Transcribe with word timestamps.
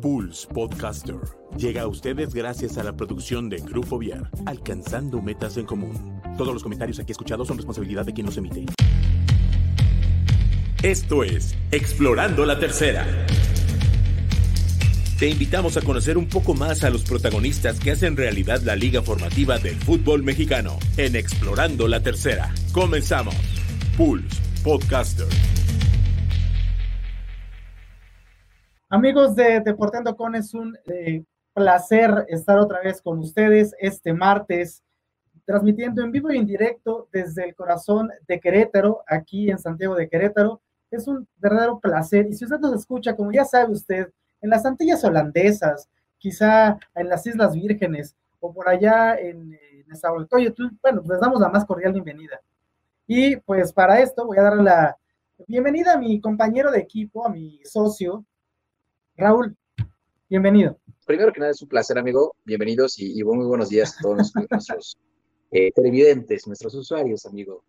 Pulse 0.00 0.46
Podcaster 0.46 1.16
llega 1.56 1.82
a 1.82 1.86
ustedes 1.86 2.34
gracias 2.34 2.78
a 2.78 2.82
la 2.82 2.96
producción 2.96 3.48
de 3.48 3.58
Grupo 3.58 3.98
Viar, 3.98 4.30
alcanzando 4.46 5.20
metas 5.20 5.56
en 5.56 5.66
común. 5.66 6.20
Todos 6.36 6.52
los 6.54 6.62
comentarios 6.62 6.98
aquí 6.98 7.12
escuchados 7.12 7.48
son 7.48 7.56
responsabilidad 7.56 8.04
de 8.04 8.12
quien 8.12 8.26
los 8.26 8.36
emite. 8.36 8.66
Esto 10.82 11.22
es 11.22 11.54
Explorando 11.70 12.44
la 12.44 12.58
Tercera. 12.58 13.06
Te 15.18 15.28
invitamos 15.28 15.76
a 15.76 15.82
conocer 15.82 16.18
un 16.18 16.28
poco 16.28 16.54
más 16.54 16.82
a 16.82 16.90
los 16.90 17.04
protagonistas 17.04 17.78
que 17.78 17.92
hacen 17.92 18.16
realidad 18.16 18.60
la 18.62 18.74
liga 18.74 19.02
formativa 19.02 19.58
del 19.58 19.76
fútbol 19.76 20.24
mexicano 20.24 20.78
en 20.96 21.14
Explorando 21.14 21.86
la 21.86 22.02
Tercera. 22.02 22.52
Comenzamos. 22.72 23.36
Pulse 23.96 24.40
Podcaster. 24.64 25.28
Amigos 28.94 29.34
de 29.34 29.60
Deportando 29.60 30.14
Con, 30.14 30.34
es 30.34 30.52
un 30.52 30.76
eh, 30.84 31.24
placer 31.54 32.26
estar 32.28 32.58
otra 32.58 32.82
vez 32.82 33.00
con 33.00 33.20
ustedes 33.20 33.74
este 33.78 34.12
martes, 34.12 34.82
transmitiendo 35.46 36.02
en 36.02 36.12
vivo 36.12 36.30
y 36.30 36.36
en 36.36 36.44
directo 36.44 37.08
desde 37.10 37.48
el 37.48 37.54
corazón 37.54 38.10
de 38.28 38.38
Querétaro, 38.38 39.02
aquí 39.06 39.50
en 39.50 39.58
Santiago 39.58 39.94
de 39.94 40.10
Querétaro. 40.10 40.60
Es 40.90 41.08
un 41.08 41.26
verdadero 41.38 41.80
placer. 41.80 42.26
Y 42.26 42.34
si 42.34 42.44
usted 42.44 42.58
nos 42.58 42.74
escucha, 42.74 43.16
como 43.16 43.32
ya 43.32 43.46
sabe 43.46 43.72
usted, 43.72 44.12
en 44.42 44.50
las 44.50 44.66
Antillas 44.66 45.02
holandesas, 45.04 45.88
quizá 46.18 46.78
en 46.94 47.08
las 47.08 47.26
Islas 47.26 47.54
Vírgenes 47.54 48.14
o 48.40 48.52
por 48.52 48.68
allá 48.68 49.18
en, 49.18 49.54
en 49.54 49.86
bueno, 50.82 51.02
pues 51.02 51.18
damos 51.18 51.40
la 51.40 51.48
más 51.48 51.64
cordial 51.64 51.94
bienvenida. 51.94 52.42
Y 53.06 53.36
pues 53.36 53.72
para 53.72 54.00
esto 54.00 54.26
voy 54.26 54.36
a 54.36 54.42
darle 54.42 54.64
la 54.64 54.98
bienvenida 55.48 55.94
a 55.94 55.98
mi 55.98 56.20
compañero 56.20 56.70
de 56.70 56.80
equipo, 56.80 57.26
a 57.26 57.30
mi 57.30 57.58
socio, 57.64 58.26
Raúl, 59.16 59.54
bienvenido. 60.28 60.78
Primero 61.06 61.32
que 61.32 61.40
nada, 61.40 61.52
es 61.52 61.60
un 61.60 61.68
placer, 61.68 61.98
amigo. 61.98 62.34
Bienvenidos 62.44 62.98
y, 62.98 63.20
y 63.20 63.22
muy 63.22 63.44
buenos 63.44 63.68
días 63.68 63.94
a 63.98 64.02
todos 64.02 64.32
nuestros 64.50 64.98
eh, 65.50 65.70
televidentes, 65.72 66.46
nuestros 66.46 66.74
usuarios, 66.74 67.26
amigo. 67.26 67.62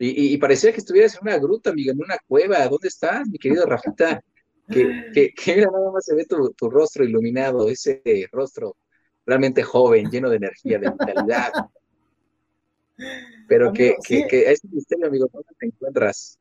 Y, 0.00 0.08
y, 0.08 0.34
y, 0.34 0.38
parecía 0.38 0.72
que 0.72 0.78
estuvieras 0.78 1.14
en 1.14 1.20
una 1.22 1.38
gruta, 1.38 1.70
amigo, 1.70 1.92
en 1.92 2.00
una 2.02 2.16
cueva. 2.26 2.66
¿Dónde 2.66 2.88
estás, 2.88 3.28
mi 3.28 3.38
querido 3.38 3.64
Rafita? 3.64 4.20
Que, 4.68 5.10
que, 5.14 5.32
que 5.32 5.56
mira, 5.56 5.70
nada 5.70 5.92
más 5.92 6.04
se 6.04 6.14
ve 6.14 6.26
tu, 6.26 6.50
tu, 6.50 6.68
rostro 6.68 7.04
iluminado, 7.04 7.68
ese 7.68 8.02
rostro 8.32 8.76
realmente 9.24 9.62
joven, 9.62 10.10
lleno 10.10 10.28
de 10.28 10.36
energía, 10.36 10.78
de 10.78 10.90
vitalidad. 10.90 11.52
Pero 13.46 13.68
amigo, 13.68 13.72
que, 13.72 13.96
sí. 14.00 14.22
que, 14.22 14.28
que, 14.28 14.50
es 14.50 14.64
un 14.64 14.72
misterio, 14.72 15.06
amigo, 15.06 15.28
¿dónde 15.32 15.48
te 15.58 15.66
encuentras? 15.66 16.38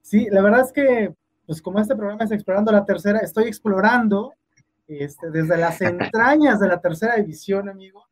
Sí, 0.00 0.28
la 0.30 0.42
verdad 0.42 0.60
es 0.60 0.72
que 0.72 1.14
pues 1.46 1.60
como 1.60 1.78
este 1.78 1.94
programa 1.94 2.24
es 2.24 2.30
Explorando 2.30 2.72
la 2.72 2.84
Tercera, 2.84 3.18
estoy 3.20 3.44
explorando 3.44 4.32
este, 4.86 5.30
desde 5.30 5.56
las 5.56 5.80
entrañas 5.80 6.60
de 6.60 6.68
la 6.68 6.80
tercera 6.80 7.16
división, 7.16 7.68
amigo. 7.68 8.06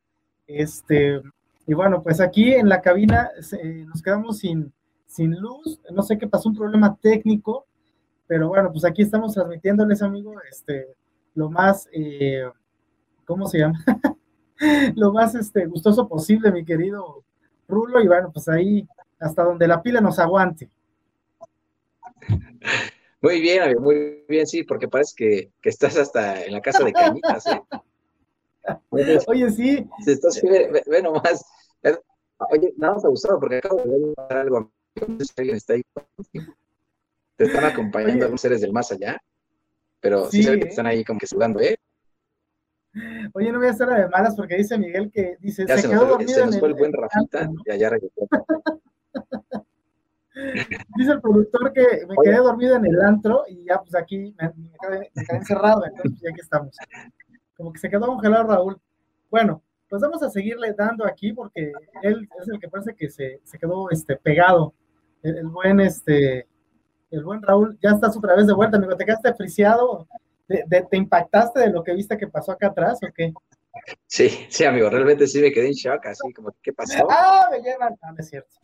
Este, 0.47 1.21
y 1.67 1.73
bueno, 1.73 2.01
pues 2.01 2.19
aquí 2.19 2.53
en 2.53 2.67
la 2.67 2.81
cabina 2.81 3.29
eh, 3.61 3.85
nos 3.87 4.01
quedamos 4.01 4.39
sin, 4.39 4.73
sin 5.05 5.39
luz, 5.39 5.79
no 5.91 6.01
sé 6.01 6.17
qué 6.17 6.27
pasó, 6.27 6.49
un 6.49 6.55
problema 6.55 6.95
técnico, 6.95 7.65
pero 8.27 8.49
bueno, 8.49 8.71
pues 8.71 8.85
aquí 8.85 9.01
estamos 9.01 9.33
transmitiéndoles, 9.33 10.01
amigo, 10.01 10.33
este, 10.49 10.87
lo 11.35 11.49
más, 11.49 11.87
eh, 11.93 12.49
¿cómo 13.25 13.47
se 13.47 13.59
llama? 13.59 13.79
lo 14.95 15.13
más 15.13 15.35
este, 15.35 15.65
gustoso 15.65 16.07
posible, 16.07 16.51
mi 16.51 16.65
querido 16.65 17.23
Rulo, 17.67 18.01
y 18.01 18.07
bueno, 18.07 18.31
pues 18.31 18.49
ahí 18.49 18.87
hasta 19.19 19.43
donde 19.43 19.67
la 19.67 19.81
pila 19.81 20.01
nos 20.01 20.19
aguante. 20.19 20.69
Muy 23.23 23.39
bien, 23.39 23.63
amigo, 23.63 23.79
muy 23.79 24.25
bien, 24.27 24.45
sí, 24.45 24.63
porque 24.63 24.89
parece 24.89 25.13
que, 25.15 25.51
que 25.61 25.69
estás 25.69 25.95
hasta 25.97 26.43
en 26.43 26.51
la 26.51 26.61
casa 26.61 26.83
de 26.83 26.91
cañitas, 26.91 27.45
¿eh? 27.47 27.61
Oye, 28.89 29.49
sí. 29.49 29.87
Estás, 30.05 30.41
ve, 30.41 30.83
ve 30.85 31.01
nomás. 31.01 31.45
Oye, 32.51 32.73
nada 32.75 32.95
más 32.95 33.05
abusado, 33.05 33.39
porque 33.39 33.57
acabo 33.59 33.77
de 33.77 34.13
ver 34.29 34.37
algo. 34.37 34.69
Alguien 35.37 35.55
está 35.55 35.73
ahí. 35.73 35.83
Te 37.37 37.45
están 37.45 37.63
acompañando 37.63 38.15
Oye. 38.15 38.23
algunos 38.23 38.41
seres 38.41 38.59
del 38.59 38.73
más 38.73 38.91
allá, 38.91 39.17
pero 40.01 40.29
sí, 40.29 40.39
sí 40.39 40.43
sabe 40.43 40.59
que 40.59 40.67
están 40.67 40.85
ahí 40.85 41.05
como 41.05 41.17
que 41.17 41.27
sudando, 41.27 41.61
¿eh? 41.61 41.77
Oye, 43.33 43.53
no 43.53 43.59
voy 43.59 43.69
a 43.69 43.71
estar 43.71 43.87
de 43.87 44.09
malas 44.09 44.35
porque 44.35 44.57
dice 44.57 44.77
Miguel 44.77 45.09
que 45.09 45.37
dice, 45.39 45.65
ya 45.65 45.77
se, 45.77 45.83
se 45.83 45.89
quedó 45.89 46.01
nos, 46.01 46.09
dormido 46.09 46.33
se 46.33 46.45
nos 46.45 46.59
fue 46.59 46.67
el, 46.67 46.73
el 46.73 46.79
buen 46.79 46.91
Rafita 46.91 47.49
y 47.65 47.71
allá 47.71 47.89
regresó. 47.89 48.27
Dice 50.95 51.11
el 51.11 51.21
productor 51.21 51.71
que 51.73 52.05
me 52.07 52.15
quedé 52.23 52.37
dormido 52.37 52.75
en 52.75 52.85
el 52.85 53.01
antro 53.01 53.43
y 53.47 53.65
ya 53.65 53.79
pues 53.79 53.95
aquí 53.95 54.33
me, 54.39 54.49
me, 54.55 54.71
quedé, 54.81 55.11
me 55.13 55.25
quedé, 55.25 55.37
encerrado, 55.37 55.85
entonces 55.85 56.19
ya 56.21 56.29
aquí 56.29 56.41
estamos. 56.41 56.75
Como 57.55 57.71
que 57.71 57.79
se 57.79 57.89
quedó 57.89 58.07
congelado 58.07 58.47
Raúl. 58.47 58.81
Bueno, 59.29 59.61
pues 59.89 60.01
vamos 60.01 60.23
a 60.23 60.29
seguirle 60.29 60.73
dando 60.73 61.05
aquí 61.05 61.33
porque 61.33 61.71
él 62.01 62.27
es 62.39 62.47
el 62.47 62.59
que 62.59 62.67
parece 62.67 62.95
que 62.95 63.09
se, 63.09 63.41
se 63.43 63.59
quedó 63.59 63.89
este, 63.91 64.15
pegado. 64.15 64.73
El, 65.21 65.37
el, 65.37 65.47
buen 65.47 65.79
este, 65.79 66.47
el 67.11 67.23
buen 67.23 67.41
Raúl, 67.41 67.77
ya 67.81 67.91
estás 67.91 68.17
otra 68.17 68.35
vez 68.35 68.47
de 68.47 68.53
vuelta, 68.53 68.77
amigo, 68.77 68.95
te 68.97 69.05
quedaste 69.05 69.33
friciado, 69.35 70.07
¿Te, 70.47 70.63
de, 70.67 70.81
¿te 70.89 70.97
impactaste 70.97 71.59
de 71.59 71.69
lo 71.69 71.83
que 71.83 71.93
viste 71.93 72.17
que 72.17 72.27
pasó 72.27 72.51
acá 72.51 72.67
atrás 72.67 72.99
o 73.03 73.13
qué? 73.13 73.31
Sí, 74.07 74.29
sí, 74.49 74.65
amigo, 74.65 74.89
realmente 74.89 75.27
sí 75.27 75.41
me 75.41 75.51
quedé 75.51 75.67
en 75.67 75.73
shock, 75.73 76.05
así 76.05 76.33
como, 76.33 76.53
¿qué 76.61 76.73
pasó? 76.73 77.07
Ah, 77.09 77.47
me 77.51 77.61
llevan, 77.61 77.95
no, 78.01 78.11
no 78.11 78.17
es 78.17 78.29
cierto. 78.29 78.55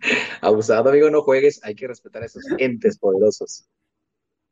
Abusado, 0.40 0.90
amigo, 0.90 1.10
no 1.10 1.22
juegues, 1.22 1.60
hay 1.62 1.74
que 1.74 1.86
respetar 1.86 2.22
a 2.22 2.26
esos 2.26 2.44
entes 2.58 2.98
poderosos. 2.98 3.66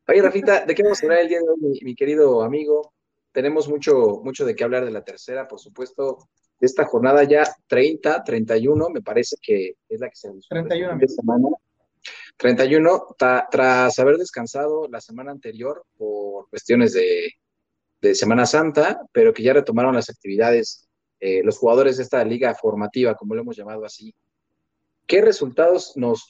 Oye, 0.07 0.21
Rafita, 0.21 0.65
¿de 0.65 0.75
qué 0.75 0.83
vamos 0.83 1.01
a 1.01 1.05
hablar 1.05 1.19
el 1.19 1.29
día 1.29 1.39
de 1.39 1.47
hoy, 1.47 1.57
mi, 1.59 1.79
mi, 1.81 1.95
querido 1.95 2.41
amigo? 2.43 2.93
Tenemos 3.31 3.69
mucho, 3.69 4.21
mucho 4.23 4.45
de 4.45 4.55
qué 4.55 4.63
hablar 4.63 4.85
de 4.85 4.91
la 4.91 5.03
tercera, 5.03 5.47
por 5.47 5.59
supuesto, 5.59 6.27
de 6.59 6.67
esta 6.67 6.85
jornada 6.85 7.23
ya 7.23 7.43
30, 7.67 8.23
31, 8.23 8.89
me 8.89 9.01
parece 9.01 9.37
que 9.41 9.75
es 9.87 9.99
la 9.99 10.09
que 10.09 10.15
se 10.15 10.29
31 10.49 10.97
de 10.97 11.07
semana. 11.07 11.47
31, 12.37 13.15
tras 13.17 13.99
haber 13.99 14.17
descansado 14.17 14.87
la 14.89 14.99
semana 14.99 15.31
anterior 15.31 15.85
por 15.97 16.49
cuestiones 16.49 16.93
de, 16.93 17.31
de 18.01 18.15
Semana 18.15 18.45
Santa, 18.45 19.01
pero 19.13 19.33
que 19.33 19.43
ya 19.43 19.53
retomaron 19.53 19.95
las 19.95 20.09
actividades 20.09 20.89
eh, 21.25 21.41
los 21.41 21.57
jugadores 21.57 21.95
de 21.95 22.03
esta 22.03 22.21
liga 22.25 22.53
formativa, 22.53 23.15
como 23.15 23.33
lo 23.33 23.43
hemos 23.43 23.55
llamado 23.55 23.85
así. 23.85 24.13
¿Qué 25.05 25.21
resultados 25.21 25.97
nos, 25.97 26.29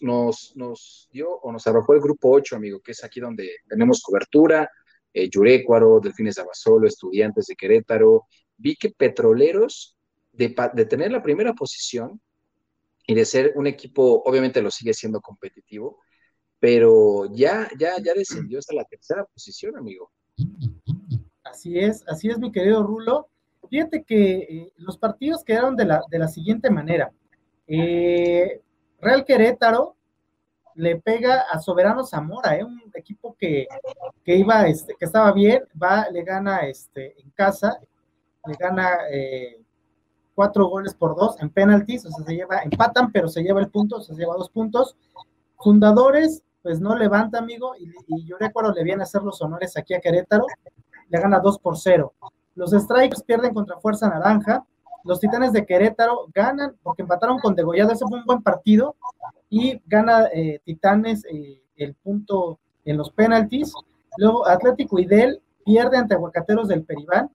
dio 1.11 1.29
o 1.29 1.51
nos 1.51 1.67
arrojó 1.67 1.93
el 1.93 2.01
grupo 2.01 2.31
8, 2.31 2.55
amigo? 2.55 2.79
Que 2.79 2.91
es 2.93 3.03
aquí 3.03 3.19
donde 3.19 3.57
tenemos 3.67 4.01
cobertura, 4.01 4.69
eh, 5.13 5.29
Yurécuaro, 5.29 5.99
Delfines 5.99 6.35
de 6.35 6.41
Abasolo, 6.41 6.87
Estudiantes 6.87 7.45
de 7.45 7.55
Querétaro. 7.55 8.25
Vi 8.57 8.75
que 8.75 8.89
Petroleros, 8.89 9.95
de, 10.31 10.55
de 10.73 10.85
tener 10.85 11.11
la 11.11 11.21
primera 11.21 11.53
posición 11.53 12.19
y 13.05 13.13
de 13.13 13.25
ser 13.25 13.53
un 13.55 13.67
equipo, 13.67 14.23
obviamente 14.25 14.61
lo 14.61 14.71
sigue 14.71 14.93
siendo 14.93 15.21
competitivo, 15.21 15.99
pero 16.59 17.25
ya, 17.31 17.69
ya, 17.77 17.97
ya 18.01 18.13
descendió 18.13 18.57
hasta 18.57 18.73
la 18.73 18.85
tercera 18.85 19.23
posición, 19.25 19.77
amigo. 19.77 20.11
Así 21.43 21.77
es, 21.77 22.03
así 22.07 22.29
es, 22.29 22.39
mi 22.39 22.51
querido 22.51 22.81
Rulo. 22.81 23.27
Fíjate 23.69 24.03
que 24.03 24.33
eh, 24.37 24.73
los 24.77 24.97
partidos 24.97 25.43
quedaron 25.43 25.75
de 25.75 25.85
la 25.85 26.27
siguiente 26.27 26.71
manera. 26.71 27.11
Eh, 27.67 28.61
Real 28.99 29.25
Querétaro 29.25 29.95
le 30.75 30.99
pega 30.99 31.45
a 31.51 31.59
Soberano 31.59 32.03
Zamora, 32.03 32.57
eh, 32.57 32.63
un 32.63 32.81
equipo 32.93 33.35
que, 33.37 33.67
que 34.23 34.35
iba, 34.35 34.67
este, 34.67 34.95
que 34.95 35.05
estaba 35.05 35.31
bien, 35.31 35.63
va, 35.81 36.09
le 36.09 36.23
gana 36.23 36.61
este, 36.61 37.19
en 37.21 37.29
casa, 37.31 37.79
le 38.45 38.55
gana 38.55 38.89
eh, 39.11 39.61
cuatro 40.33 40.67
goles 40.67 40.93
por 40.95 41.15
dos 41.15 41.39
en 41.41 41.49
penaltis, 41.49 42.05
o 42.05 42.09
sea, 42.09 42.25
se 42.25 42.35
lleva, 42.35 42.63
empatan, 42.63 43.11
pero 43.11 43.27
se 43.27 43.43
lleva 43.43 43.59
el 43.59 43.69
punto, 43.69 44.01
se 44.01 44.13
lleva 44.15 44.35
dos 44.35 44.49
puntos. 44.49 44.97
Fundadores, 45.57 46.43
pues 46.61 46.79
no 46.79 46.95
levanta, 46.95 47.37
amigo, 47.37 47.75
y, 47.77 47.91
y 48.07 48.25
yo 48.25 48.37
recuerdo 48.37 48.73
le 48.73 48.83
viene 48.83 49.03
a 49.03 49.05
hacer 49.05 49.21
los 49.21 49.41
honores 49.41 49.77
aquí 49.77 49.93
a 49.93 50.01
Querétaro, 50.01 50.45
le 51.09 51.19
gana 51.19 51.39
dos 51.39 51.59
por 51.59 51.77
cero. 51.77 52.13
Los 52.55 52.71
Strikers 52.71 53.23
pierden 53.23 53.53
contra 53.53 53.79
Fuerza 53.79 54.09
Naranja. 54.09 54.65
Los 55.03 55.19
Titanes 55.19 55.51
de 55.51 55.65
Querétaro 55.65 56.27
ganan 56.33 56.75
porque 56.81 57.01
empataron 57.01 57.39
con 57.39 57.55
Degollado. 57.55 57.91
Ese 57.91 58.05
fue 58.07 58.19
un 58.19 58.25
buen 58.25 58.41
partido. 58.41 58.95
Y 59.49 59.81
gana 59.85 60.27
eh, 60.33 60.59
Titanes 60.63 61.25
eh, 61.25 61.61
el 61.75 61.93
punto 61.95 62.59
en 62.85 62.97
los 62.97 63.11
penaltis. 63.11 63.73
Luego 64.17 64.47
Atlético 64.47 64.99
Idel 64.99 65.41
pierde 65.65 65.97
ante 65.97 66.15
Aguacateros 66.15 66.67
del 66.67 66.83
Peribán. 66.83 67.29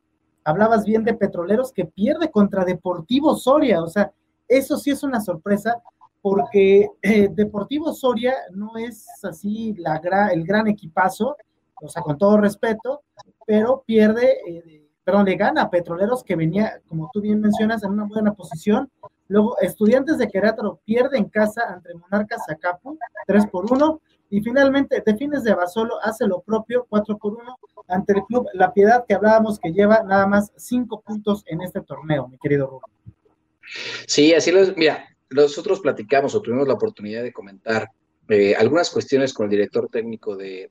Hablabas 0.45 0.85
bien 0.85 1.05
de 1.05 1.15
Petroleros 1.15 1.73
que 1.73 1.85
pierde 1.85 2.31
contra 2.31 2.65
Deportivo 2.65 3.37
Soria. 3.37 3.83
O 3.83 3.89
sea, 3.89 4.13
eso 4.47 4.79
sí 4.79 4.91
es 4.91 5.03
una 5.03 5.21
sorpresa 5.21 5.83
porque 6.23 6.89
eh, 7.03 7.29
Deportivo 7.31 7.93
Soria 7.93 8.35
no 8.53 8.77
es 8.77 9.07
así 9.23 9.75
la 9.75 9.99
gra 9.99 10.29
el 10.29 10.45
gran 10.45 10.67
equipazo, 10.67 11.37
o 11.81 11.89
sea, 11.89 12.03
con 12.03 12.19
todo 12.19 12.39
respeto, 12.39 13.03
pero 13.47 13.85
pierde 13.87 14.88
perdón, 15.09 15.25
le 15.25 15.37
gana 15.37 15.63
a 15.63 15.71
Petroleros 15.71 16.23
que 16.23 16.37
venía, 16.37 16.83
como 16.87 17.09
tú 17.11 17.23
bien 17.23 17.41
mencionas, 17.41 17.83
en 17.83 17.93
una 17.93 18.05
buena 18.05 18.35
posición. 18.35 18.91
Luego, 19.29 19.57
Estudiantes 19.59 20.19
de 20.19 20.29
Querétaro 20.29 20.81
pierde 20.85 21.17
en 21.17 21.31
casa 21.31 21.63
ante 21.67 21.95
Monarcas 21.95 22.43
Zacapu, 22.47 22.99
3 23.27 23.47
por 23.47 23.73
1. 23.73 24.03
Y 24.29 24.43
finalmente, 24.43 25.03
Defines 25.07 25.45
de 25.45 25.55
Basolo 25.55 25.95
hace 26.03 26.27
lo 26.27 26.43
propio, 26.43 26.85
4 26.91 27.17
por 27.17 27.39
1, 27.39 27.59
ante 27.89 28.13
el 28.13 28.23
club 28.25 28.49
La 28.53 28.71
Piedad, 28.75 29.07
que 29.09 29.15
hablábamos 29.15 29.59
que 29.59 29.73
lleva 29.73 30.03
nada 30.03 30.27
más 30.27 30.53
5 30.57 31.01
puntos 31.01 31.43
en 31.47 31.63
este 31.63 31.81
torneo, 31.81 32.29
mi 32.29 32.37
querido 32.37 32.67
Rubén. 32.67 33.15
Sí, 34.07 34.35
así 34.35 34.53
lo 34.53 34.61
Mira, 34.77 35.07
nosotros 35.31 35.81
platicamos 35.81 36.35
o 36.35 36.43
tuvimos 36.43 36.69
la 36.69 36.75
oportunidad 36.75 37.23
de 37.23 37.33
comentar 37.33 37.91
eh, 38.29 38.55
algunas 38.55 38.91
cuestiones 38.91 39.33
con 39.33 39.45
el 39.45 39.51
director 39.51 39.89
técnico 39.89 40.37
de, 40.37 40.69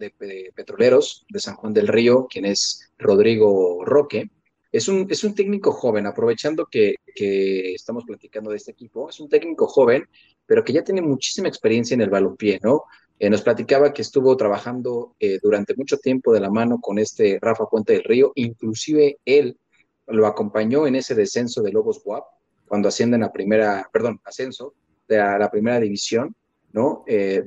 Petroleros 0.56 1.26
de 1.30 1.40
San 1.40 1.56
Juan 1.56 1.74
del 1.74 1.88
Río, 1.88 2.28
quien 2.30 2.46
es 2.46 2.92
Rodrigo 2.98 3.84
Roque. 3.84 4.30
Es 4.72 4.88
un, 4.88 5.08
es 5.10 5.24
un 5.24 5.34
técnico 5.34 5.72
joven, 5.72 6.06
aprovechando 6.06 6.68
que, 6.68 6.96
que, 7.16 7.74
estamos 7.74 8.04
platicando 8.06 8.52
de 8.52 8.58
este 8.58 8.72
equipo, 8.72 9.10
es 9.10 9.20
un 9.20 9.30
técnico 9.30 9.66
joven, 9.66 10.08
pero 10.46 10.64
que 10.64 10.74
ya 10.74 10.84
tiene 10.84 11.02
muchísima 11.02 11.48
experiencia 11.48 11.96
en 11.96 12.02
el 12.02 12.10
balompié, 12.10 12.60
¿no? 12.62 12.84
Eh, 13.20 13.30
nos 13.30 13.42
platicaba 13.42 13.94
que 13.94 14.04
estuvo 14.04 14.38
trabajando 14.38 15.16
eh, 15.20 15.40
durante 15.42 15.74
mucho 15.76 15.98
tiempo 15.98 16.32
de 16.34 16.40
la 16.40 16.52
mano 16.52 16.80
con 16.80 17.00
este 17.00 17.40
Rafa 17.42 17.66
Puente 17.66 17.94
del 17.94 18.04
Río, 18.04 18.32
inclusive 18.36 19.18
él 19.26 19.58
lo 20.06 20.28
acompañó 20.28 20.86
en 20.86 20.96
ese 20.96 21.16
descenso 21.16 21.64
de 21.64 21.72
Lobos 21.72 22.02
WAP, 22.06 22.24
cuando 22.68 22.90
ascienden 22.90 23.24
a 23.24 23.32
primera, 23.32 23.90
perdón, 23.92 24.20
ascenso 24.24 24.76
de 25.08 25.18
la 25.18 25.50
primera 25.50 25.80
división, 25.80 26.36
¿no? 26.74 27.04
Eh, 27.08 27.44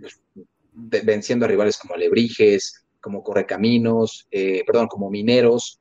venciendo 0.72 1.44
a 1.44 1.48
rivales 1.48 1.76
como 1.78 1.94
Alebrijes, 1.94 2.86
como 3.00 3.22
Correcaminos, 3.22 4.26
eh, 4.30 4.62
perdón, 4.66 4.88
como 4.88 5.10
Mineros, 5.10 5.80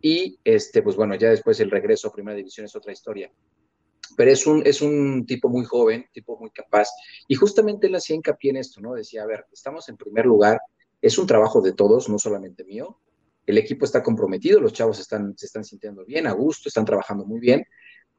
y 0.00 0.38
este, 0.44 0.82
pues 0.82 0.96
bueno, 0.96 1.14
ya 1.14 1.30
después 1.30 1.60
el 1.60 1.70
regreso 1.70 2.08
a 2.08 2.12
Primera 2.12 2.36
División 2.36 2.66
es 2.66 2.74
otra 2.74 2.92
historia. 2.92 3.30
Pero 4.16 4.30
es 4.30 4.46
un, 4.46 4.62
es 4.66 4.82
un 4.82 5.24
tipo 5.26 5.48
muy 5.48 5.64
joven, 5.64 6.06
tipo 6.12 6.38
muy 6.38 6.50
capaz, 6.50 6.88
y 7.28 7.34
justamente 7.34 7.86
él 7.86 7.94
hacía 7.94 8.16
hincapié 8.16 8.50
en 8.50 8.56
esto, 8.58 8.80
¿no? 8.80 8.94
Decía, 8.94 9.22
a 9.22 9.26
ver, 9.26 9.46
estamos 9.52 9.88
en 9.88 9.96
primer 9.96 10.26
lugar, 10.26 10.60
es 11.00 11.18
un 11.18 11.26
trabajo 11.26 11.60
de 11.60 11.72
todos, 11.72 12.08
no 12.08 12.18
solamente 12.18 12.64
mío, 12.64 12.98
el 13.46 13.58
equipo 13.58 13.84
está 13.84 14.02
comprometido, 14.02 14.60
los 14.60 14.72
chavos 14.72 15.00
están, 15.00 15.36
se 15.36 15.46
están 15.46 15.64
sintiendo 15.64 16.04
bien, 16.04 16.26
a 16.26 16.32
gusto, 16.32 16.68
están 16.68 16.84
trabajando 16.84 17.24
muy 17.24 17.40
bien, 17.40 17.64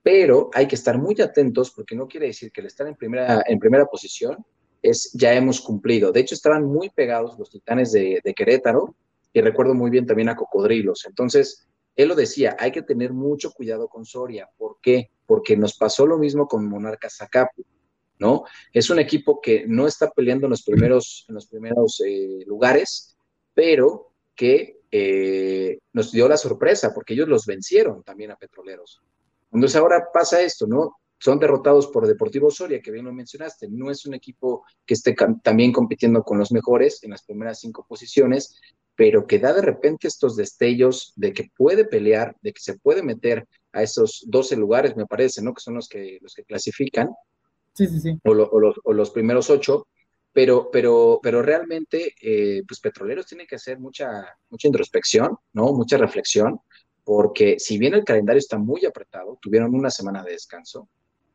pero 0.03 0.49
hay 0.53 0.67
que 0.67 0.75
estar 0.75 0.97
muy 0.97 1.19
atentos 1.21 1.71
porque 1.71 1.95
no 1.95 2.07
quiere 2.07 2.27
decir 2.27 2.51
que 2.51 2.61
el 2.61 2.67
estar 2.67 2.85
en 2.85 2.95
primera, 2.95 3.41
en 3.47 3.57
primera 3.57 3.85
posición 3.85 4.45
es 4.81 5.11
ya 5.13 5.33
hemos 5.33 5.61
cumplido. 5.61 6.11
De 6.11 6.19
hecho, 6.19 6.35
estaban 6.35 6.65
muy 6.65 6.89
pegados 6.89 7.39
los 7.39 7.49
titanes 7.49 7.93
de, 7.93 8.21
Querétaro 8.35 8.95
y 9.31 9.41
recuerdo 9.41 9.73
muy 9.73 9.89
bien 9.89 10.05
también 10.05 10.29
a 10.29 10.35
Cocodrilos. 10.35 11.05
Entonces, 11.07 11.65
él 11.95 12.09
lo 12.09 12.15
decía, 12.15 12.57
hay 12.59 12.71
que 12.71 12.81
tener 12.81 13.13
mucho 13.13 13.51
cuidado 13.51 13.87
con 13.87 14.05
Soria. 14.05 14.49
¿Por 14.57 14.77
qué? 14.81 15.09
Porque 15.25 15.55
nos 15.55 15.77
pasó 15.77 16.05
lo 16.05 16.17
mismo 16.17 16.47
con 16.47 16.67
Monarcas 16.67 17.15
Zacapu, 17.15 17.63
¿no? 18.19 18.43
Es 18.73 18.89
un 18.89 18.99
equipo 18.99 19.39
que 19.39 19.65
no 19.67 19.87
está 19.87 20.11
peleando 20.11 20.47
en 20.47 20.51
los 20.51 20.63
primeros, 20.63 21.25
en 21.29 21.35
los 21.35 21.47
primeros 21.47 22.03
eh, 22.05 22.43
lugares, 22.45 23.15
pero 23.53 24.11
que 24.35 24.81
eh, 24.91 25.79
nos 25.93 26.11
dio 26.11 26.27
la 26.27 26.37
sorpresa 26.37 26.93
porque 26.93 27.13
ellos 27.13 27.29
los 27.29 27.45
vencieron 27.45 28.03
también 28.03 28.31
a 28.31 28.35
Petroleros. 28.35 29.01
Entonces 29.53 29.75
ahora 29.75 30.07
pasa 30.11 30.41
esto, 30.41 30.67
¿no? 30.67 30.97
Son 31.19 31.39
derrotados 31.39 31.87
por 31.87 32.05
Deportivo 32.05 32.51
Soria, 32.51 32.81
que 32.81 32.91
bien 32.91 33.05
lo 33.05 33.13
mencionaste. 33.13 33.67
No 33.69 33.89
es 33.89 34.05
un 34.05 34.13
equipo 34.13 34.65
que 34.85 34.95
esté 34.95 35.15
también 35.41 35.71
compitiendo 35.71 36.23
con 36.23 36.37
los 36.37 36.51
mejores 36.51 37.01
en 37.03 37.11
las 37.11 37.23
primeras 37.23 37.59
cinco 37.59 37.85
posiciones, 37.87 38.59
pero 38.95 39.25
que 39.25 39.39
da 39.39 39.53
de 39.53 39.61
repente 39.61 40.07
estos 40.07 40.35
destellos 40.35 41.13
de 41.15 41.31
que 41.31 41.49
puede 41.55 41.85
pelear, 41.85 42.35
de 42.41 42.51
que 42.51 42.61
se 42.61 42.77
puede 42.77 43.03
meter 43.03 43.47
a 43.71 43.83
esos 43.83 44.25
12 44.27 44.57
lugares, 44.57 44.95
me 44.97 45.05
parece, 45.05 45.41
¿no? 45.41 45.53
Que 45.53 45.61
son 45.61 45.75
los 45.75 45.87
que, 45.87 46.17
los 46.21 46.33
que 46.33 46.43
clasifican. 46.43 47.09
Sí, 47.73 47.87
sí, 47.87 47.99
sí. 47.99 48.19
O, 48.23 48.93
los, 48.93 49.11
primeros 49.11 49.49
ocho. 49.49 49.87
Pero, 50.33 50.69
pero, 50.71 51.19
pero 51.21 51.43
realmente, 51.43 52.15
eh, 52.19 52.63
pues 52.67 52.79
Petroleros 52.79 53.27
tiene 53.27 53.45
que 53.45 53.55
hacer 53.55 53.79
mucha, 53.79 54.25
mucha 54.49 54.67
introspección, 54.67 55.37
¿no? 55.53 55.73
Mucha 55.73 55.97
reflexión 55.97 56.59
porque 57.03 57.59
si 57.59 57.77
bien 57.77 57.93
el 57.93 58.03
calendario 58.03 58.39
está 58.39 58.57
muy 58.57 58.85
apretado, 58.85 59.37
tuvieron 59.41 59.73
una 59.75 59.89
semana 59.89 60.23
de 60.23 60.31
descanso, 60.31 60.87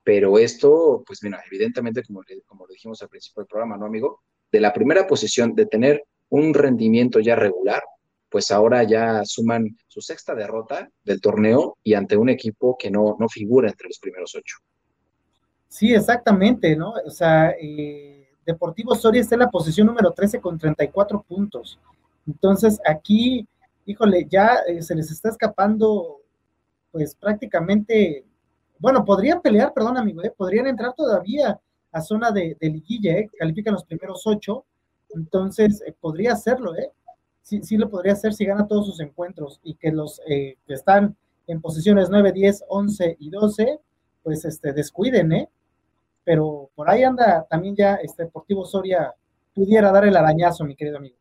pero 0.02 0.38
esto, 0.38 1.02
pues 1.06 1.22
mira, 1.22 1.42
evidentemente, 1.46 2.02
como, 2.02 2.22
como 2.46 2.66
lo 2.66 2.72
dijimos 2.72 3.02
al 3.02 3.08
principio 3.08 3.42
del 3.42 3.48
programa, 3.48 3.76
¿no, 3.76 3.86
amigo? 3.86 4.22
De 4.50 4.60
la 4.60 4.72
primera 4.72 5.06
posición 5.06 5.54
de 5.54 5.66
tener 5.66 6.04
un 6.30 6.54
rendimiento 6.54 7.20
ya 7.20 7.36
regular, 7.36 7.82
pues 8.30 8.50
ahora 8.50 8.82
ya 8.84 9.22
suman 9.24 9.76
su 9.86 10.00
sexta 10.00 10.34
derrota 10.34 10.88
del 11.04 11.20
torneo 11.20 11.76
y 11.82 11.94
ante 11.94 12.16
un 12.16 12.28
equipo 12.28 12.76
que 12.78 12.90
no, 12.90 13.16
no 13.18 13.28
figura 13.28 13.68
entre 13.68 13.88
los 13.88 13.98
primeros 13.98 14.34
ocho. 14.34 14.56
Sí, 15.68 15.92
exactamente, 15.92 16.74
¿no? 16.74 16.94
O 17.04 17.10
sea, 17.10 17.50
eh, 17.60 18.28
Deportivo 18.46 18.94
Soria 18.94 19.20
está 19.20 19.34
en 19.34 19.40
la 19.40 19.50
posición 19.50 19.86
número 19.86 20.10
13 20.10 20.40
con 20.40 20.58
34 20.58 21.22
puntos. 21.22 21.78
Entonces, 22.26 22.80
aquí 22.86 23.46
híjole, 23.88 24.26
ya 24.28 24.58
eh, 24.68 24.82
se 24.82 24.94
les 24.94 25.10
está 25.10 25.30
escapando, 25.30 26.20
pues 26.92 27.14
prácticamente, 27.14 28.24
bueno, 28.78 29.02
podrían 29.04 29.40
pelear, 29.40 29.72
perdón 29.72 29.96
amigo, 29.96 30.22
eh, 30.22 30.32
podrían 30.36 30.66
entrar 30.66 30.92
todavía 30.94 31.58
a 31.90 32.00
zona 32.02 32.30
de, 32.30 32.56
liguilla, 32.60 33.16
eh, 33.16 33.30
califican 33.38 33.72
los 33.72 33.84
primeros 33.84 34.26
ocho, 34.26 34.66
entonces 35.14 35.82
podría 36.00 36.34
hacerlo, 36.34 36.76
¿eh? 36.76 36.92
Sí, 37.40 37.62
sí 37.62 37.78
lo 37.78 37.88
podría 37.88 38.12
hacer 38.12 38.34
si 38.34 38.44
gana 38.44 38.66
todos 38.66 38.84
sus 38.84 39.00
encuentros 39.00 39.58
y 39.62 39.74
que 39.76 39.90
los 39.90 40.20
que 40.26 40.58
están 40.68 41.16
en 41.46 41.62
posiciones 41.62 42.10
9, 42.10 42.32
10, 42.32 42.64
11 42.68 43.16
y 43.18 43.30
12, 43.30 43.80
pues 44.22 44.44
este, 44.44 44.74
descuiden, 44.74 45.32
¿eh? 45.32 45.48
Pero 46.24 46.68
por 46.74 46.90
ahí 46.90 47.04
anda 47.04 47.46
también 47.48 47.74
ya 47.74 47.94
este 47.94 48.24
Deportivo 48.24 48.66
Soria 48.66 49.14
pudiera 49.54 49.90
dar 49.90 50.04
el 50.04 50.14
arañazo, 50.14 50.62
mi 50.64 50.76
querido 50.76 50.98
amigo. 50.98 51.16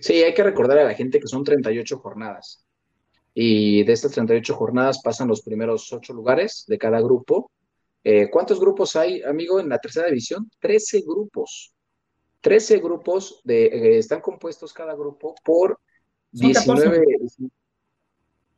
Sí, 0.00 0.22
hay 0.22 0.34
que 0.34 0.42
recordar 0.42 0.78
a 0.78 0.84
la 0.84 0.94
gente 0.94 1.20
que 1.20 1.26
son 1.26 1.44
38 1.44 1.98
jornadas. 1.98 2.64
Y 3.34 3.82
de 3.82 3.92
estas 3.92 4.12
38 4.12 4.54
jornadas 4.54 5.00
pasan 5.02 5.28
los 5.28 5.42
primeros 5.42 5.92
ocho 5.92 6.12
lugares 6.12 6.64
de 6.68 6.78
cada 6.78 7.00
grupo. 7.00 7.50
Eh, 8.04 8.30
¿Cuántos 8.30 8.60
grupos 8.60 8.94
hay, 8.96 9.22
amigo, 9.22 9.58
en 9.58 9.68
la 9.68 9.78
tercera 9.78 10.06
división? 10.06 10.50
13 10.60 11.02
grupos. 11.06 11.74
13 12.40 12.78
grupos 12.78 13.40
de, 13.44 13.66
eh, 13.66 13.98
están 13.98 14.20
compuestos 14.20 14.72
cada 14.72 14.94
grupo 14.94 15.34
por 15.42 15.80
19. 16.30 17.04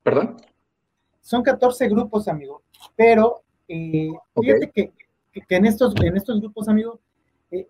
¿Perdón? 0.02 0.37
Son 1.23 1.43
14 1.43 1.88
grupos, 1.88 2.28
amigo. 2.28 2.62
Pero 2.94 3.43
eh, 3.69 4.11
fíjate 4.38 4.70
que, 4.70 4.93
en, 5.49 5.67
estos, 5.67 5.94
en 6.02 6.17
estos 6.17 6.40
grupos, 6.40 6.69
amigo, 6.69 7.00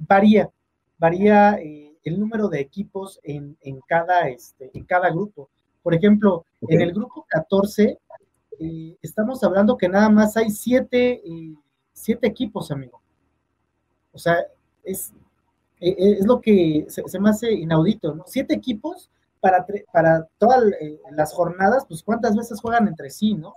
varía. 0.01 0.51
Varía 0.99 1.59
el 2.07 2.21
número 2.21 2.49
de 2.49 2.61
equipos 2.61 3.19
en, 3.25 3.57
cada, 3.87 4.29
este, 4.29 4.71
en 4.73 4.85
cada 4.85 5.11
grupo. 5.11 5.51
Por 5.83 5.93
ejemplo, 5.93 6.47
en 6.69 6.81
el 6.81 6.93
grupo 6.93 7.27
14, 7.29 7.99
eh, 8.61 8.97
estamos 9.03 9.43
hablando 9.43 9.77
que 9.77 9.89
nada 9.89 10.09
más 10.09 10.37
hay 10.37 10.51
siete, 10.51 11.21
eh, 11.25 11.55
siete 11.93 12.29
equipos, 12.29 12.71
amigo. 12.71 13.03
O 14.13 14.19
sea, 14.19 14.37
es, 14.85 15.13
eh, 15.81 15.95
es 15.99 16.27
lo 16.27 16.41
que 16.41 16.87
se, 16.89 17.19
me 17.19 17.31
hace 17.31 17.53
inaudito, 17.53 18.15
¿no? 18.15 18.23
Siete 18.29 18.55
equipos 18.55 19.11
para, 19.41 19.67
para 19.93 20.29
todas 20.39 20.63
las 21.11 21.35
jornadas, 21.35 21.87
pues 21.89 22.05
cuántas 22.05 22.37
veces 22.37 22.61
juegan 22.61 22.87
entre 22.87 23.11
sí, 23.11 23.35
¿no? 23.35 23.55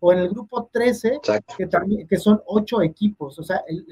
O 0.00 0.12
en 0.12 0.18
el 0.18 0.28
grupo 0.28 0.68
13, 0.72 1.20
que, 1.56 1.66
también, 1.68 2.08
que 2.08 2.16
son 2.16 2.42
ocho 2.46 2.82
equipos. 2.82 3.38
O 3.38 3.44
sea, 3.44 3.62
el, 3.68 3.86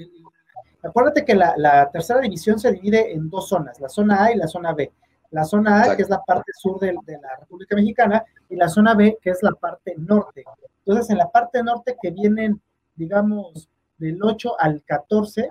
Acuérdate 0.82 1.24
que 1.24 1.34
la, 1.34 1.90
tercera 1.92 2.20
división 2.20 2.58
se 2.58 2.72
divide 2.72 3.12
en 3.12 3.28
dos 3.28 3.48
zonas, 3.48 3.80
la 3.80 3.88
zona 3.88 4.24
A 4.24 4.32
y 4.32 4.36
la 4.36 4.46
zona 4.46 4.72
B. 4.72 4.90
La 5.30 5.44
zona 5.44 5.82
A, 5.82 5.96
que 5.96 6.02
es 6.02 6.08
la 6.08 6.20
parte 6.22 6.50
sur 6.58 6.80
de, 6.80 6.92
la 6.92 7.36
República 7.38 7.76
Mexicana, 7.76 8.24
y 8.48 8.56
la 8.56 8.68
zona 8.68 8.94
B, 8.94 9.18
que 9.22 9.30
es 9.30 9.42
la 9.42 9.52
parte 9.52 9.94
norte. 9.96 10.44
Entonces, 10.84 11.10
en 11.10 11.18
la 11.18 11.30
parte 11.30 11.62
norte 11.62 11.96
que 12.02 12.10
vienen, 12.10 12.60
digamos, 12.96 13.68
del 13.98 14.20
8 14.22 14.56
al 14.58 14.82
14, 14.84 15.50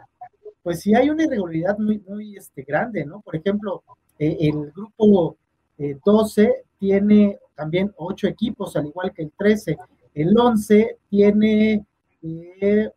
pues 0.63 0.81
sí 0.81 0.93
hay 0.95 1.09
una 1.09 1.23
irregularidad 1.23 1.77
muy, 1.77 1.99
muy 1.99 2.35
este, 2.35 2.63
grande, 2.63 3.05
¿no? 3.05 3.21
Por 3.21 3.35
ejemplo, 3.35 3.83
eh, 4.17 4.37
el 4.41 4.71
grupo 4.71 5.37
12 5.77 6.43
eh, 6.43 6.63
tiene 6.77 7.39
también 7.55 7.93
8 7.97 8.27
equipos, 8.27 8.75
al 8.75 8.87
igual 8.87 9.13
que 9.13 9.23
el 9.23 9.31
13. 9.37 9.77
El 10.13 10.37
11 10.37 10.97
tiene 11.09 11.85
eh, 12.21 12.91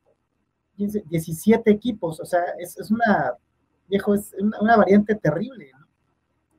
17 0.77 1.71
equipos, 1.71 2.21
o 2.21 2.25
sea, 2.25 2.41
es, 2.59 2.91
una, 2.91 3.35
viejo, 3.89 4.15
es 4.15 4.35
una, 4.39 4.77
variante 4.77 5.15
terrible. 5.15 5.71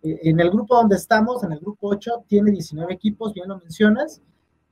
Eh, 0.04 0.20
en 0.24 0.40
el 0.40 0.50
grupo 0.50 0.76
donde 0.76 0.96
estamos, 0.96 1.44
en 1.44 1.54
el 1.54 1.60
grupo 1.60 1.90
8, 1.90 2.26
tiene 2.28 2.52
19 2.52 2.94
equipos, 2.94 3.34
bien 3.34 3.48
lo 3.48 3.60
mencionas. 3.60 4.22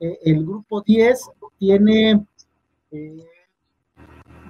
Eh, 0.00 0.18
el 0.24 0.44
grupo 0.44 0.82
10 0.82 1.30
tiene 1.58 2.26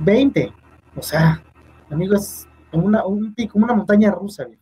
20. 0.01 0.41
Eh, 0.41 0.53
o 0.97 1.03
sea, 1.03 1.43
amigos, 1.91 2.47
como 2.71 2.87
una, 2.87 3.07
un, 3.07 3.35
como 3.51 3.65
una 3.65 3.75
montaña 3.75 4.11
rusa, 4.11 4.45
viejo. 4.45 4.62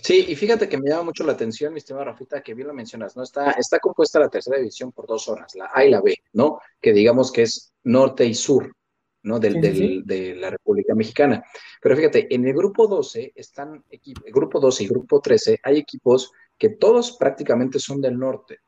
Sí, 0.00 0.26
y 0.28 0.36
fíjate 0.36 0.68
que 0.68 0.78
me 0.78 0.88
llama 0.88 1.04
mucho 1.04 1.24
la 1.24 1.32
atención, 1.32 1.72
mi 1.72 1.78
estimado 1.78 2.06
Rafita, 2.06 2.42
que 2.42 2.54
bien 2.54 2.68
lo 2.68 2.74
mencionas, 2.74 3.16
¿no? 3.16 3.22
Está, 3.22 3.52
está 3.52 3.78
compuesta 3.78 4.18
la 4.18 4.28
tercera 4.28 4.58
división 4.58 4.92
por 4.92 5.06
dos 5.06 5.24
zonas, 5.24 5.54
la 5.54 5.70
A 5.72 5.84
y 5.84 5.90
la 5.90 6.00
B, 6.00 6.16
¿no? 6.32 6.60
Que 6.80 6.92
digamos 6.92 7.32
que 7.32 7.42
es 7.42 7.72
norte 7.84 8.24
y 8.24 8.34
sur, 8.34 8.74
¿no? 9.22 9.38
Del, 9.38 9.60
de 10.04 10.34
la 10.36 10.50
República 10.50 10.94
Mexicana. 10.94 11.44
Pero 11.80 11.96
fíjate, 11.96 12.32
en 12.34 12.46
el 12.46 12.54
grupo 12.54 12.86
12 12.86 13.32
están, 13.34 13.84
el 13.90 14.32
grupo 14.32 14.60
12 14.60 14.84
y 14.84 14.88
grupo 14.88 15.20
13, 15.20 15.60
hay 15.62 15.78
equipos 15.78 16.32
que 16.58 16.70
todos 16.70 17.16
prácticamente 17.16 17.78
son 17.78 18.00
del 18.00 18.18
norte. 18.18 18.60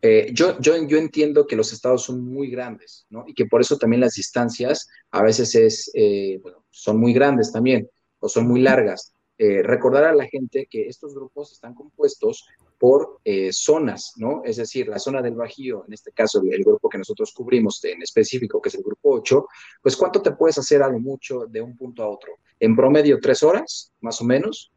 Eh, 0.00 0.30
yo, 0.32 0.58
yo, 0.60 0.76
yo 0.86 0.96
entiendo 0.96 1.46
que 1.46 1.56
los 1.56 1.72
estados 1.72 2.04
son 2.04 2.24
muy 2.24 2.50
grandes, 2.50 3.06
¿no? 3.10 3.24
Y 3.26 3.34
que 3.34 3.46
por 3.46 3.60
eso 3.60 3.76
también 3.76 4.00
las 4.00 4.14
distancias 4.14 4.88
a 5.10 5.22
veces 5.22 5.54
es, 5.56 5.90
eh, 5.94 6.38
bueno, 6.40 6.64
son 6.70 6.98
muy 6.98 7.12
grandes 7.12 7.50
también, 7.50 7.88
o 8.20 8.28
son 8.28 8.46
muy 8.46 8.60
largas. 8.60 9.12
Eh, 9.40 9.62
recordar 9.62 10.02
a 10.02 10.14
la 10.14 10.26
gente 10.26 10.66
que 10.68 10.88
estos 10.88 11.14
grupos 11.14 11.52
están 11.52 11.72
compuestos 11.72 12.44
por 12.76 13.20
eh, 13.24 13.52
zonas, 13.52 14.14
¿no? 14.16 14.42
Es 14.44 14.56
decir, 14.56 14.88
la 14.88 14.98
zona 14.98 15.22
del 15.22 15.36
Bajío, 15.36 15.84
en 15.86 15.92
este 15.92 16.10
caso 16.10 16.42
el, 16.42 16.64
grupo 16.64 16.88
que 16.88 16.98
nosotros 16.98 17.32
cubrimos 17.32 17.84
en 17.84 18.02
específico, 18.02 18.60
que 18.60 18.68
es 18.68 18.74
el 18.74 18.82
grupo 18.82 19.10
8, 19.10 19.46
pues 19.80 19.96
¿cuánto 19.96 20.20
te 20.22 20.32
puedes 20.32 20.58
hacer 20.58 20.82
algo 20.82 20.98
mucho 20.98 21.46
de 21.46 21.60
un 21.60 21.76
punto 21.76 22.02
a 22.02 22.08
otro? 22.08 22.32
En 22.58 22.74
promedio, 22.74 23.20
tres 23.20 23.44
horas, 23.44 23.92
más 24.00 24.20
o 24.20 24.24
menos, 24.24 24.72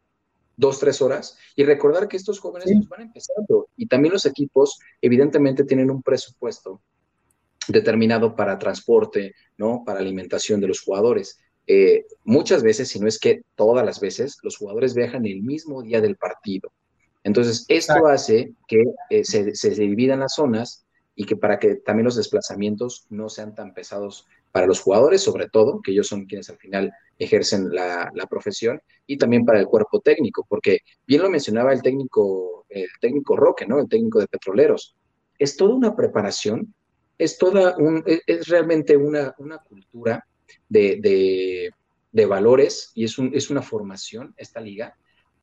dos, 0.56 0.78
tres 0.78 1.02
horas, 1.02 1.36
y 1.56 1.64
recordar 1.64 2.06
que 2.06 2.16
estos 2.16 2.38
jóvenes 2.38 2.70
pues, 2.72 2.88
van 2.88 3.02
empezando, 3.02 3.68
y 3.76 3.86
también 3.86 4.12
los 4.12 4.26
equipos 4.26 4.78
evidentemente 5.00 5.64
tienen 5.64 5.90
un 5.90 6.02
presupuesto 6.02 6.80
determinado 7.66 8.36
para 8.36 8.58
transporte, 8.58 9.34
¿no? 9.56 9.82
Para 9.84 9.98
alimentación 9.98 10.60
de 10.60 10.68
los 10.68 10.80
jugadores. 10.80 11.40
Eh, 11.66 12.04
muchas 12.24 12.62
veces, 12.62 12.88
si 12.88 12.98
no 12.98 13.06
es 13.06 13.18
que 13.18 13.42
todas 13.54 13.84
las 13.84 14.00
veces, 14.00 14.38
los 14.42 14.56
jugadores 14.56 14.94
viajan 14.94 15.26
el 15.26 15.42
mismo 15.42 15.82
día 15.82 16.00
del 16.00 16.16
partido. 16.16 16.72
Entonces, 17.24 17.64
esto 17.68 18.06
hace 18.06 18.52
que 18.66 18.84
eh, 19.10 19.24
se, 19.24 19.54
se, 19.54 19.70
dividan 19.70 20.20
las 20.20 20.34
zonas 20.34 20.84
y 21.14 21.24
que 21.24 21.36
para 21.36 21.58
que 21.58 21.76
también 21.76 22.04
los 22.04 22.16
desplazamientos 22.16 23.06
no 23.10 23.28
sean 23.28 23.54
tan 23.54 23.74
pesados 23.74 24.26
para 24.52 24.66
los 24.66 24.80
jugadores, 24.80 25.22
sobre 25.22 25.48
todo, 25.48 25.80
que 25.82 25.92
ellos 25.92 26.06
son 26.06 26.26
quienes 26.26 26.50
al 26.50 26.58
final 26.58 26.92
ejercen 27.18 27.74
la, 27.74 28.10
profesión, 28.28 28.80
y 29.06 29.16
también 29.16 29.44
para 29.44 29.58
el 29.58 29.66
cuerpo 29.66 30.00
técnico, 30.00 30.44
porque 30.48 30.80
bien 31.06 31.22
lo 31.22 31.30
mencionaba 31.30 31.72
el 31.72 31.82
técnico, 31.82 32.66
el 32.68 32.88
técnico 33.00 33.36
Roque, 33.36 33.66
¿no? 33.66 33.78
El 33.78 33.88
técnico 33.88 34.20
de 34.20 34.28
petroleros. 34.28 34.94
Es 35.38 35.56
toda 35.56 35.74
una 35.74 35.96
preparación, 35.96 36.74
es 37.18 37.38
toda 37.38 37.76
un, 37.78 38.04
es, 38.06 38.48
realmente 38.48 38.96
una, 38.96 39.34
una 39.38 39.58
cultura 39.58 40.24
de, 40.68 41.72
valores 42.28 42.92
y 42.94 43.04
es, 43.04 43.18
un, 43.18 43.32
es 43.34 43.50
una 43.50 43.62
formación 43.62 44.34
esta 44.36 44.60
liga, 44.60 44.96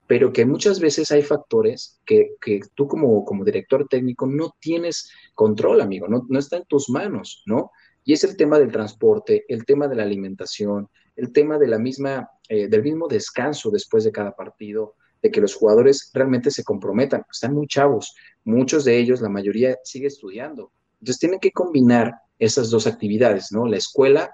pero 0.08 0.34
que 0.34 0.46
muchas 0.46 0.80
veces 0.80 1.12
hay 1.12 1.22
factores 1.22 2.00
que, 2.06 2.36
tú 2.74 2.88
como, 2.88 3.24
como 3.26 3.44
director 3.44 3.88
técnico 3.88 4.26
no 4.26 4.56
tienes 4.60 5.12
control, 5.36 5.82
amigo, 5.82 6.08
no, 6.08 6.26
no 6.28 6.40
está 6.40 6.58
en 6.58 6.66
tus 6.66 6.90
manos, 6.90 7.44
¿no? 7.46 7.72
Y 8.04 8.14
es 8.14 8.24
el 8.24 8.36
tema 8.36 8.58
del 8.58 8.72
transporte, 8.72 9.46
el 9.48 9.66
tema 9.66 9.88
de 9.88 9.96
la 9.96 10.04
alimentación, 10.04 10.90
el 11.16 11.32
tema 11.32 11.58
de 11.58 11.68
la 11.68 11.78
misma, 11.78 12.30
eh, 12.48 12.68
del 12.68 12.82
mismo 12.82 13.08
descanso 13.08 13.70
después 13.70 14.04
de 14.04 14.12
cada 14.12 14.36
partido, 14.36 14.96
de 15.22 15.30
que 15.30 15.42
los 15.42 15.54
jugadores 15.54 16.10
realmente 16.14 16.50
se 16.50 16.64
comprometan. 16.64 17.24
Están 17.32 17.54
muy 17.54 17.68
chavos, 17.68 18.16
muchos 18.46 18.86
de 18.86 18.98
ellos, 18.98 19.22
la 19.22 19.30
mayoría 19.30 19.78
sigue 19.84 20.08
estudiando. 20.08 20.72
Entonces 20.94 21.20
tienen 21.20 21.40
que 21.40 21.52
combinar 21.52 22.14
esas 22.40 22.70
dos 22.70 22.88
actividades, 22.88 23.52
¿no? 23.52 23.68
La 23.68 23.78
escuela 23.78 24.32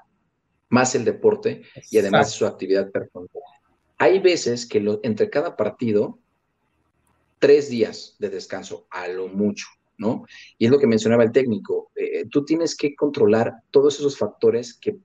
más 0.69 0.95
el 0.95 1.05
deporte 1.05 1.63
y 1.91 1.97
además 1.97 2.31
su 2.31 2.45
actividad 2.45 2.91
personal. 2.91 3.29
Hay 3.97 4.19
veces 4.19 4.65
que 4.65 4.83
entre 5.03 5.29
cada 5.29 5.55
partido, 5.55 6.19
tres 7.39 7.69
días 7.69 8.15
de 8.19 8.29
descanso, 8.29 8.87
a 8.89 9.07
lo 9.07 9.27
mucho, 9.27 9.67
¿no? 9.97 10.25
Y 10.57 10.65
es 10.65 10.71
lo 10.71 10.79
que 10.79 10.87
mencionaba 10.87 11.23
el 11.23 11.31
técnico, 11.31 11.91
eh, 11.95 12.25
tú 12.29 12.43
tienes 12.43 12.75
que 12.75 12.95
controlar 12.95 13.53
todos 13.71 13.99
esos 13.99 14.17
factores 14.17 14.73
que, 14.77 14.97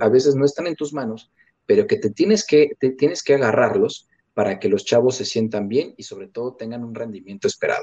a 0.00 0.08
veces 0.08 0.36
no 0.36 0.44
están 0.44 0.68
en 0.68 0.76
tus 0.76 0.92
manos, 0.92 1.32
pero 1.66 1.86
que 1.86 1.96
te 1.96 2.10
tienes 2.10 2.46
que, 2.46 2.72
te 2.78 2.90
tienes 2.90 3.24
que 3.24 3.34
agarrarlos 3.34 4.08
para 4.34 4.60
que 4.60 4.68
los 4.68 4.84
chavos 4.84 5.16
se 5.16 5.24
sientan 5.24 5.66
bien 5.66 5.94
y 5.96 6.04
sobre 6.04 6.28
todo 6.28 6.54
tengan 6.54 6.84
un 6.84 6.94
rendimiento 6.94 7.48
esperado. 7.48 7.82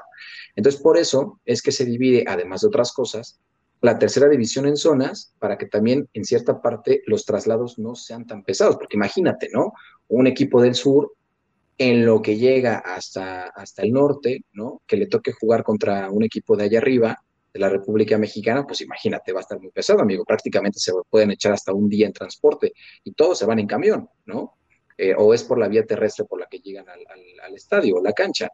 Entonces, 0.56 0.82
por 0.82 0.98
eso 0.98 1.42
es 1.44 1.62
que 1.62 1.74
se 1.74 1.84
divide, 1.84 2.24
además 2.28 2.62
de 2.62 2.68
otras 2.68 2.94
cosas, 2.94 3.42
la 3.86 4.00
tercera 4.00 4.28
división 4.28 4.66
en 4.66 4.78
zonas 4.78 5.36
para 5.40 5.58
que 5.58 5.68
también 5.68 6.10
en 6.14 6.26
cierta 6.26 6.60
parte 6.60 7.04
los 7.06 7.24
traslados 7.24 7.78
no 7.78 7.94
sean 7.94 8.26
tan 8.26 8.44
pesados, 8.44 8.78
porque 8.78 8.98
imagínate, 8.98 9.50
¿no? 9.54 9.74
Un 10.08 10.26
equipo 10.26 10.60
del 10.62 10.74
sur 10.74 11.14
en 11.78 12.04
lo 12.06 12.22
que 12.22 12.36
llega 12.36 12.80
hasta, 12.80 13.44
hasta 13.50 13.84
el 13.84 13.92
norte, 13.92 14.44
¿no? 14.54 14.82
Que 14.88 14.98
le 14.98 15.06
toque 15.06 15.34
jugar 15.34 15.64
contra 15.64 16.10
un 16.10 16.24
equipo 16.24 16.58
de 16.58 16.64
allá 16.64 16.80
arriba, 16.80 17.24
de 17.54 17.60
la 17.60 17.70
República 17.70 18.18
Mexicana, 18.18 18.66
pues 18.66 18.82
imagínate, 18.82 19.32
va 19.32 19.40
a 19.40 19.42
estar 19.42 19.60
muy 19.62 19.72
pesado, 19.72 20.02
amigo. 20.02 20.26
Prácticamente 20.26 20.80
se 20.80 20.92
pueden 21.10 21.32
echar 21.32 21.54
hasta 21.54 21.72
un 21.72 21.88
día 21.88 22.08
en 22.08 22.12
transporte 22.12 22.74
y 23.04 23.14
todos 23.14 23.40
se 23.40 23.46
van 23.46 23.60
en 23.60 23.68
camión, 23.68 24.10
¿no? 24.26 24.58
Eh, 24.98 25.14
o 25.18 25.34
es 25.34 25.44
por 25.44 25.60
la 25.60 25.68
vía 25.68 25.86
terrestre 25.86 26.26
por 26.26 26.40
la 26.40 26.48
que 26.48 26.60
llegan 26.60 26.86
al, 26.90 27.56
estadio 27.56 27.96
o 27.98 28.04
la 28.04 28.14
cancha. 28.14 28.50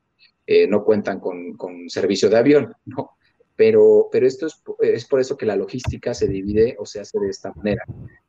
Eh, 0.45 0.67
no 0.67 0.83
cuentan 0.83 1.19
con, 1.19 1.53
con 1.53 1.89
servicio 1.89 2.29
de 2.29 2.37
avión, 2.37 2.75
¿no? 2.85 3.17
Pero, 3.55 4.09
pero 4.11 4.27
esto 4.27 4.47
es, 4.47 4.61
es, 4.79 5.05
por 5.05 5.19
eso 5.19 5.37
que 5.37 5.45
la 5.45 5.55
logística 5.55 6.13
se 6.13 6.27
divide 6.27 6.75
o 6.79 6.85
se 6.85 6.99
hace 6.99 7.19
de 7.19 7.29
esta 7.29 7.51
manera. 7.53 7.83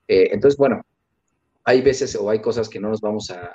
Eh, 0.08 0.28
entonces, 0.32 0.58
bueno, 0.58 0.82
hay 1.64 1.80
veces 1.80 2.16
o 2.16 2.28
hay 2.28 2.40
cosas 2.40 2.68
que 2.68 2.80
no 2.80 2.88
nos 2.88 3.00
vamos 3.00 3.30
a, 3.30 3.54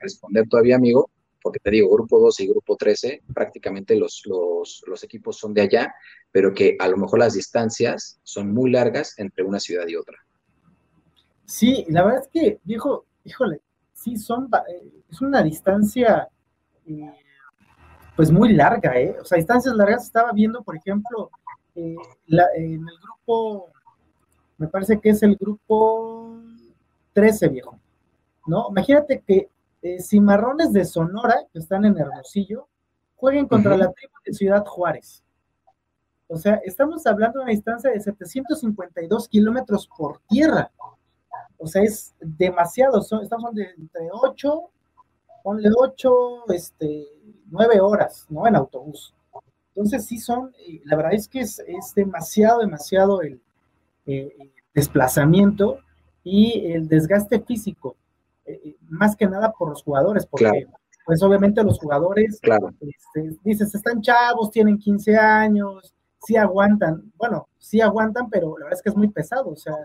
responder 0.00 0.46
todavía, 0.48 0.76
amigo, 0.76 1.10
porque 1.42 1.58
te 1.58 1.72
digo, 1.72 1.90
grupo 1.90 2.20
12 2.20 2.44
y 2.44 2.48
grupo 2.48 2.76
13, 2.76 3.22
prácticamente 3.34 3.96
los, 3.96 4.22
los, 4.26 4.84
los, 4.86 5.02
equipos 5.02 5.36
son 5.36 5.52
de 5.54 5.62
allá, 5.62 5.92
pero 6.30 6.54
que 6.54 6.76
a 6.78 6.86
lo 6.86 6.96
mejor 6.96 7.18
las 7.18 7.34
distancias 7.34 8.20
son 8.22 8.52
muy 8.52 8.70
largas 8.70 9.18
entre 9.18 9.42
una 9.42 9.58
ciudad 9.58 9.88
y 9.88 9.96
otra. 9.96 10.18
Sí, 11.46 11.84
la 11.88 12.04
verdad 12.04 12.22
es 12.22 12.28
que, 12.28 12.60
viejo, 12.62 13.06
híjole, 13.24 13.60
sí, 13.92 14.16
son, 14.16 14.48
eh, 14.68 15.02
es 15.10 15.20
una 15.20 15.42
distancia 15.42 16.28
eh, 16.86 17.10
pues 18.18 18.32
muy 18.32 18.52
larga, 18.52 18.98
¿eh? 18.98 19.16
O 19.22 19.24
sea, 19.24 19.36
distancias 19.36 19.72
largas. 19.76 20.02
Estaba 20.02 20.32
viendo, 20.32 20.64
por 20.64 20.74
ejemplo, 20.74 21.30
eh, 21.76 21.94
en 22.26 22.80
el 22.80 22.98
grupo, 23.00 23.70
me 24.56 24.66
parece 24.66 24.98
que 24.98 25.10
es 25.10 25.22
el 25.22 25.36
grupo 25.36 26.36
13, 27.12 27.46
viejo, 27.46 27.78
¿no? 28.44 28.70
Imagínate 28.70 29.22
que 29.24 29.48
eh, 29.82 30.02
cimarrones 30.02 30.72
de 30.72 30.84
Sonora, 30.84 31.46
que 31.52 31.60
están 31.60 31.84
en 31.84 31.96
Hermosillo, 31.96 32.66
jueguen 33.14 33.46
contra 33.46 33.76
la 33.76 33.92
tribu 33.92 34.14
de 34.26 34.32
Ciudad 34.32 34.66
Juárez. 34.66 35.22
O 36.26 36.36
sea, 36.36 36.60
estamos 36.64 37.06
hablando 37.06 37.38
de 37.38 37.44
una 37.44 37.52
distancia 37.52 37.92
de 37.92 38.00
752 38.00 39.28
kilómetros 39.28 39.88
por 39.96 40.18
tierra. 40.28 40.72
O 41.56 41.68
sea, 41.68 41.84
es 41.84 42.16
demasiado. 42.18 43.00
Son, 43.00 43.22
estamos 43.22 43.54
de 43.54 43.70
entre 43.78 44.08
8, 44.10 44.70
ponle 45.44 45.70
8, 45.78 46.52
este, 46.52 47.17
nueve 47.50 47.80
horas, 47.80 48.26
¿no? 48.28 48.46
En 48.46 48.56
autobús. 48.56 49.14
Entonces 49.78 50.06
sí 50.06 50.18
son, 50.18 50.52
eh, 50.66 50.80
la 50.84 50.96
verdad 50.96 51.14
es 51.14 51.28
que 51.28 51.38
es, 51.38 51.62
demasiado, 51.94 52.58
demasiado 52.58 53.22
el 53.22 53.40
eh, 54.06 54.50
desplazamiento 54.74 55.78
y 56.24 56.72
el 56.72 56.88
desgaste 56.88 57.40
físico, 57.40 57.96
eh, 58.44 58.74
más 58.88 59.14
que 59.14 59.26
nada 59.26 59.52
por 59.52 59.68
los 59.68 59.84
jugadores, 59.84 60.26
porque 60.26 60.66
pues 61.06 61.22
obviamente 61.22 61.62
los 61.62 61.78
jugadores, 61.78 62.40
claro. 62.42 62.74
este, 62.80 63.38
dices, 63.44 63.72
están 63.72 64.02
chavos, 64.02 64.50
tienen 64.50 64.78
15 64.78 65.16
años, 65.16 65.94
sí 66.26 66.36
aguantan, 66.36 67.12
bueno, 67.16 67.48
sí 67.58 67.80
aguantan, 67.80 68.28
pero 68.28 68.58
la 68.58 68.64
verdad 68.64 68.78
es 68.78 68.82
que 68.82 68.90
es 68.90 68.96
muy 68.96 69.08
pesado, 69.08 69.50
o 69.50 69.56
sea, 69.56 69.76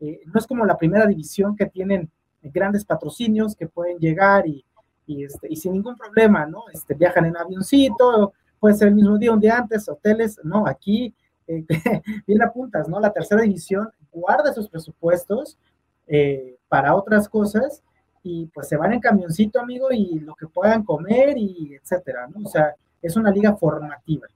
no 0.00 0.38
es 0.38 0.46
como 0.48 0.64
la 0.66 0.76
primera 0.76 1.06
división 1.06 1.54
que 1.54 1.66
tienen 1.66 2.10
grandes 2.42 2.84
patrocinios 2.84 3.54
que 3.54 3.68
pueden 3.68 3.98
llegar 3.98 4.48
y 4.48 4.64
y, 5.08 5.24
este, 5.24 5.48
y 5.50 5.56
sin 5.56 5.72
ningún 5.72 5.96
problema, 5.96 6.46
¿no? 6.46 6.64
Este, 6.72 6.94
viajan 6.94 7.24
en 7.24 7.36
avioncito, 7.36 8.34
puede 8.60 8.74
ser 8.76 8.88
el 8.88 8.94
mismo 8.94 9.16
día, 9.16 9.32
un 9.32 9.40
día 9.40 9.56
antes, 9.56 9.88
hoteles, 9.88 10.38
no, 10.44 10.66
aquí 10.66 11.14
eh, 11.46 11.64
bien 12.26 12.42
apuntas, 12.42 12.88
¿no? 12.88 13.00
La 13.00 13.12
tercera 13.12 13.42
división 13.42 13.90
guarda 14.12 14.50
esos 14.50 14.68
presupuestos 14.68 15.58
eh, 16.06 16.58
para 16.68 16.94
otras 16.94 17.28
cosas 17.28 17.82
y 18.22 18.46
pues 18.46 18.68
se 18.68 18.76
van 18.76 18.92
en 18.92 19.00
camioncito, 19.00 19.58
amigo, 19.58 19.88
y 19.90 20.20
lo 20.20 20.34
que 20.34 20.46
puedan 20.46 20.84
comer 20.84 21.38
y 21.38 21.74
etcétera, 21.74 22.28
¿no? 22.28 22.46
O 22.46 22.50
sea, 22.50 22.74
es 23.00 23.16
una 23.16 23.30
liga 23.30 23.56
formativa. 23.56 24.26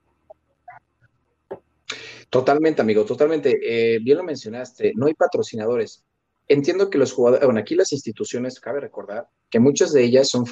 Totalmente, 2.31 2.81
amigo, 2.81 3.05
totalmente. 3.05 3.59
Eh, 3.63 3.99
bien 3.99 4.17
lo 4.17 4.25
mencionaste, 4.25 4.95
no 4.97 5.05
hay 5.07 5.13
patrocinadores 5.13 6.03
entiendo 6.53 6.91
que 6.91 6.99
los 6.99 7.13
jugadores, 7.13 7.45
bueno, 7.45 7.61
aquí 7.61 7.75
las 7.75 7.93
instituciones, 7.93 8.61
cabe 8.61 8.81
recordar 8.81 9.27
que 9.51 9.61
muchas 9.61 9.93
de 9.93 10.05
ellas 10.05 10.29
son, 10.29 10.45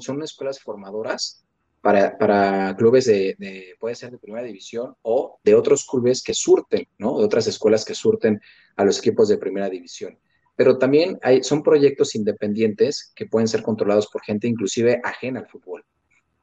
son 0.00 0.22
escuelas 0.22 0.60
formadoras 0.60 1.44
para, 1.80 2.18
para 2.18 2.74
clubes 2.76 3.06
de, 3.06 3.76
puede 3.78 3.94
ser 3.94 4.10
de 4.10 4.18
primera 4.18 4.44
división 4.44 4.94
o 5.02 5.38
de 5.44 5.54
otros 5.54 5.86
clubes 5.86 6.22
que 6.22 6.34
surten, 6.34 6.86
¿no? 6.98 7.18
De 7.18 7.24
otras 7.24 7.46
escuelas 7.46 7.84
que 7.84 7.94
surten 7.94 8.40
a 8.76 8.84
los 8.84 8.98
equipos 8.98 9.28
de 9.28 9.38
primera 9.38 9.68
división. 9.68 10.18
Pero 10.56 10.76
también 10.76 11.18
hay, 11.22 11.42
son 11.44 11.62
proyectos 11.62 12.14
independientes 12.14 13.12
que 13.14 13.26
pueden 13.26 13.46
ser 13.46 13.62
controlados 13.62 14.08
por 14.08 14.22
gente 14.22 14.48
inclusive 14.48 15.00
ajena 15.04 15.40
al 15.40 15.48
fútbol. 15.48 15.84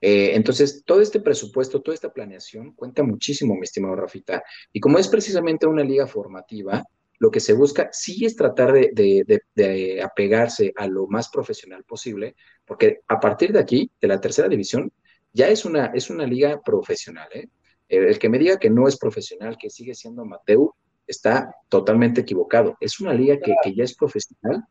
Eh, 0.02 0.36
entonces, 0.36 0.84
todo 0.86 1.02
este 1.02 1.20
presupuesto, 1.20 1.82
toda 1.82 1.96
esta 1.96 2.14
planeación 2.14 2.74
cuenta 2.74 3.04
muchísimo, 3.04 3.56
mi 3.56 3.64
estimado 3.64 3.96
Rafita. 3.96 4.44
Y 4.72 4.80
como 4.80 5.00
es 5.00 5.08
precisamente 5.08 5.68
una 5.68 5.84
liga 5.84 6.08
formativa, 6.08 6.84
lo 7.20 7.32
que 7.32 7.40
se 7.40 7.54
busca 7.54 7.90
sí 7.92 8.26
es 8.26 8.36
tratar 8.36 8.74
de, 8.74 10.02
apegarse 10.04 10.74
a 10.76 10.88
lo 10.88 11.08
más 11.08 11.30
profesional 11.30 11.84
posible, 11.84 12.36
porque 12.66 13.02
a 13.08 13.20
partir 13.20 13.54
de 13.54 13.60
aquí, 13.60 13.92
de 14.02 14.08
la 14.08 14.20
tercera 14.20 14.48
división, 14.48 14.92
ya 15.34 15.48
es 15.50 15.66
una, 15.66 15.88
es 15.88 16.10
una 16.10 16.26
liga 16.26 16.62
profesional. 16.62 17.28
¿eh? 17.34 17.50
El, 17.88 18.20
que 18.20 18.30
me 18.30 18.40
diga 18.40 18.58
que 18.58 18.70
no 18.70 18.88
es 18.88 18.98
profesional, 18.98 19.58
que 19.58 19.70
sigue 19.70 19.94
siendo 19.94 20.24
amateur, 20.24 20.70
está 21.08 21.54
totalmente 21.70 22.22
equivocado. 22.22 22.76
Es 22.80 23.00
una 23.00 23.14
liga 23.14 23.38
que, 23.40 23.74
ya 23.74 23.84
es 23.84 23.96
profesional, 23.96 24.64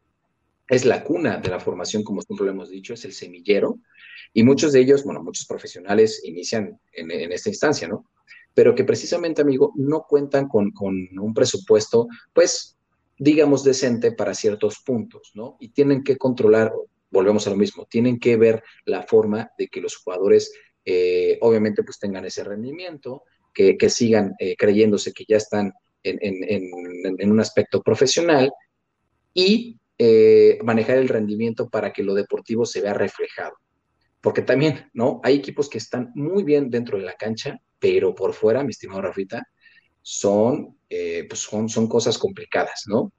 es 0.68 0.84
la 0.84 1.04
cuna 1.04 1.36
de 1.38 1.50
la 1.50 1.60
formación, 1.60 2.02
como 2.02 2.22
siempre 2.22 2.46
lo 2.46 2.52
hemos 2.52 2.70
dicho, 2.70 2.94
es 2.94 3.04
el 3.04 3.12
semillero, 3.12 3.78
y 4.32 4.42
muchos 4.42 4.72
de 4.72 4.80
ellos, 4.80 5.04
bueno, 5.04 5.22
muchos 5.22 5.46
profesionales 5.46 6.22
inician 6.24 6.80
en, 6.92 7.10
en 7.10 7.32
esta 7.32 7.50
instancia, 7.50 7.86
¿no? 7.86 8.06
Pero 8.54 8.74
que 8.74 8.84
precisamente, 8.84 9.42
amigo, 9.42 9.72
no 9.76 10.06
cuentan 10.08 10.48
con, 10.48 10.72
un 10.80 11.34
presupuesto, 11.34 12.06
pues, 12.32 12.78
digamos, 13.18 13.64
decente 13.64 14.12
para 14.12 14.34
ciertos 14.34 14.78
puntos, 14.84 15.32
¿no? 15.34 15.56
Y 15.60 15.70
tienen 15.70 16.02
que 16.02 16.16
controlar, 16.16 16.72
volvemos 17.10 17.46
a 17.46 17.50
lo 17.50 17.56
mismo, 17.56 17.86
tienen 17.90 18.18
que 18.18 18.36
ver 18.36 18.62
la 18.84 19.02
forma 19.02 19.50
de 19.58 19.68
que 19.68 19.80
los 19.80 19.96
jugadores, 19.96 20.52
eh, 20.84 21.38
obviamente, 21.40 21.82
pues 21.82 21.98
tengan 21.98 22.24
ese 22.24 22.44
rendimiento, 22.44 23.24
que, 23.52 23.76
sigan 23.88 24.34
eh, 24.40 24.56
creyéndose 24.56 25.12
que 25.12 25.24
ya 25.28 25.36
están 25.36 25.72
en, 26.02 27.30
un 27.30 27.40
aspecto 27.40 27.82
profesional 27.82 28.52
y 29.32 29.78
eh, 29.96 30.58
manejar 30.64 30.98
el 30.98 31.08
rendimiento 31.08 31.68
para 31.68 31.92
que 31.92 32.02
lo 32.02 32.14
deportivo 32.14 32.66
se 32.66 32.80
vea 32.80 32.94
reflejado. 32.94 33.54
Porque 34.24 34.40
también, 34.40 34.88
¿no? 34.94 35.20
Hay 35.22 35.34
equipos 35.34 35.68
que 35.68 35.76
están 35.76 36.10
muy 36.14 36.44
bien 36.44 36.70
dentro 36.70 36.96
de 36.96 37.04
la 37.04 37.12
cancha, 37.12 37.60
pero 37.78 38.14
por 38.14 38.32
fuera, 38.32 38.64
mi 38.64 38.70
estimado 38.70 39.02
Rafita, 39.02 39.46
son, 40.00 40.78
eh, 40.88 41.26
pues 41.28 41.42
son, 41.42 41.68
son 41.68 41.86
cosas 41.86 42.16
complicadas, 42.16 42.84
¿no? 42.86 43.12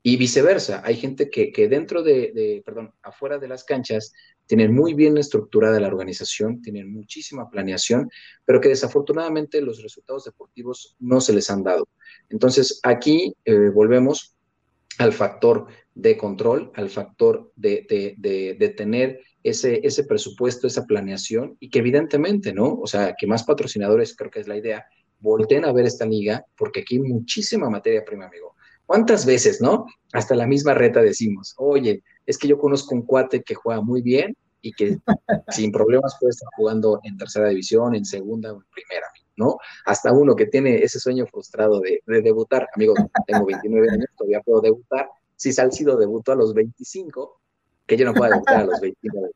Y 0.00 0.16
viceversa, 0.16 0.80
hay 0.84 0.94
gente 0.94 1.28
que, 1.28 1.50
que 1.50 1.66
dentro 1.66 2.04
de, 2.04 2.62
perdón, 2.64 2.94
afuera 3.02 3.38
de 3.38 3.48
las 3.48 3.64
canchas, 3.64 4.12
tienen 4.46 4.72
muy 4.72 4.94
bien 4.94 5.18
estructurada 5.18 5.80
la 5.80 5.88
organización, 5.88 6.62
tienen 6.62 6.92
muchísima 6.92 7.50
planeación, 7.50 8.08
pero 8.44 8.60
que 8.60 8.68
desafortunadamente 8.68 9.60
los 9.60 9.82
resultados 9.82 10.22
deportivos 10.22 10.94
no 11.00 11.20
se 11.20 11.32
les 11.32 11.50
han 11.50 11.64
dado. 11.64 11.88
Entonces, 12.28 12.78
aquí 12.84 13.34
eh, 13.44 13.70
volvemos 13.70 14.36
al 14.98 15.12
factor 15.12 15.66
de 15.96 16.16
control, 16.16 16.70
al 16.76 16.90
factor 16.90 17.50
de, 17.56 17.84
de, 17.88 18.54
de 18.56 18.68
tener 18.68 19.18
ese, 19.44 19.80
ese 19.86 20.04
presupuesto, 20.04 20.66
esa 20.66 20.86
planeación 20.86 21.56
y 21.60 21.68
que 21.68 21.78
evidentemente, 21.78 22.52
¿no? 22.52 22.80
O 22.80 22.86
sea, 22.86 23.14
que 23.16 23.26
más 23.26 23.44
patrocinadores, 23.44 24.16
creo 24.16 24.30
que 24.30 24.40
es 24.40 24.48
la 24.48 24.56
idea, 24.56 24.86
volteen 25.20 25.66
a 25.66 25.72
ver 25.72 25.84
esta 25.84 26.06
liga, 26.06 26.44
porque 26.56 26.80
aquí 26.80 26.96
hay 26.96 27.02
muchísima 27.02 27.68
materia 27.68 28.04
prima, 28.04 28.26
amigo. 28.26 28.56
¿Cuántas 28.86 29.24
veces, 29.26 29.60
no? 29.60 29.86
Hasta 30.12 30.34
la 30.34 30.46
misma 30.46 30.72
reta 30.74 31.02
decimos, 31.02 31.54
oye, 31.58 32.02
es 32.24 32.38
que 32.38 32.48
yo 32.48 32.58
conozco 32.58 32.94
un 32.94 33.02
cuate 33.02 33.42
que 33.42 33.54
juega 33.54 33.82
muy 33.82 34.00
bien 34.00 34.34
y 34.62 34.72
que 34.72 34.98
sin 35.50 35.70
problemas 35.70 36.16
puede 36.18 36.30
estar 36.30 36.48
jugando 36.56 37.00
en 37.02 37.18
tercera 37.18 37.48
división, 37.48 37.94
en 37.94 38.06
segunda 38.06 38.50
o 38.50 38.56
en 38.56 38.66
primera, 38.72 39.06
¿no? 39.36 39.58
Hasta 39.84 40.10
uno 40.10 40.34
que 40.34 40.46
tiene 40.46 40.76
ese 40.76 40.98
sueño 40.98 41.26
frustrado 41.26 41.80
de, 41.80 42.00
de 42.06 42.22
debutar, 42.22 42.66
amigo, 42.74 42.94
tengo 43.26 43.44
29 43.44 43.90
años, 43.90 44.06
todavía 44.16 44.40
puedo 44.40 44.62
debutar. 44.62 45.10
Si 45.36 45.52
Salcido 45.52 45.98
debutó 45.98 46.32
a 46.32 46.36
los 46.36 46.54
25, 46.54 47.40
que 47.86 47.96
yo 47.96 48.06
no 48.06 48.14
pueda 48.14 48.32
debutar 48.32 48.56
a 48.62 48.64
los 48.64 48.80
29. 48.80 49.30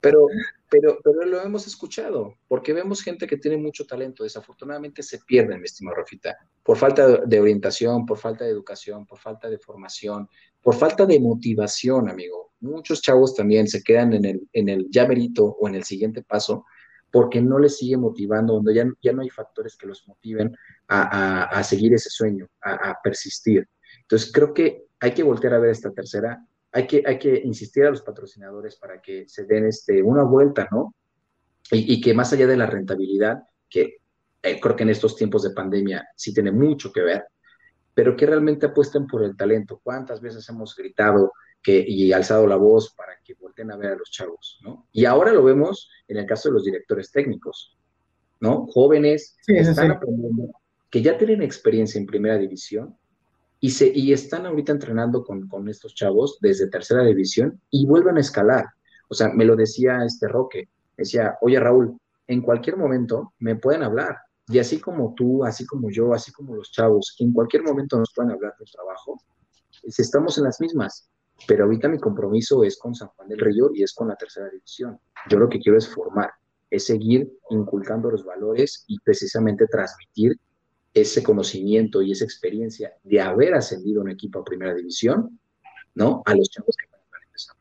Pero, 0.00 0.26
pero, 0.68 0.98
pero 1.02 1.24
lo 1.24 1.42
hemos 1.42 1.66
escuchado, 1.66 2.34
porque 2.48 2.72
vemos 2.72 3.02
gente 3.02 3.26
que 3.26 3.36
tiene 3.36 3.56
mucho 3.56 3.86
talento, 3.86 4.24
desafortunadamente 4.24 5.02
se 5.02 5.20
pierde, 5.20 5.58
mi 5.58 5.64
estimado 5.64 5.96
Rafita, 5.96 6.36
por 6.62 6.76
falta 6.76 7.18
de 7.18 7.40
orientación, 7.40 8.04
por 8.06 8.18
falta 8.18 8.44
de 8.44 8.50
educación, 8.50 9.06
por 9.06 9.18
falta 9.18 9.48
de 9.48 9.58
formación, 9.58 10.28
por 10.60 10.74
falta 10.74 11.06
de 11.06 11.20
motivación, 11.20 12.08
amigo. 12.08 12.52
Muchos 12.60 13.02
chavos 13.02 13.34
también 13.34 13.68
se 13.68 13.82
quedan 13.82 14.14
en 14.14 14.24
el, 14.24 14.48
en 14.52 14.68
el 14.68 14.86
ya 14.90 15.06
o 15.38 15.68
en 15.68 15.74
el 15.74 15.84
siguiente 15.84 16.22
paso 16.22 16.64
porque 17.10 17.40
no 17.40 17.58
les 17.58 17.78
sigue 17.78 17.96
motivando, 17.96 18.54
donde 18.54 18.74
ya, 18.74 18.84
ya 19.00 19.12
no 19.12 19.22
hay 19.22 19.30
factores 19.30 19.76
que 19.76 19.86
los 19.86 20.06
motiven 20.08 20.54
a, 20.88 21.44
a, 21.44 21.62
seguir 21.62 21.94
ese 21.94 22.10
sueño, 22.10 22.48
a, 22.60 22.90
a 22.90 22.98
persistir. 23.02 23.66
Entonces 24.02 24.30
creo 24.32 24.52
que 24.52 24.86
hay 25.00 25.12
que 25.12 25.22
voltear 25.22 25.54
a 25.54 25.58
ver 25.58 25.70
esta 25.70 25.92
tercera 25.92 26.44
hay 26.76 26.86
que, 26.86 27.02
hay 27.06 27.18
que 27.18 27.40
insistir 27.42 27.86
a 27.86 27.90
los 27.90 28.02
patrocinadores 28.02 28.76
para 28.76 29.00
que 29.00 29.26
se 29.26 29.46
den 29.46 29.64
este, 29.64 30.02
una 30.02 30.24
vuelta, 30.24 30.68
¿no? 30.70 30.94
Y, 31.70 32.02
que 32.02 32.12
más 32.12 32.32
allá 32.34 32.46
de 32.46 32.56
la 32.56 32.66
rentabilidad, 32.66 33.38
que 33.68 33.96
eh, 34.42 34.60
creo 34.60 34.76
que 34.76 34.82
en 34.82 34.90
estos 34.90 35.16
tiempos 35.16 35.42
de 35.42 35.50
pandemia 35.50 36.06
sí 36.14 36.34
tiene 36.34 36.52
mucho 36.52 36.92
que 36.92 37.00
ver, 37.00 37.24
pero 37.94 38.14
que 38.14 38.26
realmente 38.26 38.66
apuesten 38.66 39.06
por 39.06 39.24
el 39.24 39.34
talento. 39.36 39.80
¿Cuántas 39.82 40.20
veces 40.20 40.46
hemos 40.50 40.76
gritado 40.76 41.32
que, 41.62 41.82
y 41.84 42.12
alzado 42.12 42.46
la 42.46 42.56
voz 42.56 42.94
para 42.94 43.14
que 43.24 43.34
volteen 43.34 43.72
a 43.72 43.76
ver 43.78 43.92
a 43.92 43.96
los 43.96 44.10
chavos, 44.10 44.60
¿no? 44.62 44.86
Y 44.92 45.06
ahora 45.06 45.32
lo 45.32 45.42
vemos 45.42 45.90
en 46.06 46.18
el 46.18 46.26
caso 46.26 46.50
de 46.50 46.54
los 46.56 46.64
directores 46.64 47.10
técnicos, 47.10 47.74
¿no? 48.38 48.66
Jóvenes 48.66 49.38
que 49.46 49.60
están 49.60 49.92
aprendiendo, 49.92 50.52
que 50.90 51.00
ya 51.00 51.16
tienen 51.16 51.40
experiencia 51.40 51.98
en 51.98 52.06
primera 52.06 52.36
división 52.36 52.96
y, 53.60 53.70
se, 53.70 53.90
y 53.94 54.12
están 54.12 54.46
ahorita 54.46 54.72
entrenando 54.72 55.24
con, 55.24 55.48
con 55.48 55.68
estos 55.68 55.94
chavos 55.94 56.38
desde 56.40 56.68
tercera 56.68 57.02
división 57.04 57.60
y 57.70 57.86
vuelven 57.86 58.16
a 58.16 58.20
escalar. 58.20 58.66
O 59.08 59.14
sea, 59.14 59.28
me 59.28 59.44
lo 59.44 59.56
decía 59.56 60.04
este 60.04 60.28
Roque, 60.28 60.68
decía, 60.96 61.36
oye 61.40 61.58
Raúl, 61.58 61.98
en 62.26 62.42
cualquier 62.42 62.76
momento 62.76 63.32
me 63.38 63.56
pueden 63.56 63.82
hablar. 63.82 64.16
Y 64.48 64.58
así 64.58 64.80
como 64.80 65.14
tú, 65.14 65.44
así 65.44 65.66
como 65.66 65.90
yo, 65.90 66.14
así 66.14 66.32
como 66.32 66.54
los 66.54 66.70
chavos, 66.70 67.16
en 67.18 67.32
cualquier 67.32 67.62
momento 67.62 67.98
nos 67.98 68.12
pueden 68.14 68.32
hablar 68.32 68.54
del 68.58 68.70
trabajo, 68.70 69.20
estamos 69.82 70.38
en 70.38 70.44
las 70.44 70.60
mismas. 70.60 71.10
Pero 71.46 71.64
ahorita 71.64 71.88
mi 71.88 71.98
compromiso 71.98 72.64
es 72.64 72.78
con 72.78 72.94
San 72.94 73.08
Juan 73.08 73.28
del 73.28 73.38
Río 73.38 73.70
y 73.74 73.82
es 73.82 73.92
con 73.92 74.08
la 74.08 74.16
tercera 74.16 74.48
división. 74.48 74.98
Yo 75.28 75.38
lo 75.38 75.48
que 75.48 75.58
quiero 75.58 75.76
es 75.76 75.88
formar, 75.88 76.30
es 76.70 76.86
seguir 76.86 77.30
inculcando 77.50 78.10
los 78.10 78.24
valores 78.24 78.84
y 78.86 78.98
precisamente 79.00 79.66
transmitir 79.66 80.38
ese 80.96 81.22
conocimiento 81.22 82.00
y 82.00 82.12
esa 82.12 82.24
experiencia 82.24 82.94
de 83.04 83.20
haber 83.20 83.52
ascendido 83.54 84.00
un 84.00 84.08
equipo 84.08 84.38
a 84.38 84.44
primera 84.44 84.74
división, 84.74 85.38
¿no? 85.94 86.22
A 86.24 86.34
los 86.34 86.48
chavos 86.48 86.74
que 86.74 86.86
van 86.90 87.00
a 87.00 87.26
empezar. 87.26 87.56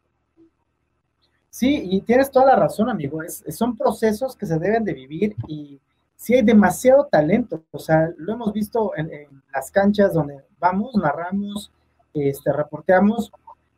Sí, 1.49 1.81
y 1.91 2.01
tienes 2.01 2.31
toda 2.31 2.45
la 2.45 2.55
razón, 2.55 2.89
amigo. 2.89 3.21
Es, 3.21 3.43
son 3.49 3.75
procesos 3.75 4.37
que 4.37 4.45
se 4.45 4.57
deben 4.57 4.85
de 4.85 4.93
vivir 4.93 5.35
y 5.49 5.81
sí 6.15 6.33
hay 6.33 6.43
demasiado 6.43 7.07
talento. 7.07 7.65
O 7.71 7.79
sea, 7.79 8.09
lo 8.17 8.33
hemos 8.33 8.53
visto 8.53 8.93
en, 8.95 9.11
las 9.53 9.69
canchas 9.69 10.13
donde 10.13 10.41
vamos, 10.57 10.95
narramos, 10.95 11.73
este, 12.13 12.53
reporteamos. 12.53 13.33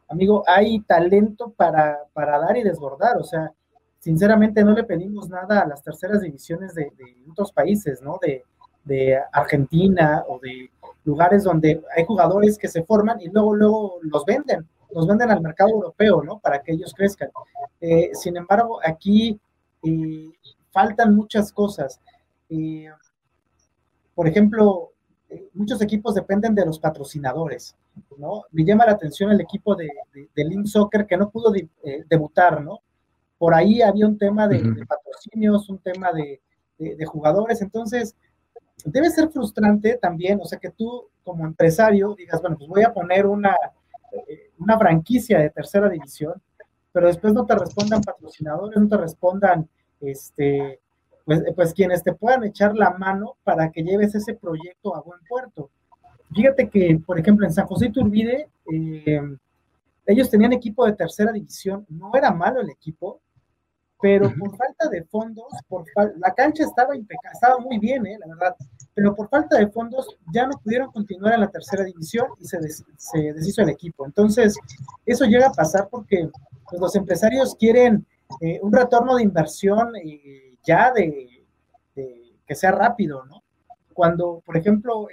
Amigo, 0.07 0.43
hay 0.45 0.81
talento 0.81 1.49
para, 1.49 1.97
para 2.13 2.37
dar 2.37 2.57
y 2.57 2.63
desbordar. 2.63 3.17
O 3.17 3.23
sea, 3.23 3.51
sinceramente 3.97 4.63
no 4.63 4.73
le 4.73 4.83
pedimos 4.83 5.29
nada 5.29 5.61
a 5.61 5.67
las 5.67 5.81
terceras 5.81 6.21
divisiones 6.21 6.75
de, 6.75 6.91
de 6.95 7.25
otros 7.31 7.51
países, 7.51 8.03
¿no? 8.03 8.19
De, 8.21 8.45
de 8.87 9.19
Argentina 9.31 10.23
o 10.27 10.39
de 10.39 10.71
lugares 11.03 11.43
donde 11.43 11.81
hay 11.95 12.05
jugadores 12.05 12.57
que 12.57 12.67
se 12.67 12.83
forman 12.83 13.21
y 13.21 13.29
luego, 13.29 13.55
luego 13.55 13.99
los 14.01 14.25
venden, 14.25 14.67
los 14.91 15.07
venden 15.07 15.31
al 15.31 15.41
mercado 15.41 15.69
europeo, 15.69 16.23
¿no? 16.23 16.39
Para 16.39 16.61
que 16.61 16.73
ellos 16.73 16.93
crezcan. 16.93 17.29
Eh, 17.79 18.09
sin 18.13 18.37
embargo, 18.37 18.79
aquí 18.83 19.39
eh, 19.83 20.31
faltan 20.71 21.15
muchas 21.15 21.51
cosas. 21.51 21.99
Eh, 22.49 22.89
por 24.15 24.27
ejemplo, 24.27 24.91
muchos 25.53 25.81
equipos 25.81 26.15
dependen 26.15 26.55
de 26.55 26.65
los 26.65 26.79
patrocinadores, 26.79 27.75
¿no? 28.17 28.43
Me 28.51 28.63
llama 28.63 28.85
la 28.85 28.93
atención 28.93 29.31
el 29.31 29.41
equipo 29.41 29.75
de, 29.75 29.89
de, 30.13 30.43
Link 30.45 30.65
Soccer 30.65 31.05
que 31.05 31.17
no 31.17 31.29
pudo 31.29 31.53
debutar, 32.09 32.61
¿no? 32.61 32.79
Por 33.37 33.53
ahí 33.53 33.81
había 33.81 34.07
un 34.07 34.17
tema 34.17 34.47
de, 34.47 34.59
patrocinios, 34.87 35.69
un 35.69 35.77
tema 35.79 36.11
de, 36.11 36.41
de 36.79 37.05
jugadores, 37.05 37.61
entonces 37.61 38.15
debe 38.85 39.09
ser 39.09 39.29
frustrante 39.29 39.97
también, 39.97 40.39
o 40.41 40.45
sea, 40.45 40.59
que 40.59 40.69
tú 40.69 41.07
como 41.23 41.45
empresario 41.45 42.15
digas, 42.15 42.41
bueno, 42.41 42.57
pues 42.57 42.69
voy 42.69 42.83
a 42.83 42.93
poner 42.93 43.25
una, 43.25 43.55
eh, 44.11 44.51
una 44.59 44.77
franquicia 44.77 45.39
de 45.39 45.49
tercera 45.49 45.89
división, 45.89 46.41
pero 46.91 47.07
después 47.07 47.33
no 47.33 47.45
te 47.45 47.55
respondan 47.55 48.01
patrocinadores, 48.01 48.79
no 48.79 48.87
te 48.87 48.97
respondan, 48.97 49.67
este, 49.99 50.79
pues, 51.25 51.43
pues 51.55 51.73
quienes 51.73 52.03
te 52.03 52.13
puedan 52.13 52.43
echar 52.45 52.75
la 52.75 52.91
mano 52.91 53.35
para 53.43 53.71
que 53.71 53.83
lleves 53.83 54.15
ese 54.15 54.33
proyecto 54.33 54.95
a 54.95 55.01
buen 55.01 55.19
puerto. 55.27 55.69
Fíjate 56.33 56.69
que, 56.69 56.99
por 57.05 57.19
ejemplo, 57.19 57.45
en 57.45 57.53
San 57.53 57.67
José 57.67 57.89
Turbide, 57.89 58.49
eh, 58.71 59.21
ellos 60.05 60.29
tenían 60.29 60.53
equipo 60.53 60.85
de 60.85 60.93
tercera 60.93 61.31
división, 61.31 61.85
no 61.89 62.11
era 62.15 62.31
malo 62.31 62.61
el 62.61 62.69
equipo, 62.69 63.19
pero 64.01 64.31
por 64.37 64.55
falta 64.55 64.89
de 64.89 65.03
fondos, 65.05 65.47
por 65.67 65.85
la 65.95 66.33
cancha 66.33 66.63
estaba 66.63 66.95
impecable, 66.95 67.33
estaba 67.33 67.57
muy 67.59 67.79
bien, 67.79 68.05
¿eh? 68.05 68.17
la 68.19 68.27
verdad, 68.27 68.55
pero 68.93 69.15
por 69.15 69.29
falta 69.29 69.57
de 69.57 69.67
fondos 69.67 70.07
ya 70.33 70.45
no 70.45 70.57
pudieron 70.63 70.91
continuar 70.91 71.33
en 71.33 71.41
la 71.41 71.49
tercera 71.49 71.83
división 71.83 72.27
y 72.39 72.45
se, 72.45 72.59
se 72.97 73.33
deshizo 73.33 73.61
el 73.63 73.69
equipo. 73.69 74.05
Entonces, 74.05 74.55
eso 75.05 75.25
llega 75.25 75.47
a 75.47 75.51
pasar 75.51 75.87
porque 75.89 76.29
pues, 76.69 76.81
los 76.81 76.95
empresarios 76.95 77.55
quieren 77.55 78.05
eh, 78.41 78.59
un 78.61 78.71
retorno 78.71 79.15
de 79.15 79.23
inversión 79.23 79.95
eh, 79.95 80.55
ya 80.63 80.91
de, 80.91 81.45
que 82.45 82.55
sea 82.55 82.71
rápido, 82.71 83.25
¿no? 83.25 83.43
Cuando, 83.93 84.41
por 84.45 84.57
ejemplo, 84.57 85.07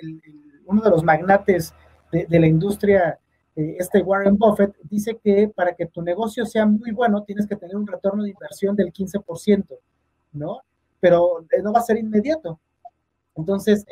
uno 0.66 0.83
de 0.83 0.90
los 0.90 1.03
magnates 1.03 1.75
de, 2.12 2.38
la 2.38 2.47
industria, 2.47 3.18
eh, 3.57 3.77
este 3.79 4.03
Warren 4.03 4.37
Buffett, 4.37 4.75
dice 4.85 5.19
que 5.23 5.49
para 5.55 5.75
que 5.75 5.87
tu 5.87 6.03
negocio 6.03 6.45
sea 6.47 6.67
muy 6.67 6.90
bueno 6.90 7.23
tienes 7.23 7.47
que 7.47 7.57
tener 7.57 7.77
un 7.77 7.87
retorno 7.87 8.23
de 8.23 8.31
inversión 8.31 8.75
del 8.77 8.93
15%, 8.93 9.67
¿no? 10.33 10.61
Pero 11.01 11.45
no 11.62 11.73
va 11.73 11.81
a 11.81 11.85
ser 11.85 11.99
inmediato. 11.99 12.59
Entonces, 13.37 13.85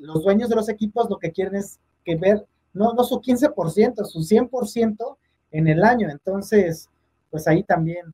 los 0.00 0.22
dueños 0.22 0.48
de 0.50 0.56
los 0.56 0.68
equipos 0.68 1.08
lo 1.08 1.18
que 1.18 1.32
quieren 1.32 1.56
es 1.56 1.80
que 2.04 2.14
ver, 2.16 2.46
no, 2.74 2.92
no 2.92 3.04
su 3.04 3.20
15%, 3.20 4.04
su 4.04 4.20
100% 4.20 5.16
en 5.50 5.68
el 5.68 5.82
año. 5.82 6.10
Entonces, 6.10 6.88
pues 7.30 7.48
ahí 7.48 7.62
también 7.62 8.12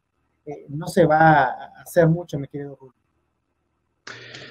no 0.69 0.87
se 0.87 1.05
va 1.05 1.45
a 1.45 1.83
hacer 1.83 2.09
mucho, 2.09 2.39
mi 2.39 2.49
querido 2.49 2.77
Julio. 2.77 2.95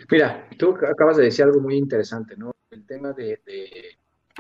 Mira, 0.10 0.48
tú 0.58 0.76
acabas 0.90 1.18
de 1.18 1.24
decir 1.24 1.46
algo 1.46 1.60
muy 1.60 1.76
interesante, 1.76 2.36
¿no? 2.38 2.54
El 2.72 2.86
tema 2.86 3.14
de, 3.14 3.42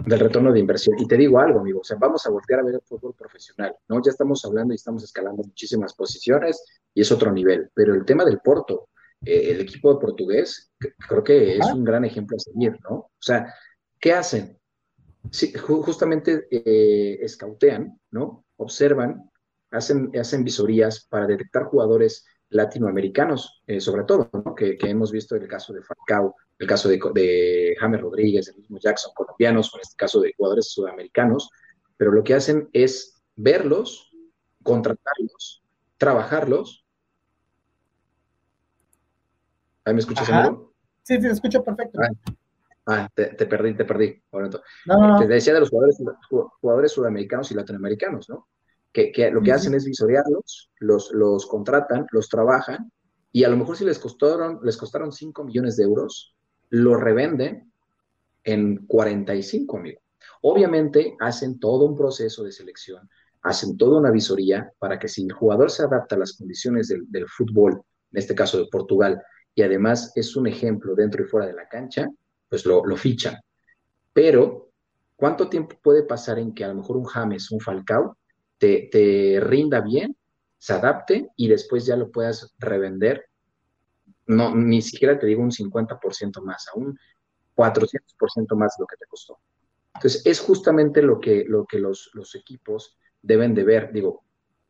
del 0.05 0.19
retorno 0.19 0.51
de 0.51 0.59
inversión. 0.59 0.97
Y 0.99 1.07
te 1.07 1.17
digo 1.17 1.39
algo, 1.39 1.59
amigo, 1.59 1.81
o 1.81 1.83
sea, 1.83 1.97
vamos 1.99 2.25
a 2.25 2.29
voltear 2.29 2.59
a 2.59 2.63
ver 2.63 2.75
el 2.75 2.81
fútbol 2.81 3.13
profesional, 3.15 3.75
¿no? 3.87 4.01
Ya 4.01 4.11
estamos 4.11 4.43
hablando 4.45 4.73
y 4.73 4.75
estamos 4.75 5.03
escalando 5.03 5.43
muchísimas 5.43 5.93
posiciones 5.93 6.63
y 6.93 7.01
es 7.01 7.11
otro 7.11 7.31
nivel, 7.31 7.69
pero 7.73 7.93
el 7.93 8.05
tema 8.05 8.23
del 8.25 8.39
Porto, 8.39 8.89
eh, 9.25 9.51
el 9.51 9.61
equipo 9.61 9.99
portugués, 9.99 10.71
creo 11.07 11.23
que 11.23 11.57
es 11.57 11.65
un 11.73 11.83
gran 11.83 12.05
ejemplo 12.05 12.37
a 12.37 12.39
seguir, 12.39 12.77
¿no? 12.89 12.95
O 12.95 13.11
sea, 13.19 13.53
¿qué 13.99 14.13
hacen? 14.13 14.57
Sí, 15.31 15.53
justamente 15.53 16.47
eh, 16.51 17.19
escautean, 17.21 17.99
¿no? 18.11 18.45
Observan, 18.57 19.29
hacen, 19.71 20.11
hacen 20.17 20.43
visorías 20.43 21.05
para 21.09 21.27
detectar 21.27 21.65
jugadores 21.65 22.25
latinoamericanos, 22.49 23.61
eh, 23.67 23.79
sobre 23.79 24.03
todo, 24.03 24.29
que, 24.55 24.77
hemos 24.81 25.11
visto 25.11 25.35
en 25.35 25.43
el 25.43 25.47
caso 25.47 25.73
de 25.73 25.81
Falcao, 25.81 26.35
el 26.57 26.67
caso 26.67 26.89
de, 26.89 26.99
de 27.13 27.75
James 27.79 28.01
Rodríguez, 28.01 28.47
el 28.49 28.55
mismo 28.55 28.77
Jackson, 28.79 29.11
colombianos, 29.15 29.73
o 29.73 29.77
en 29.77 29.81
este 29.81 29.95
caso 29.95 30.21
de 30.21 30.33
jugadores 30.37 30.71
sudamericanos, 30.71 31.49
pero 31.97 32.11
lo 32.11 32.23
que 32.23 32.35
hacen 32.35 32.69
es 32.73 33.21
verlos, 33.35 34.11
contratarlos, 34.63 35.63
trabajarlos. 35.97 36.85
¿Ahí 39.85 39.93
me 39.93 39.99
escuchas, 39.99 40.29
amigo? 40.29 40.73
Sí, 41.03 41.15
sí, 41.15 41.21
te 41.21 41.29
escucho 41.29 41.63
perfecto. 41.63 41.99
Ah, 42.01 42.09
ah 42.85 43.09
te, 43.13 43.45
perdí, 43.45 43.75
te 43.75 43.85
perdí. 43.85 44.21
Te 45.19 45.27
decía 45.27 45.53
de 45.53 45.61
los 45.61 45.69
jugadores, 45.69 45.97
jugadores 46.61 46.91
sudamericanos 46.91 47.51
y 47.51 47.55
latinoamericanos, 47.55 48.29
¿no? 48.29 48.47
Que, 48.97 49.31
lo 49.31 49.41
que 49.41 49.51
hacen 49.51 49.75
es 49.75 49.85
visorearlos, 49.85 50.71
los, 50.79 51.11
los 51.13 51.45
contratan, 51.45 52.07
los 52.11 52.29
trabajan, 52.29 52.91
y 53.31 53.43
a 53.43 53.49
lo 53.49 53.57
mejor 53.57 53.77
si 53.77 53.85
les 53.85 53.99
costaron, 53.99 54.59
les 54.63 54.77
costaron 54.77 55.11
5 55.11 55.43
millones 55.43 55.77
de 55.77 55.83
euros, 55.83 56.35
lo 56.69 56.95
revenden 56.95 57.71
en 58.43 58.85
45, 58.87 59.77
amigo. 59.77 60.01
Obviamente 60.41 61.15
hacen 61.19 61.59
todo 61.59 61.85
un 61.85 61.95
proceso 61.95 62.43
de 62.43 62.51
selección, 62.51 63.07
hacen 63.43 63.77
toda 63.77 63.99
una 63.99 64.11
visoría 64.11 64.71
para 64.79 64.97
que 64.97 65.07
si 65.07 65.25
el 65.25 65.33
jugador 65.33 65.69
se 65.69 65.83
adapta 65.83 66.15
a 66.15 66.19
las 66.19 66.33
condiciones 66.37 66.87
del, 66.87 67.09
del 67.09 67.27
fútbol, 67.27 67.73
en 68.11 68.17
este 68.17 68.33
caso 68.33 68.57
de 68.57 68.67
Portugal, 68.71 69.21
y 69.53 69.61
además 69.61 70.11
es 70.15 70.35
un 70.35 70.47
ejemplo 70.47 70.95
dentro 70.95 71.23
y 71.23 71.27
fuera 71.27 71.47
de 71.47 71.53
la 71.53 71.67
cancha, 71.67 72.07
pues 72.49 72.65
lo, 72.65 72.85
lo 72.85 72.95
fichan. 72.95 73.35
Pero, 74.13 74.71
¿cuánto 75.15 75.49
tiempo 75.49 75.75
puede 75.81 76.03
pasar 76.03 76.39
en 76.39 76.53
que 76.53 76.63
a 76.63 76.69
lo 76.69 76.75
mejor 76.75 76.97
un 76.97 77.05
James, 77.05 77.51
un 77.51 77.59
Falcao, 77.59 78.17
te, 78.57 79.39
rinda 79.41 79.81
bien, 79.81 80.15
se 80.57 80.73
adapte 80.73 81.29
y 81.35 81.47
después 81.47 81.85
ya 81.85 81.95
lo 81.95 82.11
puedas 82.11 82.53
revender. 82.57 83.25
No, 84.25 84.53
ni 84.53 84.81
siquiera 84.81 85.17
te 85.17 85.27
digo 85.27 85.41
un 85.41 85.51
50% 85.51 86.41
más, 86.41 86.67
a 86.67 86.77
un 86.77 86.97
400% 87.55 88.55
más 88.55 88.75
de 88.77 88.83
lo 88.83 88.87
que 88.87 88.97
te 88.97 89.05
costó. 89.07 89.39
Entonces, 89.95 90.25
es 90.25 90.39
justamente 90.39 91.01
lo 91.01 91.19
que, 91.19 91.45
lo 91.47 91.65
que 91.65 91.79
los, 91.79 92.11
los 92.13 92.35
equipos 92.35 92.97
deben 93.21 93.55
de 93.55 93.63
ver. 93.63 93.91
Digo, 93.91 94.23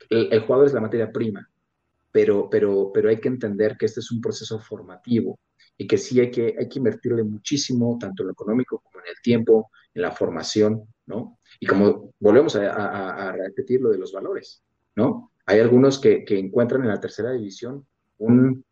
el, 0.09 0.39
jugador 0.41 0.67
es 0.67 0.73
la 0.73 0.81
materia 0.81 1.11
prima, 1.11 1.49
pero, 2.11 2.49
pero, 2.49 2.91
pero 2.93 3.09
hay 3.09 3.19
que 3.19 3.27
entender 3.27 3.77
que 3.77 3.87
este 3.87 3.99
es 3.99 4.11
un 4.11 4.21
proceso 4.21 4.59
formativo 4.59 5.39
y 5.77 5.85
que 5.85 5.97
sí 5.97 6.19
hay 6.19 6.31
que, 6.31 6.55
hay 6.57 6.69
que 6.69 6.79
invertirle 6.79 7.23
muchísimo, 7.23 7.97
tanto 7.99 8.23
en 8.23 8.27
lo 8.27 8.33
económico 8.33 8.79
como 8.79 9.03
en 9.03 9.09
el 9.09 9.21
tiempo, 9.21 9.69
en 9.93 10.01
la 10.01 10.11
formación, 10.11 10.87
¿no? 11.07 11.39
Y 11.59 11.65
como 11.65 12.13
volvemos 12.19 12.55
a, 12.55 13.31
repetir 13.31 13.81
lo 13.81 13.89
de 13.89 13.97
los 13.97 14.11
valores, 14.11 14.61
¿no? 14.95 15.31
Hay 15.45 15.59
algunos 15.59 15.99
que, 15.99 16.25
encuentran 16.27 16.83
en 16.83 16.89
la 16.89 16.99
tercera 16.99 17.31
división 17.31 17.85
un, 18.19 18.63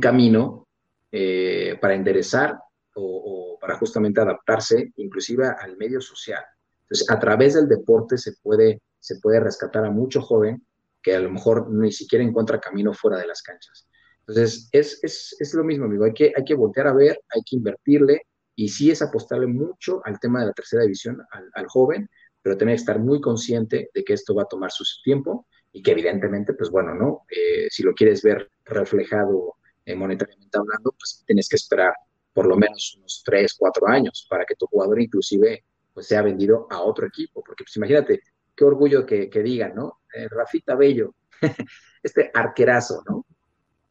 camino 0.00 0.68
eh, 1.10 1.76
para 1.80 1.94
enderezar 1.94 2.58
o, 2.94 3.58
para 3.60 3.76
justamente 3.76 4.20
adaptarse 4.20 4.92
inclusive 4.96 5.46
al 5.46 5.76
medio 5.76 6.00
social. 6.00 6.44
Entonces, 6.82 7.10
a 7.10 7.18
través 7.18 7.54
del 7.54 7.68
deporte 7.68 8.18
se 8.18 8.32
puede, 8.42 8.82
se 8.98 9.18
puede 9.20 9.40
rescatar 9.40 9.84
a 9.84 9.90
mucho 9.90 10.20
joven 10.20 10.64
que 11.02 11.14
a 11.14 11.20
lo 11.20 11.30
mejor 11.30 11.70
ni 11.70 11.92
siquiera 11.92 12.24
encuentra 12.24 12.60
camino 12.60 12.92
fuera 12.92 13.18
de 13.18 13.26
las 13.26 13.42
canchas. 13.42 13.88
Entonces, 14.20 14.68
es, 14.72 15.00
es, 15.02 15.36
es, 15.38 15.54
lo 15.54 15.64
mismo, 15.64 15.86
amigo. 15.86 16.04
Hay 16.04 16.12
que, 16.12 16.32
hay 16.36 16.44
que 16.44 16.54
voltear 16.54 16.88
a 16.88 16.92
ver, 16.92 17.20
hay 17.34 17.42
que 17.44 17.56
invertirle, 17.56 18.22
y 18.60 18.68
sí 18.68 18.90
es 18.90 19.00
apostarle 19.00 19.46
mucho 19.46 20.02
al 20.04 20.20
tema 20.20 20.40
de 20.40 20.48
la 20.48 20.52
tercera 20.52 20.82
división, 20.82 21.18
al, 21.54 21.66
joven, 21.66 22.10
pero 22.42 22.58
tener 22.58 22.74
que 22.74 22.80
estar 22.80 22.98
muy 22.98 23.18
consciente 23.18 23.88
de 23.94 24.04
que 24.04 24.12
esto 24.12 24.34
va 24.34 24.42
a 24.42 24.48
tomar 24.48 24.70
su 24.70 24.84
tiempo 25.02 25.46
y 25.72 25.82
que 25.82 25.92
evidentemente, 25.92 26.52
pues 26.52 26.68
bueno, 26.68 26.94
¿no? 26.94 27.22
Eh, 27.30 27.68
si 27.70 27.82
lo 27.82 27.94
quieres 27.94 28.22
ver 28.22 28.50
reflejado 28.66 29.54
eh, 29.86 29.94
monetariamente 29.94 30.58
hablando, 30.58 30.92
pues 30.92 31.24
tienes 31.26 31.48
que 31.48 31.56
esperar 31.56 31.94
por 32.34 32.46
lo 32.46 32.54
menos 32.54 32.96
unos 32.98 33.22
tres, 33.24 33.54
cuatro 33.58 33.88
años 33.88 34.26
para 34.28 34.44
que 34.44 34.56
tu 34.56 34.66
jugador 34.66 35.00
inclusive 35.00 35.64
pues 35.94 36.06
sea 36.06 36.20
vendido 36.20 36.66
a 36.68 36.82
otro 36.82 37.06
equipo, 37.06 37.42
porque 37.42 37.64
pues 37.64 37.74
imagínate, 37.78 38.20
qué 38.54 38.64
orgullo 38.66 39.06
que, 39.06 39.30
que 39.30 39.42
digan, 39.42 39.74
¿no? 39.74 40.02
Eh, 40.14 40.28
Rafita 40.28 40.74
Bello, 40.74 41.14
este 42.02 42.30
arquerazo, 42.34 43.02
¿no? 43.08 43.24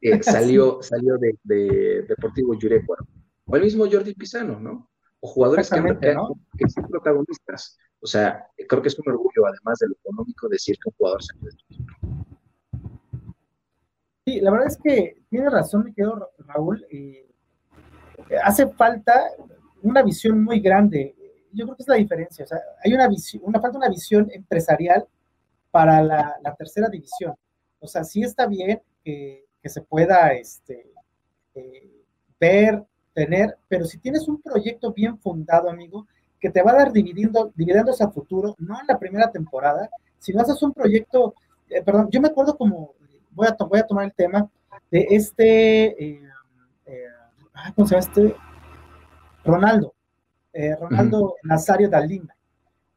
salió, 0.21 0.77
salió 0.83 1.17
de, 1.17 1.39
de 1.43 2.03
Deportivo 2.03 2.53
Yurecuaro 2.53 3.07
o 3.49 3.55
el 3.55 3.63
mismo 3.63 3.85
Jordi 3.91 4.13
Pisano, 4.13 4.59
¿no? 4.59 4.89
O 5.19 5.27
jugadores 5.27 5.69
que, 5.69 5.81
que, 6.57 6.69
son 6.69 6.87
protagonistas. 6.87 7.77
O 7.99 8.07
sea, 8.07 8.47
creo 8.67 8.81
que 8.81 8.87
es 8.87 8.99
un 8.99 9.09
orgullo, 9.09 9.45
además 9.45 9.79
de 9.79 9.87
lo 9.87 9.95
económico, 9.95 10.47
decir 10.47 10.77
que 10.77 10.89
un 10.89 10.95
jugador 10.97 11.21
se 11.23 11.33
de 11.39 11.51
Sí, 14.25 14.39
la 14.41 14.51
verdad 14.51 14.67
es 14.67 14.77
que 14.77 15.23
tiene 15.29 15.49
razón, 15.49 15.85
me 15.85 15.93
quedo 15.93 16.31
Raúl. 16.39 16.85
Eh, 16.91 17.27
hace 18.43 18.67
falta 18.67 19.31
una 19.81 20.03
visión 20.03 20.43
muy 20.43 20.59
grande. 20.59 21.15
Yo 21.51 21.65
creo 21.65 21.75
que 21.75 21.83
es 21.83 21.89
la 21.89 21.95
diferencia. 21.95 22.45
O 22.45 22.47
sea, 22.47 22.59
hay 22.83 22.93
una 22.93 23.07
visión, 23.07 23.43
una 23.45 23.59
falta 23.59 23.77
una 23.77 23.89
visión 23.89 24.29
empresarial 24.31 25.07
para 25.71 26.01
la, 26.03 26.55
tercera 26.57 26.87
división. 26.87 27.33
O 27.79 27.87
sea, 27.87 28.03
sí 28.03 28.21
está 28.21 28.45
bien 28.45 28.81
que, 29.03 29.45
se 29.63 29.81
pueda 29.81 30.33
este, 30.33 30.93
eh, 31.53 32.05
ver 32.39 32.83
tener, 33.13 33.57
pero 33.67 33.85
si 33.85 33.97
tienes 33.97 34.27
un 34.27 34.41
proyecto 34.41 34.93
bien 34.93 35.17
fundado, 35.17 35.69
amigo, 35.69 36.07
que 36.39 36.49
te 36.49 36.61
va 36.61 36.71
a 36.71 36.75
dar 36.75 36.91
dividiendo, 36.91 37.51
dividendos 37.55 38.01
a 38.01 38.09
futuro, 38.09 38.55
no 38.59 38.79
en 38.79 38.87
la 38.87 38.97
primera 38.97 39.29
temporada, 39.31 39.89
si 40.19 40.33
no 40.33 40.41
haces 40.41 40.61
un 40.63 40.73
proyecto, 40.73 41.35
eh, 41.69 41.81
perdón, 41.81 42.09
yo 42.11 42.21
me 42.21 42.29
acuerdo 42.29 42.57
como, 42.57 42.93
voy 43.31 43.47
a, 43.47 43.55
voy 43.63 43.79
a 43.79 43.87
tomar 43.87 44.05
el 44.05 44.13
tema 44.13 44.49
de 44.91 45.07
este, 45.09 46.03
eh, 46.03 46.21
eh, 46.85 47.05
¿cómo 47.75 47.87
se 47.87 47.95
llama 47.95 48.07
este? 48.07 48.35
Ronaldo, 49.43 49.93
Ronaldo 50.79 51.35
Nazario 51.43 51.89
Dalima, 51.89 52.35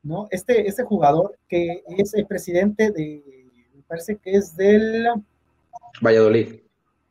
¿no? 0.02 0.26
Este, 0.30 0.66
este 0.66 0.82
jugador 0.82 1.38
que 1.48 1.84
es 1.86 2.12
el 2.14 2.26
presidente 2.26 2.90
de, 2.90 3.46
me 3.74 3.82
parece 3.82 4.16
que 4.16 4.32
es 4.32 4.56
del... 4.56 5.06
Valladolid. 6.02 6.60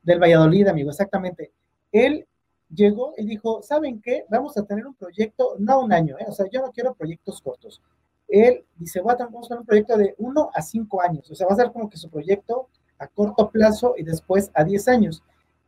Del 0.04 0.20
Valladolid, 0.20 0.68
amigo, 0.68 0.90
exactamente. 0.90 1.52
Él 1.92 2.28
llegó 2.74 3.14
y 3.18 3.26
dijo, 3.26 3.62
¿saben 3.62 4.02
qué? 4.02 4.26
Vamos 4.30 4.58
a 4.58 4.64
tener 4.64 4.86
un 4.86 4.96
proyecto, 4.96 5.56
no 5.60 5.82
un 5.82 5.94
año, 5.94 6.18
¿eh? 6.20 6.26
o 6.28 6.32
sea, 6.32 6.46
yo 6.52 6.62
no 6.62 6.72
quiero 6.72 6.94
proyectos 6.94 7.42
cortos. 7.42 7.82
Él 8.28 8.66
dice, 8.78 9.02
voy 9.02 9.14
a 9.14 9.18
tener 9.18 9.32
un 9.34 9.66
proyecto 9.66 9.98
de 9.98 10.16
uno 10.18 10.50
a 10.54 10.62
cinco 10.62 11.02
años, 11.02 11.30
o 11.30 11.36
sea, 11.36 11.48
va 11.48 11.54
a 11.54 11.58
ser 11.58 11.72
como 11.72 11.90
que 11.90 11.98
su 11.98 12.10
proyecto 12.10 12.70
a 12.98 13.08
corto 13.08 13.50
plazo 13.50 13.96
y 13.98 14.04
después 14.04 14.52
a 14.54 14.64
diez 14.64 14.88
años, 14.88 15.24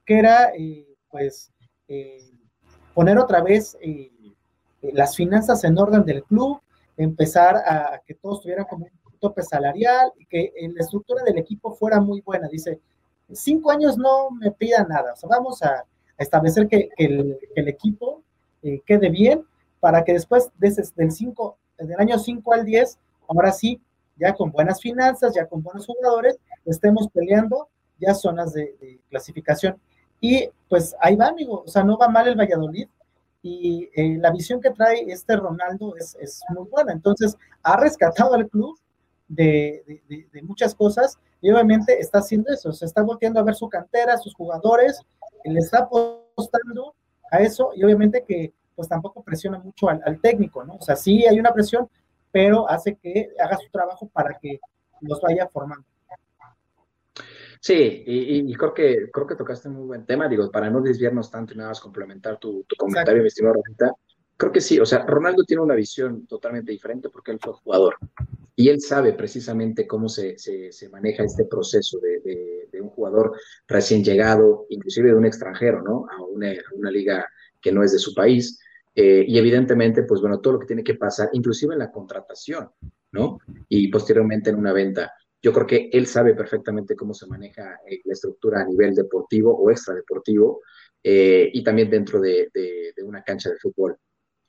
que 0.05 0.19
era, 0.19 0.51
eh, 0.55 0.87
pues, 1.09 1.51
eh, 1.87 2.31
poner 2.93 3.17
otra 3.17 3.41
vez 3.41 3.77
las 4.81 5.15
finanzas 5.15 5.63
en 5.63 5.77
orden 5.77 6.05
del 6.05 6.23
club, 6.23 6.61
empezar 6.95 7.55
a, 7.55 8.01
que 8.05 8.13
todos 8.13 8.41
tuvieran 8.41 8.65
como 8.65 8.85
un 8.85 9.19
tope 9.19 9.41
salarial 9.41 10.11
y 10.17 10.25
que 10.27 10.53
la 10.73 10.81
estructura 10.81 11.23
del 11.23 11.39
equipo 11.39 11.73
fuera 11.73 11.99
muy 11.99 12.21
buena. 12.21 12.47
Dice, 12.47 12.79
cinco 13.31 13.71
años 13.71 13.97
no 13.97 14.29
me 14.29 14.51
pida 14.51 14.83
nada, 14.83 15.13
o 15.13 15.15
sea, 15.15 15.27
vamos 15.27 15.63
a 15.63 15.85
establecer 16.23 16.67
que, 16.67 16.89
el, 16.97 17.37
equipo 17.55 18.21
eh, 18.61 18.81
quede 18.85 19.09
bien 19.09 19.45
para 19.79 20.03
que 20.03 20.13
después 20.13 20.49
de 20.57 20.71
del, 20.95 21.11
cinco, 21.11 21.57
del 21.77 21.99
año 21.99 22.17
5 22.17 22.53
al 22.53 22.65
10, 22.65 22.97
ahora 23.27 23.51
sí, 23.51 23.81
ya 24.15 24.33
con 24.33 24.51
buenas 24.51 24.81
finanzas, 24.81 25.33
ya 25.35 25.45
con 25.45 25.61
buenos 25.61 25.85
jugadores, 25.85 26.37
estemos 26.65 27.07
peleando 27.09 27.67
ya 27.99 28.13
zonas 28.13 28.53
de, 28.53 28.99
clasificación. 29.09 29.77
Y 30.21 30.49
pues 30.69 30.95
ahí 31.01 31.15
va, 31.15 31.27
amigo, 31.27 31.63
o 31.65 31.67
sea, 31.67 31.83
no 31.83 31.97
va 31.97 32.07
mal 32.07 32.27
el 32.27 32.39
Valladolid. 32.39 32.87
y 33.41 33.89
eh, 33.93 34.17
la 34.19 34.31
visión 34.31 34.61
que 34.61 34.71
trae 34.71 35.03
este 35.11 35.35
Ronaldo 35.35 35.97
es, 35.97 36.15
es, 36.21 36.41
muy 36.55 36.67
buena. 36.69 36.93
Entonces, 36.93 37.35
ha 37.61 37.75
rescatado 37.77 38.33
al 38.35 38.47
club 38.47 38.79
de, 39.27 40.01
muchas 40.43 40.75
cosas 40.75 41.17
y 41.43 41.51
obviamente 41.51 41.99
está 41.99 42.19
haciendo 42.19 42.53
eso, 42.53 42.71
se 42.71 42.85
está 42.85 43.03
volteando 43.03 43.37
a 43.37 43.43
ver 43.43 43.53
su 43.53 43.67
cantera, 43.67 44.17
sus 44.17 44.33
jugadores, 44.33 45.01
le 45.43 45.59
está 45.59 45.79
apostando 45.79 46.95
a 47.29 47.39
eso 47.39 47.71
y 47.75 47.83
obviamente 47.83 48.23
que 48.25 48.53
pues 48.73 48.87
tampoco 48.87 49.21
presiona 49.21 49.59
mucho 49.59 49.89
al, 49.89 50.01
al, 50.05 50.21
técnico, 50.21 50.63
¿no? 50.63 50.75
O 50.75 50.81
sea, 50.81 50.95
sí 50.95 51.25
hay 51.27 51.37
una 51.37 51.53
presión, 51.53 51.89
pero 52.31 52.67
hace 52.69 52.95
que 52.95 53.31
haga 53.37 53.57
su 53.57 53.69
trabajo 53.69 54.07
para 54.07 54.39
que 54.39 54.61
los 55.01 55.19
vaya 55.19 55.49
formando. 55.49 55.85
Sí, 57.59 58.03
y, 58.05 58.53
creo 58.55 58.73
que 58.73 59.11
creo 59.11 59.27
que 59.27 59.35
tocaste 59.35 59.67
un 59.67 59.75
muy 59.75 59.87
buen 59.87 60.05
tema, 60.05 60.29
digo, 60.29 60.49
para 60.49 60.69
no 60.69 60.79
desviarnos 60.79 61.29
tanto 61.29 61.53
y 61.53 61.57
nada 61.57 61.69
más 61.69 61.81
complementar 61.81 62.37
tu, 62.37 62.65
comentario, 62.77 63.21
mi 63.21 63.27
estimado 63.27 63.55
Rosita. 63.55 63.93
Creo 64.37 64.51
que 64.51 64.61
sí, 64.61 64.79
o 64.79 64.85
sea, 64.85 65.05
Ronaldo 65.05 65.43
tiene 65.43 65.61
una 65.61 65.75
visión 65.75 66.25
totalmente 66.27 66.71
diferente 66.71 67.09
porque 67.09 67.31
él 67.31 67.39
fue 67.41 67.53
jugador 67.53 67.95
y 68.55 68.69
él 68.69 68.81
sabe 68.81 69.13
precisamente 69.13 69.87
cómo 69.87 70.09
se, 70.09 70.37
se, 70.37 70.89
maneja 70.89 71.23
este 71.23 71.45
proceso 71.45 71.99
de, 71.99 72.67
de, 72.71 72.81
un 72.81 72.89
jugador 72.89 73.33
recién 73.67 74.03
llegado, 74.03 74.65
inclusive 74.69 75.09
de 75.09 75.15
un 75.15 75.25
extranjero, 75.25 75.81
¿no? 75.81 76.05
A 76.11 76.21
una, 76.23 76.51
una 76.73 76.91
liga 76.91 77.25
que 77.61 77.71
no 77.71 77.83
es 77.83 77.93
de 77.93 77.99
su 77.99 78.13
país. 78.13 78.59
Eh, 78.93 79.25
y 79.27 79.37
evidentemente, 79.37 80.03
pues 80.03 80.21
bueno, 80.21 80.39
todo 80.39 80.53
lo 80.53 80.59
que 80.59 80.67
tiene 80.67 80.83
que 80.83 80.95
pasar, 80.95 81.29
inclusive 81.33 81.73
en 81.73 81.79
la 81.79 81.91
contratación, 81.91 82.69
¿no? 83.11 83.39
Y 83.69 83.87
posteriormente 83.87 84.49
en 84.49 84.57
una 84.57 84.73
venta 84.73 85.11
yo 85.43 85.51
creo 85.51 85.67
que 85.67 85.89
él 85.91 86.07
sabe 86.07 86.33
perfectamente 86.35 86.95
cómo 86.95 87.13
se 87.13 87.27
maneja 87.27 87.77
eh, 87.85 87.99
la 88.05 88.13
estructura 88.13 88.61
a 88.61 88.65
nivel 88.65 88.95
deportivo 88.95 89.53
o 89.53 89.69
extradeportivo 89.69 90.61
eh, 91.03 91.49
y 91.53 91.61
también 91.61 91.89
dentro 91.89 92.21
de, 92.21 92.49
una 93.03 93.21
cancha 93.23 93.49
de 93.49 93.57
fútbol. 93.57 93.97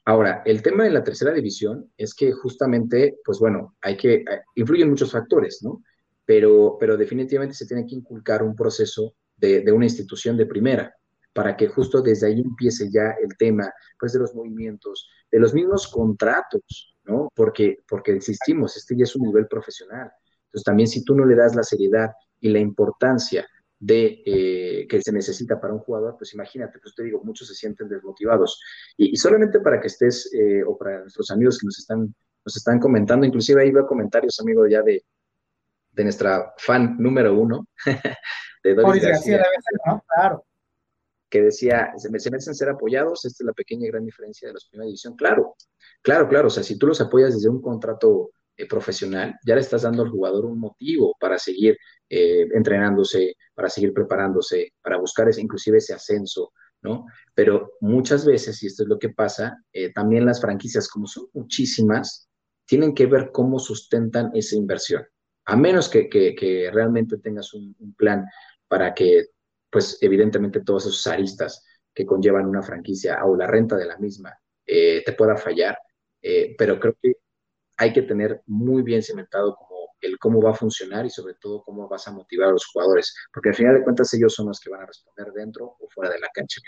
Ahora, 0.05 0.43
el 0.45 0.63
tema 0.63 0.85
de 0.85 0.91
la 0.91 1.03
tercera 1.03 1.33
división 1.33 1.91
es 1.97 2.15
que 2.15 2.33
justamente, 2.33 3.19
pues 3.25 3.39
bueno, 3.39 3.77
hay 3.81 3.97
que, 3.97 4.15
eh, 4.17 4.25
influyen 4.55 4.91
muchos 4.91 5.13
factores, 5.13 5.61
¿no? 5.63 5.83
Pero, 6.27 6.77
pero 6.79 6.97
definitivamente 6.97 7.55
se 7.55 7.67
tiene 7.67 7.87
que 7.87 7.95
inculcar 7.95 8.43
un 8.43 8.55
proceso 8.55 9.15
de, 9.37 9.61
de 9.63 9.73
una 9.73 9.87
institución 9.87 10.37
de 10.37 10.47
primera 10.47 10.95
para 11.33 11.57
que 11.57 11.69
justo 11.69 12.01
desde 12.01 12.29
ahí 12.29 12.41
empiece 12.41 12.91
ya 12.93 13.17
el 13.23 13.37
tema, 13.37 13.73
pues, 13.99 14.13
de 14.13 14.21
los 14.21 14.35
movimientos, 14.35 15.09
de 15.31 15.41
los 15.41 15.53
mismos 15.55 15.89
contratos, 15.89 16.95
¿no? 17.05 17.29
Porque, 17.35 17.79
porque 17.89 18.13
insistimos, 18.13 18.77
este 18.77 18.97
ya 18.97 19.05
es 19.05 19.17
un 19.17 19.27
nivel 19.27 19.49
profesional 19.49 20.13
entonces, 20.55 20.67
también 20.67 20.89
si 20.89 21.05
tú 21.05 21.17
no 21.17 21.27
le 21.27 21.35
das 21.35 21.57
la 21.57 21.65
seriedad 21.65 22.13
y 22.39 22.49
la 22.49 22.61
importancia 22.61 23.45
de 23.85 24.23
eh, 24.25 24.87
que 24.89 25.03
se 25.03 25.13
necesita 25.13 25.61
para 25.61 25.75
un 25.75 25.81
jugador, 25.81 26.17
pues 26.17 26.33
imagínate, 26.33 26.79
pues 26.79 26.95
te 26.95 27.03
digo, 27.03 27.23
muchos 27.23 27.49
se 27.49 27.55
sienten 27.55 27.87
desmotivados. 27.87 28.59
Y, 28.97 29.15
solamente 29.17 29.61
para 29.61 29.79
que 29.79 29.89
estés, 29.89 30.33
eh, 30.33 30.63
o 30.65 30.79
para 30.79 31.01
nuestros 31.01 31.31
amigos 31.31 31.59
que 31.59 31.67
nos 31.67 31.79
están, 31.79 32.15
nos 32.45 32.57
están 32.57 32.79
comentando, 32.79 33.27
inclusive 33.27 33.61
ahí 33.61 33.71
veo 33.71 33.87
comentarios, 33.87 34.41
amigo, 34.41 34.67
ya 34.67 34.81
de, 34.81 35.05
de 35.93 36.03
nuestra 36.03 36.55
fan 36.57 36.97
número 36.99 37.39
uno, 37.39 37.69
de 38.65 38.75
Doris 38.75 39.03
García, 39.03 39.45
Claro. 40.15 40.47
Que 41.29 41.43
decía, 41.43 41.93
se 41.97 42.11
merecen 42.11 42.55
ser 42.55 42.71
apoyados, 42.71 43.25
esta 43.27 43.43
es 43.43 43.47
la 43.47 43.53
pequeña 43.53 43.87
y 43.87 43.91
gran 43.91 44.05
diferencia 44.05 44.49
de 44.49 44.55
los 44.55 44.67
primera 44.67 44.87
división. 44.87 45.15
Claro, 45.15 45.57
claro, 46.01 46.27
claro, 46.29 46.47
o 46.47 46.51
sea, 46.51 46.63
si 46.63 46.79
tú 46.79 46.87
los 46.87 47.03
apoyas 47.03 47.35
desde 47.35 47.51
un 47.51 47.61
contrato 47.61 48.31
eh, 48.57 48.67
profesional, 48.69 49.35
ya 49.45 49.57
le 49.57 49.63
estás 49.63 49.83
dando 49.83 50.05
al 50.05 50.11
jugador 50.11 50.45
un 50.45 50.61
motivo 50.61 51.17
para 51.19 51.39
seguir 51.39 51.77
eh, 52.09 52.47
entrenándose, 52.55 53.35
para 53.53 53.69
seguir 53.69 53.93
preparándose, 53.93 54.75
para 54.81 54.97
buscar 54.97 55.29
ese, 55.29 55.41
inclusive 55.41 55.79
ese 55.79 55.93
ascenso, 55.93 56.53
¿no? 56.81 57.05
Pero 57.35 57.73
muchas 57.81 58.25
veces, 58.25 58.63
y 58.63 58.69
esto 58.69 58.85
es 58.85 58.89
lo 58.89 58.97
que 59.01 59.09
pasa, 59.09 59.59
eh, 59.73 59.93
también 59.93 60.25
las 60.25 60.41
franquicias, 60.41 60.89
como 60.89 61.09
son 61.09 61.27
muchísimas, 61.33 62.29
tienen 62.65 62.95
que 62.95 63.07
ver 63.07 63.31
cómo 63.33 63.59
sustentan 63.59 64.31
esa 64.35 64.55
inversión. 64.55 65.05
A 65.47 65.57
menos 65.57 65.89
que, 65.89 66.09
que, 66.09 66.71
realmente 66.73 67.19
tengas 67.19 67.53
un, 67.55 67.75
plan 67.99 68.25
para 68.69 68.95
que, 68.95 69.31
pues 69.69 69.99
evidentemente 70.01 70.61
todos 70.61 70.87
esos 70.87 71.07
aristas 71.09 71.65
que 71.93 72.07
conllevan 72.07 72.47
una 72.47 72.63
franquicia 72.63 73.25
o 73.25 73.37
la 73.37 73.49
renta 73.49 73.77
de 73.77 73.87
la 73.87 73.99
misma 73.99 74.33
te 74.65 75.13
pueda 75.19 75.37
fallar, 75.37 75.77
pero 76.57 76.81
creo 76.81 76.97
que 77.03 77.13
hay 77.77 77.93
que 77.93 78.03
tener 78.03 78.43
muy 78.47 78.83
bien 78.83 79.03
cimentado 79.03 79.57
como 79.57 79.75
el 80.01 80.19
cómo 80.19 80.41
va 80.41 80.51
a 80.51 80.55
funcionar 80.55 81.07
y 81.07 81.11
sobre 81.11 81.35
todo 81.35 81.63
cómo 81.63 81.89
vas 81.89 82.07
a 82.07 82.13
motivar 82.13 82.49
a 82.49 82.53
los 82.53 82.67
jugadores, 82.67 83.15
porque 83.33 83.51
al 83.51 83.55
final 83.55 83.75
de 83.75 83.85
cuentas 83.85 84.13
ellos 84.15 84.35
son 84.35 84.49
los 84.49 84.61
que 84.61 84.71
van 84.71 84.83
a 84.83 84.87
responder 84.87 85.33
dentro 85.33 85.77
o 85.81 85.89
fuera 85.89 86.13
de 86.13 86.21
la 86.21 86.29
cancha. 86.33 86.61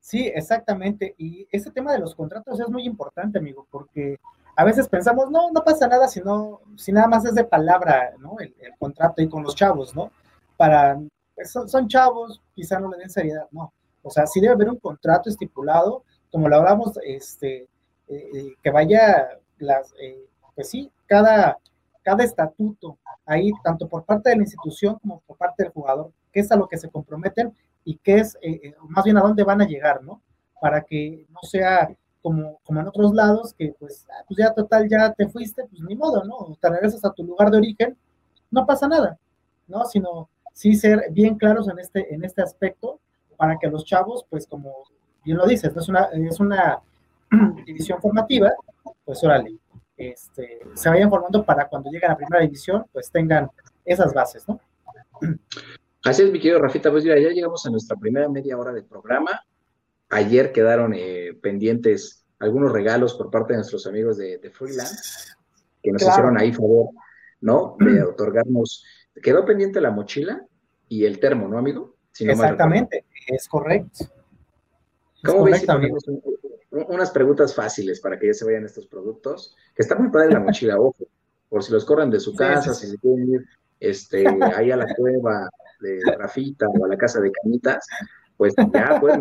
Sí, 0.00 0.30
exactamente. 0.34 1.14
Y 1.16 1.48
ese 1.50 1.70
tema 1.70 1.92
de 1.92 1.98
los 1.98 2.14
contratos 2.14 2.60
es 2.60 2.68
muy 2.68 2.84
importante, 2.84 3.38
amigo, 3.38 3.66
porque 3.70 4.18
a 4.56 4.64
veces 4.64 4.88
pensamos, 4.88 5.30
no, 5.30 5.50
no 5.50 5.64
pasa 5.64 5.88
nada 5.88 6.08
si, 6.08 6.20
no, 6.20 6.60
si 6.76 6.92
nada 6.92 7.06
más 7.06 7.24
es 7.24 7.34
de 7.34 7.44
palabra, 7.44 8.12
¿no? 8.18 8.36
El, 8.38 8.54
contrato 8.78 9.22
y 9.22 9.28
con 9.28 9.42
los 9.42 9.54
chavos, 9.54 9.94
¿no? 9.94 10.10
Para, 10.58 11.00
pues, 11.34 11.50
son, 11.50 11.68
son, 11.68 11.88
chavos, 11.88 12.42
quizá 12.54 12.78
no 12.78 12.90
le 12.90 12.98
den 12.98 13.08
seriedad, 13.08 13.48
no. 13.50 13.72
O 14.02 14.10
sea, 14.10 14.26
sí 14.26 14.40
debe 14.40 14.52
haber 14.52 14.68
un 14.68 14.78
contrato 14.78 15.30
estipulado, 15.30 16.04
como 16.30 16.48
lo 16.48 16.56
hablamos, 16.56 16.98
este, 17.02 17.62
eh, 18.08 18.28
eh, 18.34 18.54
que 18.62 18.70
vaya 18.70 19.38
las, 19.58 19.92
eh, 20.00 20.26
pues 20.54 20.70
sí, 20.70 20.90
cada, 21.06 21.58
cada 22.02 22.24
estatuto 22.24 22.98
ahí, 23.26 23.50
tanto 23.62 23.88
por 23.88 24.04
parte 24.04 24.30
de 24.30 24.36
la 24.36 24.42
institución 24.42 24.98
como 25.00 25.20
por 25.20 25.36
parte 25.36 25.62
del 25.62 25.72
jugador, 25.72 26.12
qué 26.32 26.40
es 26.40 26.52
a 26.52 26.56
lo 26.56 26.68
que 26.68 26.76
se 26.76 26.90
comprometen 26.90 27.54
y 27.84 27.96
qué 27.96 28.16
es, 28.16 28.36
eh, 28.42 28.60
eh, 28.62 28.74
más 28.88 29.04
bien 29.04 29.16
a 29.16 29.22
dónde 29.22 29.44
van 29.44 29.62
a 29.62 29.66
llegar, 29.66 30.02
¿no? 30.02 30.20
Para 30.60 30.82
que 30.82 31.26
no 31.30 31.40
sea 31.42 31.94
como, 32.22 32.58
como 32.64 32.80
en 32.80 32.88
otros 32.88 33.14
lados, 33.14 33.54
que 33.54 33.74
pues, 33.78 34.06
ah, 34.10 34.24
pues 34.26 34.38
ya 34.38 34.52
total, 34.54 34.88
ya 34.88 35.12
te 35.12 35.28
fuiste, 35.28 35.64
pues 35.64 35.80
ni 35.82 35.94
modo, 35.94 36.24
¿no? 36.24 36.56
Te 36.60 36.70
regresas 36.70 37.04
a 37.04 37.12
tu 37.12 37.22
lugar 37.22 37.50
de 37.50 37.58
origen, 37.58 37.96
no 38.50 38.66
pasa 38.66 38.88
nada, 38.88 39.18
¿no? 39.68 39.84
Sino 39.84 40.28
sí 40.52 40.74
ser 40.74 41.06
bien 41.10 41.36
claros 41.36 41.68
en 41.68 41.78
este, 41.78 42.14
en 42.14 42.24
este 42.24 42.42
aspecto 42.42 42.98
para 43.36 43.58
que 43.58 43.68
los 43.68 43.84
chavos, 43.84 44.24
pues 44.30 44.46
como 44.46 44.72
bien 45.24 45.36
lo 45.36 45.46
dices, 45.46 45.76
es 45.76 45.88
una, 45.88 46.04
es 46.12 46.40
una 46.40 46.80
división 47.66 48.00
formativa, 48.00 48.52
pues 49.04 49.22
órale, 49.24 49.56
este, 49.96 50.60
se 50.74 50.88
vayan 50.88 51.10
formando 51.10 51.44
para 51.44 51.68
cuando 51.68 51.90
lleguen 51.90 52.10
a 52.10 52.16
primera 52.16 52.42
división, 52.42 52.84
pues 52.92 53.10
tengan 53.10 53.50
esas 53.84 54.12
bases, 54.12 54.48
¿no? 54.48 54.60
Así 56.04 56.22
es, 56.22 56.30
mi 56.30 56.38
querido 56.38 56.60
Rafita, 56.60 56.90
pues 56.90 57.04
mira, 57.04 57.18
ya 57.18 57.30
llegamos 57.30 57.64
a 57.64 57.70
nuestra 57.70 57.96
primera 57.96 58.28
media 58.28 58.58
hora 58.58 58.72
de 58.72 58.82
programa. 58.82 59.40
Ayer 60.10 60.52
quedaron 60.52 60.92
eh, 60.94 61.38
pendientes 61.40 62.24
algunos 62.38 62.72
regalos 62.72 63.14
por 63.14 63.30
parte 63.30 63.54
de 63.54 63.58
nuestros 63.58 63.86
amigos 63.86 64.18
de, 64.18 64.50
Freelance, 64.52 65.32
que 65.82 65.92
nos 65.92 66.02
hicieron 66.02 66.36
ahí 66.38 66.52
favor, 66.52 66.90
¿no? 67.40 67.76
De 67.78 68.02
otorgarnos. 68.02 68.84
Quedó 69.22 69.44
pendiente 69.44 69.80
la 69.80 69.90
mochila 69.90 70.44
y 70.88 71.04
el 71.04 71.18
termo, 71.20 71.48
¿no, 71.48 71.56
amigo? 71.56 71.96
Exactamente, 72.18 73.04
es 73.26 73.48
correcto. 73.48 74.04
¿Cómo 75.24 75.44
ves 75.44 75.64
unas 76.88 77.10
preguntas 77.10 77.54
fáciles 77.54 78.00
para 78.00 78.18
que 78.18 78.28
ya 78.28 78.34
se 78.34 78.44
vayan 78.44 78.64
estos 78.64 78.86
productos, 78.86 79.54
que 79.74 79.82
está 79.82 79.96
muy 79.96 80.10
padre 80.10 80.32
la 80.32 80.40
mochila, 80.40 80.78
ojo, 80.78 81.06
por 81.48 81.62
si 81.62 81.72
los 81.72 81.84
corren 81.84 82.10
de 82.10 82.20
su 82.20 82.34
casa, 82.34 82.74
si 82.74 82.88
se 82.88 82.98
quieren 82.98 83.34
ir 83.34 83.46
este, 83.80 84.24
ahí 84.56 84.70
a 84.70 84.76
la 84.76 84.94
cueva 84.94 85.48
de 85.80 86.00
Rafita 86.16 86.66
o 86.68 86.84
a 86.84 86.88
la 86.88 86.96
casa 86.96 87.20
de 87.20 87.30
Cañitas, 87.30 87.86
pues 88.36 88.54
ya, 88.56 88.98
pues, 89.00 89.14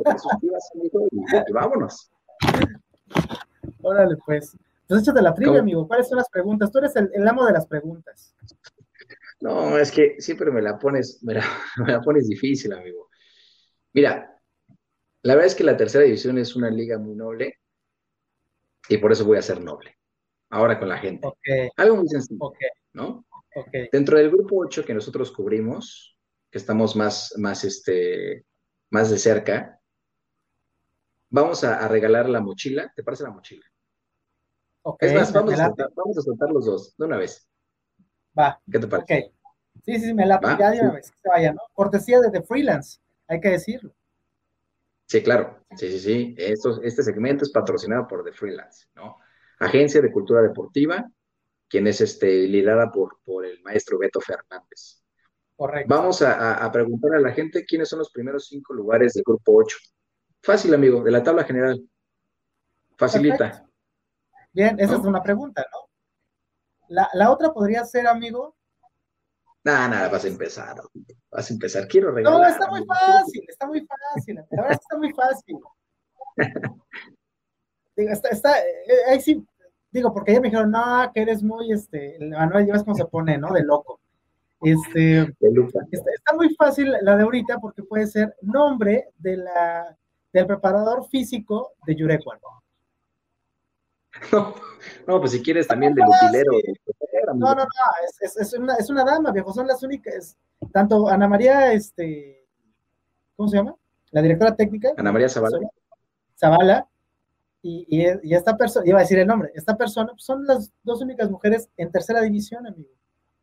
amigo, 0.73 1.07
y, 1.11 1.51
vámonos. 1.51 2.09
Órale, 3.81 4.17
pues. 4.25 4.57
Pues 4.87 5.01
échate 5.01 5.21
la 5.21 5.33
trivia, 5.33 5.59
amigo. 5.59 5.87
¿Cuáles 5.87 6.07
son 6.07 6.17
las 6.17 6.29
preguntas? 6.29 6.71
Tú 6.71 6.79
eres 6.79 6.95
el, 6.95 7.27
amo 7.27 7.45
de 7.45 7.53
las 7.53 7.65
preguntas. 7.67 8.35
No, 9.39 9.77
es 9.77 9.91
que 9.91 10.15
siempre 10.19 10.51
me 10.51 10.61
la 10.61 10.77
pones, 10.77 11.19
me 11.23 11.35
la 11.35 11.43
pones 12.03 12.27
difícil, 12.27 12.73
amigo. 12.73 13.09
Mira, 13.93 14.32
la 15.23 15.35
verdad 15.35 15.47
es 15.47 15.55
que 15.55 15.63
la 15.63 15.77
tercera 15.77 16.03
división 16.03 16.37
es 16.37 16.55
una 16.55 16.69
liga 16.69 16.97
muy 16.97 17.15
noble 17.15 17.59
y 18.89 18.97
por 18.97 19.11
eso 19.11 19.25
voy 19.25 19.37
a 19.37 19.41
ser 19.41 19.61
noble. 19.61 19.97
Ahora 20.49 20.77
con 20.77 20.89
la 20.89 20.97
gente. 20.97 21.27
Algo 21.77 21.95
muy 21.95 22.07
sencillo, 22.07 22.51
¿no? 22.91 23.25
Dentro 23.91 24.17
del 24.17 24.29
grupo 24.29 24.57
8 24.57 24.83
que 24.85 24.93
nosotros 24.93 25.31
cubrimos, 25.31 26.17
que 26.51 26.57
estamos 26.57 26.95
más, 26.95 27.33
más, 27.37 27.63
este, 27.63 28.45
más 28.89 29.09
de 29.09 29.17
cerca, 29.17 29.79
vamos 31.29 31.63
a, 31.63 31.87
regalar 31.87 32.29
la 32.29 32.41
mochila. 32.41 32.91
¿Te 32.95 33.03
parece 33.03 33.23
la 33.23 33.31
mochila? 33.31 33.65
es 34.99 35.13
más, 35.13 35.31
vamos 35.31 35.53
a, 35.53 35.73
soltar, 36.21 36.51
los 36.51 36.65
dos 36.65 36.95
de 36.97 37.05
una 37.05 37.17
vez. 37.17 37.47
Va. 38.37 38.61
¿Qué 38.69 38.77
te 38.77 38.87
parece? 38.87 39.33
Sí, 45.13 45.21
claro. 45.21 45.63
Sí, 45.75 45.91
sí, 45.91 45.99
sí. 45.99 46.35
este 46.37 47.03
segmento 47.03 47.43
es 47.43 47.51
patrocinado 47.51 48.07
por 48.07 48.23
The 48.23 48.31
Freelance, 48.31 48.87
¿no? 48.95 49.19
Agencia 49.59 50.01
de 50.01 50.11
Cultura 50.11 50.41
Deportiva, 50.41 51.07
quien 51.69 51.85
es 51.85 52.01
este, 52.01 52.47
liderada 52.47 52.91
por, 52.91 53.19
por 53.23 53.45
el 53.45 53.61
maestro 53.61 53.99
Beto 53.99 54.19
Fernández. 54.19 55.03
Correcto. 55.55 55.95
Vamos 55.95 56.23
a, 56.23 56.67
preguntar 56.71 57.13
a 57.13 57.19
la 57.19 57.31
gente 57.31 57.63
quiénes 57.63 57.89
son 57.89 57.99
los 57.99 58.11
primeros 58.11 58.47
cinco 58.47 58.73
lugares 58.73 59.13
del 59.13 59.21
grupo 59.23 59.53
8. 59.55 59.77
Fácil, 60.41 60.73
amigo, 60.73 61.03
de 61.03 61.11
la 61.11 61.21
tabla 61.21 61.43
general. 61.43 61.79
Facilita. 62.97 63.67
Bien, 64.51 64.79
esa 64.79 64.95
es 64.95 65.01
una 65.01 65.21
pregunta, 65.21 65.63
¿no? 65.71 65.91
La, 66.87 67.07
la, 67.13 67.29
otra 67.29 67.53
podría 67.53 67.85
ser, 67.85 68.07
amigo. 68.07 68.55
Nada, 69.63 69.87
nada, 69.87 70.09
vas 70.09 70.25
a 70.25 70.27
empezar. 70.27 70.75
Vas 71.31 71.49
a 71.49 71.53
empezar. 71.53 71.87
Quiero 71.87 72.11
regalar. 72.11 72.41
No, 72.41 72.47
está 72.47 72.69
muy 72.69 72.85
fácil, 72.85 73.45
está 73.47 73.67
muy 73.67 73.87
fácil. 73.87 74.35
La 74.35 74.61
verdad 74.61 74.79
está 74.81 74.97
muy 74.97 75.13
fácil. 75.13 75.57
digo, 77.95 78.11
está, 78.11 78.29
está, 78.29 78.59
eh, 78.59 79.09
ahí 79.09 79.21
sí, 79.21 79.45
digo, 79.91 80.13
porque 80.13 80.33
ya 80.33 80.41
me 80.41 80.49
dijeron, 80.49 80.71
no, 80.71 81.11
que 81.13 81.21
eres 81.21 81.43
muy, 81.43 81.71
este, 81.71 82.17
Manuel, 82.19 82.65
ya 82.65 82.73
ves 82.73 82.83
cómo 82.83 82.95
se 82.95 83.05
pone, 83.05 83.37
¿no? 83.37 83.53
De 83.53 83.63
loco. 83.63 83.99
Este, 84.61 85.21
está, 85.21 85.85
está, 85.91 86.35
muy 86.35 86.55
fácil 86.55 86.93
la 87.01 87.17
de 87.17 87.23
ahorita 87.23 87.59
porque 87.59 87.83
puede 87.83 88.07
ser 88.07 88.35
nombre 88.41 89.09
de 89.17 89.37
la, 89.37 89.97
del 90.31 90.47
preparador 90.47 91.07
físico 91.09 91.73
de 91.85 91.95
Yurecuan. 91.95 92.39
No, 94.31 94.55
no, 95.07 95.19
pues 95.19 95.31
si 95.31 95.43
quieres 95.43 95.67
también 95.67 95.93
del 95.93 96.05
utilero. 96.07 96.53
No, 97.33 97.55
no, 97.55 97.63
no, 97.63 97.67
es, 98.21 98.37
es, 98.37 98.53
una, 98.53 98.75
es 98.75 98.89
una 98.89 99.03
dama, 99.03 99.31
viejo, 99.31 99.53
son 99.53 99.67
las 99.67 99.81
únicas, 99.83 100.37
tanto 100.71 101.07
Ana 101.07 101.27
María, 101.27 101.73
este, 101.73 102.45
¿cómo 103.35 103.49
se 103.49 103.57
llama? 103.57 103.75
La 104.11 104.21
directora 104.21 104.55
técnica. 104.55 104.91
Ana 104.97 105.11
María 105.11 105.29
Zavala. 105.29 105.59
Zavala, 106.35 106.87
y, 107.61 107.85
y, 107.89 108.33
esta 108.35 108.57
persona, 108.57 108.85
iba 108.85 108.99
a 108.99 109.01
decir 109.01 109.19
el 109.19 109.27
nombre, 109.27 109.49
esta 109.55 109.77
persona, 109.77 110.09
pues, 110.11 110.25
son 110.25 110.45
las 110.45 110.71
dos 110.83 111.01
únicas 111.01 111.31
mujeres 111.31 111.69
en 111.77 111.91
tercera 111.91 112.21
división, 112.21 112.67
amigo. 112.67 112.89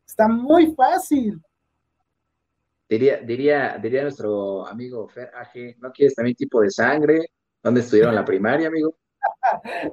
Está 0.07 0.29
muy 0.29 0.75
fácil. 0.75 1.41
Diría, 2.87 3.19
diría, 3.19 3.79
diría 3.81 4.03
nuestro 4.03 4.67
amigo 4.67 5.09
Fer 5.09 5.31
AG, 5.35 5.79
¿no 5.79 5.91
quieres 5.93 6.15
también 6.15 6.37
tipo 6.37 6.61
de 6.61 6.71
sangre? 6.71 7.31
¿Dónde 7.63 7.81
estuvieron 7.81 8.15
la 8.15 8.25
primaria, 8.25 8.69
amigo? 8.69 8.95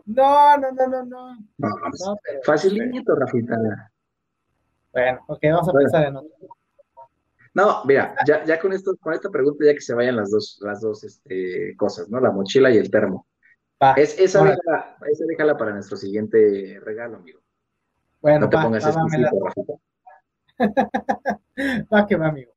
No, 0.06 0.58
no, 0.58 0.72
no, 0.72 0.88
no, 0.88 1.06
no. 1.06 1.38
no, 1.58 2.18
facilito, 2.44 3.16
Rafita. 3.16 3.56
Bueno, 4.94 5.20
ok, 5.28 5.40
vamos 5.44 5.70
a 5.70 5.74
pensar 5.74 6.06
en 6.06 6.16
otro. 6.18 6.32
No, 7.54 7.84
mira, 7.86 8.16
ya, 8.26 8.44
ya 8.46 8.60
con 8.60 8.74
esto, 8.74 8.96
con 9.00 9.14
esta 9.14 9.30
pregunta, 9.30 9.66
ya 9.66 9.74
que 9.74 9.82
se 9.82 9.96
vayan 9.96 10.16
las 10.16 10.30
dos, 10.30 10.60
las 10.62 10.82
dos 10.82 11.04
este, 11.04 11.76
cosas, 11.76 12.08
¿no? 12.10 12.20
La 12.20 12.32
mochila 12.32 12.70
y 12.70 12.78
el 12.78 12.92
termo. 12.92 13.26
es, 13.96 14.20
esa, 14.20 14.44
déjala, 14.44 14.98
esa 15.10 15.26
déjala 15.26 15.58
para 15.58 15.72
nuestro 15.72 15.98
siguiente 15.98 16.80
regalo, 16.84 17.18
amigo. 17.18 17.42
Bueno, 18.22 18.42
no 18.42 18.50
te 18.50 18.58
pongas 18.58 18.86
va, 18.86 18.92
Rafita. 18.92 19.74
va 21.94 22.08
que 22.08 22.16
va, 22.16 22.28
amigo. 22.28 22.57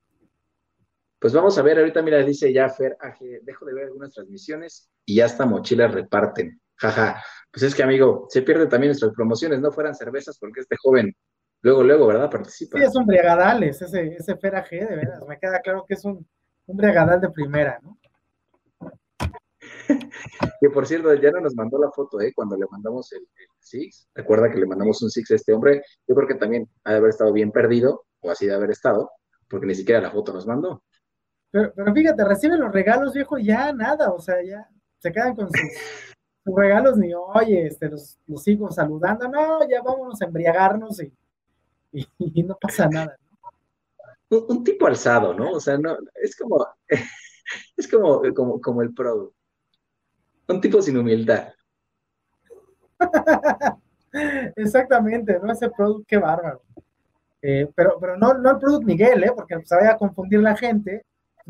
Pues 1.21 1.35
vamos 1.35 1.59
a 1.59 1.63
ver, 1.63 1.79
ahorita 1.79 2.01
mira, 2.01 2.25
dice 2.25 2.51
ya 2.51 2.67
Fer, 2.71 2.97
dejo 3.43 3.67
de 3.67 3.75
ver 3.75 3.85
algunas 3.85 4.15
transmisiones 4.15 4.91
y 5.05 5.17
ya 5.17 5.27
hasta 5.27 5.45
mochilas 5.45 5.93
reparten. 5.93 6.59
Jaja, 6.77 7.23
pues 7.53 7.63
es 7.63 7.75
que 7.75 7.83
amigo, 7.83 8.27
se 8.31 8.41
pierde 8.41 8.67
también 8.69 8.89
nuestras 8.89 9.13
promociones, 9.13 9.61
no 9.61 9.71
fueran 9.71 9.95
cervezas 9.95 10.39
porque 10.39 10.61
este 10.61 10.77
joven 10.83 11.15
luego, 11.61 11.83
luego, 11.83 12.07
¿verdad? 12.07 12.31
Participa. 12.31 12.79
Sí, 12.79 12.85
es 12.85 12.97
un 12.97 13.05
briagadales, 13.05 13.83
ese, 13.83 14.15
ese 14.15 14.35
Fer 14.39 14.57
AG, 14.57 14.71
de 14.71 14.97
veras, 14.97 15.23
me 15.29 15.39
queda 15.39 15.61
claro 15.61 15.85
que 15.87 15.93
es 15.93 16.05
un, 16.07 16.27
un 16.65 16.77
briagadal 16.77 17.21
de 17.21 17.29
primera, 17.29 17.79
¿no? 17.83 17.99
que 20.61 20.71
por 20.71 20.87
cierto, 20.87 21.13
ya 21.13 21.31
no 21.33 21.41
nos 21.41 21.55
mandó 21.55 21.79
la 21.79 21.91
foto, 21.91 22.19
¿eh? 22.23 22.33
Cuando 22.35 22.57
le 22.57 22.65
mandamos 22.71 23.13
el, 23.13 23.29
Six, 23.59 24.09
recuerda 24.15 24.51
que 24.51 24.59
le 24.59 24.65
mandamos 24.65 25.03
un 25.03 25.11
Six 25.11 25.33
a 25.33 25.35
este 25.35 25.53
hombre, 25.53 25.83
yo 26.09 26.15
creo 26.15 26.27
que 26.27 26.37
también 26.37 26.67
ha 26.85 26.93
de 26.93 26.97
haber 26.97 27.11
estado 27.11 27.31
bien 27.31 27.53
perdido, 27.53 28.07
o 28.21 28.31
así 28.31 28.47
de 28.47 28.55
haber 28.55 28.71
estado, 28.71 29.11
porque 29.51 29.67
ni 29.67 29.75
siquiera 29.75 30.01
la 30.01 30.11
foto 30.11 30.33
nos 30.33 30.47
mandó. 30.47 30.83
Pero, 31.51 31.73
pero 31.75 31.93
fíjate, 31.93 32.25
reciben 32.25 32.61
los 32.61 32.73
regalos, 32.73 33.13
viejo, 33.13 33.39
ya 33.39 33.73
nada, 33.73 34.13
o 34.13 34.21
sea, 34.21 34.43
ya 34.43 34.69
se 34.99 35.13
quedan 35.13 35.35
con 35.35 35.49
sus, 36.45 36.55
regalos, 36.57 36.97
ni 36.97 37.13
oye, 37.15 37.67
este, 37.67 37.89
los, 37.89 38.19
los, 38.27 38.43
sigo 38.43 38.71
saludando, 38.71 39.29
no, 39.29 39.69
ya 39.69 39.83
vámonos 39.83 40.21
a 40.21 40.25
embriagarnos 40.25 41.03
y, 41.03 41.13
y, 42.19 42.43
no 42.43 42.57
pasa 42.61 42.89
nada. 42.89 43.17
Un, 44.29 44.63
tipo 44.63 44.87
alzado, 44.87 45.35
¿no? 45.35 45.53
O 45.53 45.61
sea, 45.61 45.77
no, 45.77 45.97
es 46.15 46.37
como, 46.37 46.67
es 47.77 47.89
como, 47.89 48.23
como, 48.35 48.61
como 48.61 48.83
el 48.83 48.95
pro. 48.95 49.33
Un 50.49 50.61
tipo 50.61 50.81
sin 50.81 50.97
humildad. 50.97 51.53
Exactamente, 54.57 55.39
¿no? 55.43 55.53
Ese 55.53 55.69
producto, 55.71 56.05
qué 56.07 56.19
bárbaro. 56.19 56.63
Eh, 57.43 57.69
pero, 57.75 57.99
pero 58.01 58.17
no, 58.17 58.35
no 58.35 58.51
el 58.53 58.59
producto 58.59 58.87
Miguel, 58.87 59.25
¿eh? 59.25 59.33
Porque 59.35 59.61
se 59.65 59.75
vaya 59.75 59.93
a 59.93 59.99
confundir 59.99 60.41
la 60.41 60.57
gente 60.57 61.05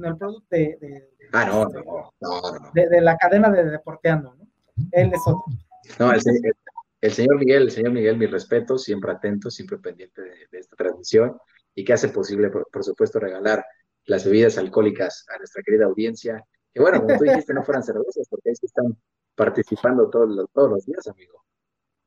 el 0.05 0.17
producto 0.17 0.47
de, 0.51 1.09
ah, 1.33 1.45
no, 1.47 1.63
este, 1.63 1.83
no, 1.85 2.13
no, 2.21 2.71
De, 2.75 3.01
la 3.01 3.17
cadena 3.17 3.51
de 3.51 3.65
Deporteando, 3.65 4.35
¿no? 4.35 4.47
Él 4.93 5.13
es 5.13 5.21
otro. 5.27 5.45
No, 5.99 6.13
el, 6.13 6.21
señor 7.13 7.39
Miguel, 7.39 7.63
el 7.63 7.71
señor 7.71 7.93
Miguel, 7.93 8.17
mi 8.17 8.27
respeto, 8.27 8.79
siempre 8.79 9.13
atento, 9.13 9.51
siempre 9.51 9.79
pendiente 9.79 10.23
de, 10.23 10.59
esta 10.59 10.77
transmisión 10.77 11.37
y 11.75 11.85
que 11.85 11.93
hace 11.93 12.09
posible, 12.09 12.51
por, 12.51 12.85
supuesto, 12.85 13.19
regalar 13.19 13.65
las 14.05 14.25
bebidas 14.25 14.59
alcohólicas 14.59 15.27
a 15.35 15.39
nuestra 15.39 15.63
querida 15.63 15.87
audiencia. 15.87 16.45
Que 16.73 16.81
bueno, 16.81 17.01
como 17.01 17.17
tú 17.19 17.25
dijiste, 17.25 17.55
no 17.55 17.63
fueran 17.63 17.83
cervezas, 17.83 18.27
porque 18.29 18.51
ahí 18.51 18.55
están 18.61 18.97
participando 19.35 20.09
todos 20.09 20.29
los, 20.29 20.51
todos 20.53 20.71
los 20.71 20.87
días, 20.87 21.07
amigo. 21.09 21.45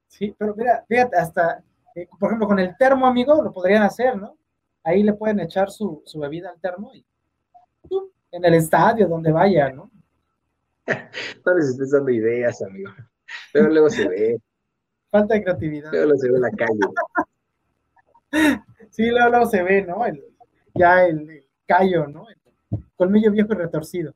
Sí, 0.08 0.36
pero 0.38 0.56
mira, 0.56 0.86
fíjate, 0.88 1.18
hasta, 1.18 1.64
eh, 1.96 2.08
por 2.20 2.30
ejemplo, 2.30 2.48
con 2.48 2.60
el 2.60 2.76
termo, 2.78 3.08
amigo, 3.08 3.42
lo 3.42 3.52
podrían 3.52 3.84
hacer, 3.84 4.16
¿no? 4.16 4.38
Ahí 4.84 5.02
le 5.02 5.14
pueden 5.14 5.40
echar 5.40 5.72
su, 5.72 6.04
su 6.06 6.20
bebida 6.20 6.50
al 6.50 6.60
termo 6.60 6.94
y 6.94 7.06
en 8.34 8.44
el 8.46 8.56
estadio, 8.56 9.08
donde 9.08 9.32
vaya, 9.32 9.70
¿no? 9.70 9.92
no 11.46 11.56
les 11.56 11.70
estés 11.70 11.92
dando 11.92 12.12
ideas, 12.12 12.62
amigo. 12.64 12.92
Pero 13.54 13.70
luego 13.70 13.90
se 13.90 14.08
ve. 14.08 14.42
Falta 15.12 15.36
de 15.36 15.44
creatividad. 15.44 15.92
Luego 15.92 16.18
se 16.18 16.30
ve 16.30 16.36
en 16.36 16.42
la 16.42 16.52
calle. 16.52 16.80
sí, 18.90 19.06
luego, 19.10 19.46
se 19.46 19.62
ve, 19.62 19.84
¿no? 19.84 20.04
ya 20.74 21.06
el, 21.06 21.46
callo, 21.68 22.08
¿no? 22.08 22.28
El 22.28 22.38
colmillo 22.96 23.32
viejo 23.32 23.54
y 23.54 23.56
retorcido. 23.56 24.16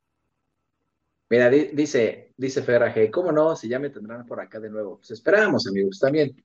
Mira, 1.30 1.50
dice, 1.50 2.34
dice 2.38 2.64
Ferraje, 2.64 3.12
¿cómo 3.12 3.32
no? 3.32 3.56
Si 3.56 3.70
ya 3.70 3.78
me 3.78 3.92
tendrán 3.92 4.26
por 4.26 4.40
acá 4.40 4.60
de 4.60 4.72
nuevo. 4.72 4.98
Pues 4.98 5.12
esperamos, 5.12 5.68
amigos, 5.68 6.00
también. 6.00 6.36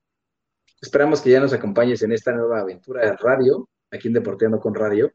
Esperamos 0.80 1.22
que 1.22 1.30
ya 1.30 1.40
nos 1.40 1.54
acompañes 1.54 2.02
en 2.02 2.12
esta 2.12 2.32
nueva 2.32 2.60
aventura 2.60 3.00
de 3.06 3.16
radio, 3.16 3.66
aquí 3.90 4.08
en 4.08 4.14
Deporteando 4.14 4.60
con 4.60 4.74
Radio 4.74 5.10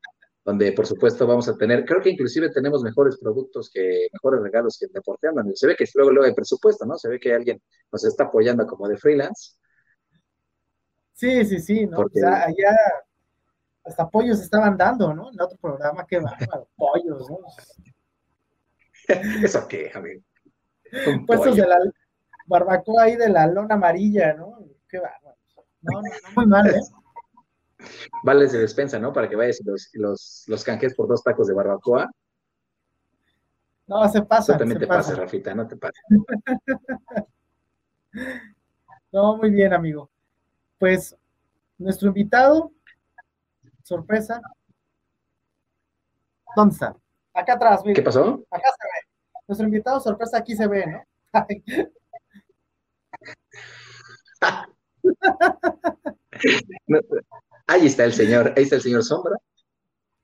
donde 0.48 0.72
por 0.72 0.88
supuesto 0.88 1.28
vamos 1.28 1.50
a 1.50 1.58
tener, 1.58 1.84
creo 1.84 2.02
que 2.02 2.10
inclusive 2.10 2.50
tenemos 2.50 2.82
mejores 2.82 3.18
productos 3.18 3.70
que, 3.70 4.08
mejores 4.14 4.42
regalos 4.42 4.78
que 4.80 4.86
en 4.86 4.94
Deporteando. 4.94 5.44
Se 5.54 5.68
ve 5.68 5.76
que 5.76 5.84
luego, 5.94 6.12
luego 6.12 6.26
hay 6.26 6.34
presupuesto, 6.34 6.86
¿no? 6.86 6.98
Se 6.98 7.10
ve 7.10 7.20
que 7.20 7.34
alguien 7.34 7.62
nos 7.92 8.06
está 8.06 8.24
apoyando 8.24 8.66
como 8.66 8.88
de 8.88 8.96
freelance. 8.96 9.58
Sí, 11.12 11.44
sí, 11.44 11.60
sí, 11.60 11.86
¿no? 11.86 11.98
Porque... 11.98 12.22
allá 12.24 12.78
hasta 13.84 14.04
apoyos 14.04 14.40
estaban 14.40 14.78
dando, 14.78 15.14
¿no? 15.14 15.34
En 15.34 15.42
otro 15.42 15.58
programa, 15.58 16.06
qué 16.08 16.20
bárbaro, 16.20 16.70
pollos, 16.78 17.30
¿no? 17.30 17.40
¿Eso 19.44 19.68
qué, 19.68 19.92
amigo? 19.94 20.22
Puestos 21.26 21.58
de 21.58 21.68
la 21.68 21.78
barbacoa 22.46 23.04
ahí 23.04 23.18
de 23.18 23.28
la 23.28 23.48
lona 23.48 23.76
amarilla, 23.76 24.34
¿no? 24.34 24.60
Qué 24.88 24.98
bárbaro. 25.00 25.36
No, 25.82 26.02
no, 26.02 26.08
no, 26.08 26.32
muy 26.36 26.46
mal, 26.46 26.68
¿eh? 26.70 26.80
Vales 28.24 28.52
de 28.52 28.60
despensa, 28.60 29.00
¿no? 29.00 29.14
Para 29.14 29.30
que 29.30 29.36
vayas 29.36 29.60
y 29.62 29.64
los, 29.64 29.90
los, 29.94 30.44
los 30.48 30.64
canjes 30.64 30.96
por 30.96 31.08
dos 31.08 31.24
tacos 31.24 31.48
de 31.48 31.54
barbacoa. 31.54 32.10
No, 33.88 34.08
se 34.10 34.22
pasa. 34.22 34.54
Eso 34.54 34.60
también 34.60 34.80
te 34.80 34.88
pasa. 34.88 35.16
Rafita, 35.16 35.56
no 35.56 35.68
te 35.68 35.78
pasa. 35.78 36.00
no, 39.12 39.38
muy 39.38 39.50
bien, 39.50 39.74
amigo. 39.74 40.10
Pues 40.78 41.16
nuestro 41.78 42.10
invitado, 42.10 42.72
sorpresa. 43.84 44.42
¿Dónde 46.56 46.74
está? 46.74 46.96
Acá 47.34 47.54
atrás, 47.54 47.82
¿Qué 47.94 48.02
pasó? 48.02 48.44
Acá 48.52 48.70
se 48.78 48.88
ve. 48.88 49.08
Nuestro 49.48 49.68
invitado, 49.68 50.00
sorpresa, 50.00 50.38
aquí 50.38 50.56
se 50.56 50.68
ve, 50.68 50.86
¿no? 50.88 51.04
no 56.88 57.00
Ahí 57.68 57.86
está 57.86 58.06
el 58.06 58.14
señor, 58.14 58.54
ahí 58.56 58.64
está 58.64 58.78
el 58.78 58.82
señor 58.82 59.04
Sombra. 59.04 59.36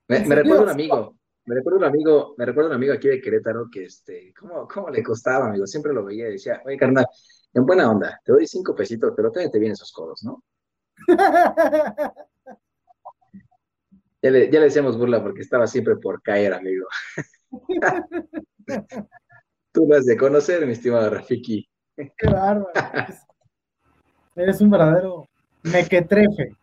Me, 0.08 0.20
recuerdo 0.20 0.64
un 0.64 0.70
amigo, 0.70 1.16
me 1.46 1.56
recuerdo 1.56 1.80
un 1.80 1.86
amigo, 1.86 2.36
me 2.38 2.46
recuerdo 2.46 2.70
un 2.70 2.76
amigo 2.76 2.94
aquí 2.94 3.10
de 3.10 3.20
Querétaro 3.22 3.68
que 3.70 3.84
este, 3.86 4.34
¿cómo, 4.34 4.68
cómo 4.68 4.90
le 4.90 5.04
costaba, 5.04 5.48
amigo? 5.48 5.68
Siempre 5.68 5.94
lo 5.94 6.06
veía 6.06 6.30
y 6.30 6.34
decía, 6.34 6.62
oye, 6.66 6.78
carnal, 6.78 7.06
en 7.54 7.66
buena 7.66 7.92
onda, 7.92 8.20
te 8.24 8.32
doy 8.32 8.48
cinco 8.48 8.74
pesitos, 8.74 9.14
pero 9.16 9.32
te 9.32 9.60
bien 9.60 9.74
esos 9.74 9.92
codos, 9.92 10.24
¿no? 10.24 10.44
ya, 14.22 14.32
le, 14.32 14.50
ya 14.50 14.60
le 14.60 14.66
decíamos 14.66 14.98
burla 14.98 15.22
porque 15.22 15.42
estaba 15.42 15.68
siempre 15.68 15.98
por 15.98 16.22
caer, 16.22 16.54
amigo. 16.54 16.88
Tú 19.74 19.86
lo 19.88 19.98
has 19.98 20.06
de 20.06 20.16
conocer, 20.16 20.66
mi 20.66 20.74
estimado 20.74 21.10
Rafiki. 21.10 21.68
Qué 21.96 22.28
bárbaro. 22.28 22.72
Eres 24.36 24.62
un 24.62 24.70
verdadero 24.70 25.28
mequetrefe. 25.64 26.56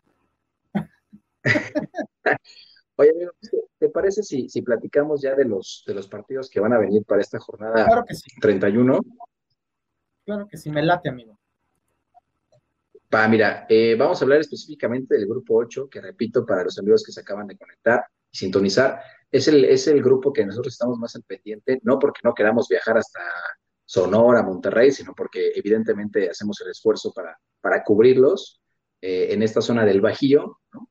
Oye, 2.96 3.10
amigo, 3.10 3.32
¿te 3.78 3.88
parece 3.88 4.22
si, 4.22 4.48
si 4.48 4.62
platicamos 4.62 5.22
ya 5.22 5.34
de 5.34 5.44
los, 5.44 5.84
de 5.86 5.94
los 5.94 6.06
partidos 6.06 6.50
que 6.50 6.60
van 6.60 6.74
a 6.74 6.78
venir 6.78 7.02
para 7.04 7.22
esta 7.22 7.38
jornada 7.38 7.86
Claro 7.86 8.04
que 8.06 8.14
sí, 8.14 8.30
31? 8.40 9.00
claro 10.24 10.46
que 10.46 10.56
sí, 10.58 10.70
me 10.70 10.82
late, 10.82 11.08
amigo. 11.08 11.38
Va, 13.12 13.26
mira, 13.26 13.66
eh, 13.68 13.96
vamos 13.98 14.20
a 14.20 14.24
hablar 14.24 14.40
específicamente 14.40 15.16
del 15.16 15.26
grupo 15.26 15.56
8, 15.56 15.88
que 15.88 16.00
repito, 16.00 16.44
para 16.44 16.62
los 16.62 16.78
amigos 16.78 17.02
que 17.04 17.10
se 17.10 17.20
acaban 17.20 17.46
de 17.46 17.56
conectar 17.56 18.04
y 18.30 18.36
sintonizar, 18.36 19.00
es 19.30 19.48
el, 19.48 19.64
es 19.64 19.88
el 19.88 20.02
grupo 20.02 20.32
que 20.32 20.44
nosotros 20.44 20.74
estamos 20.74 20.98
más 20.98 21.16
al 21.16 21.22
pendiente, 21.22 21.80
no 21.82 21.98
porque 21.98 22.20
no 22.22 22.34
queramos 22.34 22.68
viajar 22.68 22.98
hasta 22.98 23.20
Sonora, 23.84 24.42
Monterrey, 24.42 24.92
sino 24.92 25.14
porque 25.14 25.52
evidentemente 25.54 26.28
hacemos 26.28 26.60
el 26.60 26.70
esfuerzo 26.70 27.12
para, 27.12 27.36
para 27.60 27.82
cubrirlos 27.82 28.60
eh, 29.00 29.28
en 29.30 29.42
esta 29.42 29.60
zona 29.62 29.84
del 29.86 30.00
Bajío, 30.00 30.60
¿no? 30.72 30.89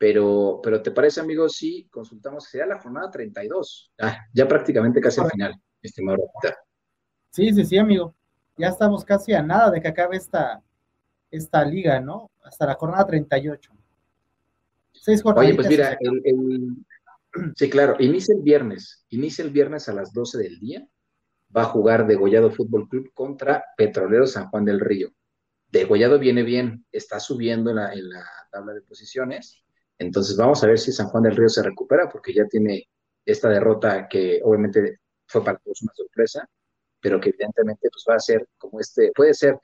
Pero, 0.00 0.60
pero 0.62 0.80
¿te 0.80 0.92
parece, 0.92 1.20
amigos, 1.20 1.56
si 1.56 1.86
consultamos? 1.90 2.44
Sería 2.44 2.66
la 2.66 2.80
jornada 2.80 3.10
32, 3.10 3.92
ah, 4.00 4.16
ya 4.32 4.48
prácticamente 4.48 4.98
casi 4.98 5.20
al 5.20 5.30
final, 5.30 5.54
estimado. 5.82 6.16
Sí, 7.28 7.52
sí, 7.52 7.66
sí, 7.66 7.76
amigo. 7.76 8.14
Ya 8.56 8.68
estamos 8.68 9.04
casi 9.04 9.34
a 9.34 9.42
nada 9.42 9.70
de 9.70 9.82
que 9.82 9.88
acabe 9.88 10.16
esta, 10.16 10.62
esta 11.30 11.62
liga, 11.66 12.00
¿no? 12.00 12.30
Hasta 12.42 12.64
la 12.64 12.76
jornada 12.76 13.06
38. 13.06 13.72
Seis 14.94 15.22
Oye, 15.22 15.54
pues 15.54 15.68
mira, 15.68 15.98
el- 16.00 16.76
sí, 17.54 17.68
claro, 17.68 17.96
inicia 17.98 18.34
el 18.34 18.40
viernes, 18.42 19.04
inicia 19.10 19.44
el 19.44 19.50
viernes 19.50 19.86
a 19.90 19.92
las 19.92 20.14
12 20.14 20.38
del 20.38 20.58
día, 20.60 20.88
va 21.54 21.62
a 21.62 21.66
jugar 21.66 22.06
Degollado 22.06 22.50
Fútbol 22.50 22.88
Club 22.88 23.12
contra 23.12 23.66
Petrolero 23.76 24.26
San 24.26 24.48
Juan 24.48 24.64
del 24.64 24.80
Río. 24.80 25.10
Degollado 25.68 26.18
viene 26.18 26.42
bien, 26.42 26.86
está 26.90 27.20
subiendo 27.20 27.68
en 27.68 27.76
la, 27.76 27.92
en 27.92 28.08
la 28.08 28.24
tabla 28.50 28.72
de 28.72 28.80
posiciones, 28.80 29.62
entonces 30.00 30.36
vamos 30.36 30.64
a 30.64 30.66
ver 30.66 30.78
si 30.78 30.92
San 30.92 31.08
Juan 31.08 31.24
del 31.24 31.36
Río 31.36 31.48
se 31.48 31.62
recupera, 31.62 32.08
porque 32.08 32.32
ya 32.32 32.46
tiene 32.46 32.88
esta 33.24 33.48
derrota 33.48 34.08
que 34.08 34.40
obviamente 34.42 34.98
fue 35.26 35.44
para 35.44 35.58
todos 35.58 35.82
una 35.82 35.92
sorpresa, 35.94 36.48
pero 37.00 37.20
que 37.20 37.28
evidentemente 37.28 37.88
pues 37.90 38.04
va 38.08 38.14
a 38.16 38.18
ser 38.18 38.48
como 38.58 38.80
este, 38.80 39.12
puede 39.14 39.34
ser 39.34 39.58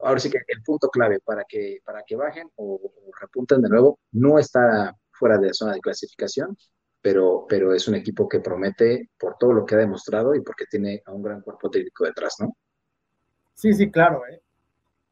ahora 0.00 0.18
sí 0.18 0.30
que 0.30 0.38
el 0.48 0.62
punto 0.62 0.88
clave 0.88 1.20
para 1.20 1.44
que, 1.44 1.78
para 1.84 2.02
que 2.06 2.16
bajen 2.16 2.48
o, 2.56 2.74
o 2.74 3.12
repunten 3.20 3.60
de 3.62 3.68
nuevo, 3.68 4.00
no 4.12 4.38
está 4.38 4.96
fuera 5.12 5.38
de 5.38 5.48
la 5.48 5.54
zona 5.54 5.74
de 5.74 5.80
clasificación, 5.80 6.56
pero, 7.02 7.44
pero 7.48 7.74
es 7.74 7.86
un 7.86 7.94
equipo 7.94 8.28
que 8.28 8.40
promete 8.40 9.10
por 9.18 9.36
todo 9.38 9.52
lo 9.52 9.66
que 9.66 9.74
ha 9.74 9.78
demostrado 9.78 10.34
y 10.34 10.40
porque 10.40 10.64
tiene 10.70 11.02
a 11.04 11.12
un 11.12 11.22
gran 11.22 11.42
cuerpo 11.42 11.70
técnico 11.70 12.04
detrás, 12.04 12.36
¿no? 12.40 12.56
Sí, 13.54 13.74
sí, 13.74 13.90
claro, 13.90 14.22
¿eh? 14.26 14.40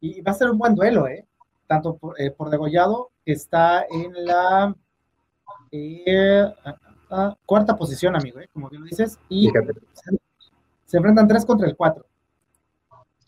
Y 0.00 0.22
va 0.22 0.32
a 0.32 0.34
ser 0.34 0.48
un 0.50 0.56
buen 0.56 0.74
duelo, 0.74 1.06
¿eh? 1.06 1.28
Tanto 1.66 1.98
por, 1.98 2.20
eh, 2.20 2.30
por 2.30 2.48
Degollado, 2.48 3.10
está 3.24 3.86
en 3.90 4.24
la 4.24 4.74
eh, 5.72 6.44
ah, 6.64 6.76
ah, 7.10 7.36
cuarta 7.46 7.76
posición, 7.76 8.16
amigo, 8.16 8.40
¿eh? 8.40 8.48
Como 8.52 8.68
bien 8.68 8.82
lo 8.82 8.88
dices, 8.88 9.18
y 9.28 9.48
Fíjate, 9.48 9.72
se, 10.86 10.96
enfrentan 10.96 11.28
tres 11.28 11.44
contra 11.44 11.68
el 11.68 11.76
cuatro. 11.76 12.06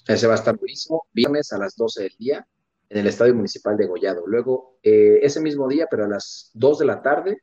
ese 0.07 0.27
va 0.27 0.35
a 0.35 0.37
estar 0.37 0.57
buenísimo, 0.57 1.05
viernes 1.13 1.53
a 1.53 1.59
las 1.59 1.77
12 1.77 2.03
del 2.03 2.17
día 2.19 2.47
en 2.89 2.99
el 2.99 3.07
Estadio 3.07 3.35
Municipal 3.35 3.77
de 3.77 3.87
Gollado. 3.87 4.27
Luego, 4.27 4.79
eh, 4.83 5.21
ese 5.23 5.41
mismo 5.41 5.69
día, 5.69 5.87
pero 5.91 6.05
a 6.05 6.09
las 6.09 6.51
2 6.55 6.81
de 6.81 6.85
la 6.85 7.01
tarde, 7.01 7.39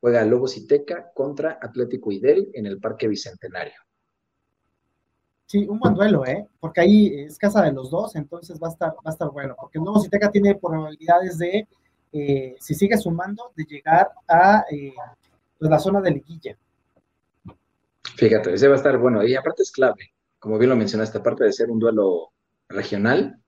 juega 0.00 0.24
Lobos 0.24 0.56
y 0.56 0.66
Teca 0.66 1.10
contra 1.12 1.58
Atlético 1.60 2.12
Idel 2.12 2.50
en 2.54 2.66
el 2.66 2.78
Parque 2.78 3.08
Bicentenario. 3.08 3.74
Sí, 5.46 5.66
un 5.68 5.78
buen 5.78 5.94
duelo, 5.94 6.24
¿eh? 6.26 6.48
Porque 6.58 6.80
ahí 6.80 7.20
es 7.20 7.38
casa 7.38 7.62
de 7.62 7.72
los 7.72 7.90
dos, 7.90 8.16
entonces 8.16 8.58
va 8.60 8.68
a 8.68 8.70
estar, 8.70 8.90
va 8.90 9.10
a 9.10 9.10
estar 9.10 9.30
bueno. 9.30 9.54
Porque 9.58 9.78
el 9.78 9.84
Nuevo 9.84 10.00
Citeca 10.00 10.30
tiene 10.30 10.56
probabilidades 10.56 11.38
de, 11.38 11.68
eh, 12.18 12.56
si 12.58 12.74
sigue 12.74 12.96
sumando, 12.96 13.52
de 13.56 13.64
llegar 13.64 14.10
a 14.28 14.64
eh, 14.70 14.94
pues, 15.58 15.70
la 15.70 15.78
zona 15.78 16.00
de 16.00 16.10
liguilla. 16.12 16.56
Fíjate, 18.16 18.54
ese 18.54 18.68
va 18.68 18.74
a 18.74 18.76
estar 18.78 18.96
bueno. 18.98 19.24
Y 19.24 19.34
aparte 19.34 19.62
es 19.62 19.70
clave, 19.70 20.14
como 20.38 20.58
bien 20.58 20.70
lo 20.70 20.76
mencionaste, 20.76 21.18
aparte 21.18 21.44
de 21.44 21.52
ser 21.52 21.70
un 21.70 21.78
duelo 21.78 22.32
regional, 22.68 23.40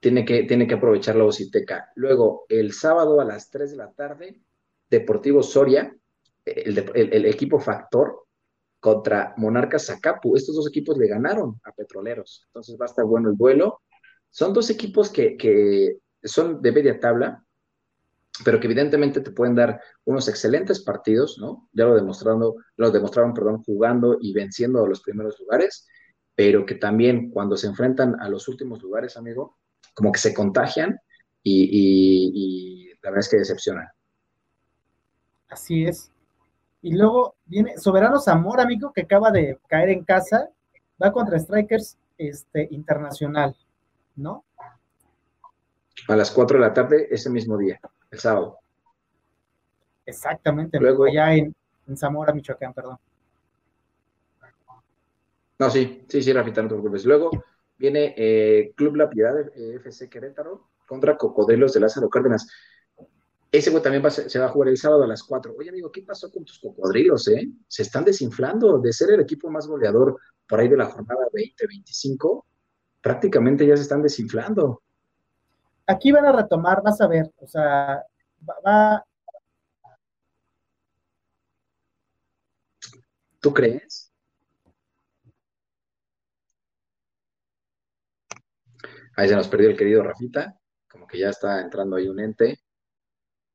tiene 0.00 0.24
que, 0.24 0.44
tiene 0.44 0.66
que 0.66 0.74
aprovechar 0.74 1.16
la 1.16 1.24
Ociteca. 1.24 1.90
Luego, 1.96 2.44
el 2.48 2.72
sábado 2.72 3.20
a 3.20 3.24
las 3.24 3.50
3 3.50 3.72
de 3.72 3.76
la 3.76 3.90
tarde, 3.92 4.40
Deportivo 4.88 5.42
Soria, 5.42 5.94
el, 6.44 6.78
el- 6.94 7.26
equipo 7.26 7.58
Factor 7.58 8.26
contra 8.78 9.34
Monarcas 9.36 9.86
Zacapu. 9.86 10.36
Estos 10.36 10.54
dos 10.54 10.68
equipos 10.68 10.96
le 10.96 11.08
ganaron 11.08 11.60
a 11.64 11.72
Petroleros. 11.72 12.44
Entonces 12.46 12.76
va 12.80 12.84
a 12.84 12.88
estar 12.88 13.04
bueno 13.04 13.30
el 13.30 13.36
duelo. 13.36 13.80
Son 14.30 14.52
dos 14.52 14.70
equipos 14.70 15.10
que 15.10 15.98
son 16.28 16.62
de 16.62 16.72
media 16.72 17.00
tabla, 17.00 17.44
pero 18.44 18.60
que 18.60 18.66
evidentemente 18.66 19.20
te 19.20 19.30
pueden 19.30 19.54
dar 19.54 19.80
unos 20.04 20.28
excelentes 20.28 20.82
partidos, 20.82 21.38
¿no? 21.40 21.68
Ya 21.72 21.86
lo 21.86 21.94
demostrando, 21.94 22.56
lo 22.76 22.90
demostraron, 22.90 23.32
perdón, 23.32 23.62
jugando 23.64 24.18
y 24.20 24.32
venciendo 24.34 24.84
a 24.84 24.88
los 24.88 25.00
primeros 25.00 25.38
lugares, 25.40 25.86
pero 26.34 26.66
que 26.66 26.74
también 26.74 27.30
cuando 27.30 27.56
se 27.56 27.66
enfrentan 27.66 28.20
a 28.20 28.28
los 28.28 28.46
últimos 28.48 28.82
lugares, 28.82 29.16
amigo, 29.16 29.56
como 29.94 30.12
que 30.12 30.20
se 30.20 30.34
contagian 30.34 30.98
y, 31.42 31.70
y- 31.72 32.90
la 33.02 33.10
verdad 33.10 33.20
es 33.20 33.28
que 33.28 33.36
decepcionan. 33.38 33.86
Así 35.48 35.84
es. 35.84 36.10
Y 36.82 36.94
luego 36.96 37.36
viene 37.46 37.78
Soberano 37.78 38.20
Zamora, 38.20 38.64
amigo, 38.64 38.92
que 38.92 39.02
acaba 39.02 39.30
de 39.30 39.58
caer 39.68 39.90
en 39.90 40.04
casa, 40.04 40.50
va 41.02 41.12
contra 41.12 41.38
Strikers 41.38 41.98
este, 42.18 42.68
Internacional, 42.70 43.56
¿no? 44.16 44.44
A 46.08 46.16
las 46.16 46.30
4 46.30 46.58
de 46.58 46.64
la 46.66 46.72
tarde 46.74 47.08
ese 47.10 47.30
mismo 47.30 47.56
día, 47.58 47.80
el 48.10 48.18
sábado. 48.18 48.58
Exactamente, 50.04 50.78
Luego- 50.78 51.04
allá 51.04 51.34
en, 51.34 51.54
en 51.86 51.96
Zamora, 51.96 52.32
Michoacán, 52.32 52.72
perdón. 52.72 52.96
No, 55.58 55.70
sí, 55.70 56.04
sí, 56.08 56.22
sí, 56.22 56.32
Rafita, 56.32 56.62
no 56.62 56.68
te 56.68 56.74
preocupes. 56.74 57.04
Luego 57.06 57.30
viene 57.78 58.14
eh, 58.16 58.72
Club 58.76 58.96
La 58.96 59.08
Piedad, 59.08 59.34
eh, 59.54 59.76
FC 59.76 60.08
Querétaro, 60.08 60.68
contra 60.86 61.16
Cocodrilos 61.16 61.72
de 61.72 61.80
Lázaro 61.80 62.10
Cárdenas. 62.10 62.46
Ese 63.50 63.70
güey 63.70 63.82
también 63.82 64.04
va 64.04 64.10
se 64.10 64.38
va 64.38 64.46
a 64.46 64.48
jugar 64.50 64.68
el 64.68 64.76
sábado 64.76 65.04
a 65.04 65.06
las 65.06 65.22
4. 65.22 65.54
Oye, 65.58 65.70
amigo, 65.70 65.90
¿qué 65.90 66.02
pasó 66.02 66.30
con 66.30 66.44
tus 66.44 66.58
cocodrilos, 66.58 67.26
eh? 67.28 67.48
Se 67.66 67.82
están 67.82 68.04
desinflando 68.04 68.78
de 68.78 68.92
ser 68.92 69.10
el 69.12 69.20
equipo 69.20 69.50
más 69.50 69.66
goleador 69.66 70.18
por 70.46 70.60
ahí 70.60 70.68
de 70.68 70.76
la 70.76 70.86
jornada 70.86 71.26
20-25. 71.32 72.44
Prácticamente 73.00 73.66
ya 73.66 73.76
se 73.76 73.82
están 73.84 74.02
desinflando. 74.02 74.82
Aquí 75.86 76.12
van 76.12 76.26
a 76.26 76.32
retomar, 76.32 76.82
vas 76.82 77.00
a 77.00 77.06
ver, 77.06 77.30
o 77.38 77.46
sea, 77.46 78.02
va, 78.48 79.04
¿Tú 83.40 83.54
crees? 83.54 84.12
Ahí 89.16 89.28
se 89.28 89.36
nos 89.36 89.48
perdió 89.48 89.70
el 89.70 89.76
querido 89.76 90.02
Rafita, 90.02 90.58
como 90.90 91.06
que 91.06 91.18
ya 91.18 91.30
está 91.30 91.60
entrando 91.60 91.96
ahí 91.96 92.08
un 92.08 92.20
ente 92.20 92.58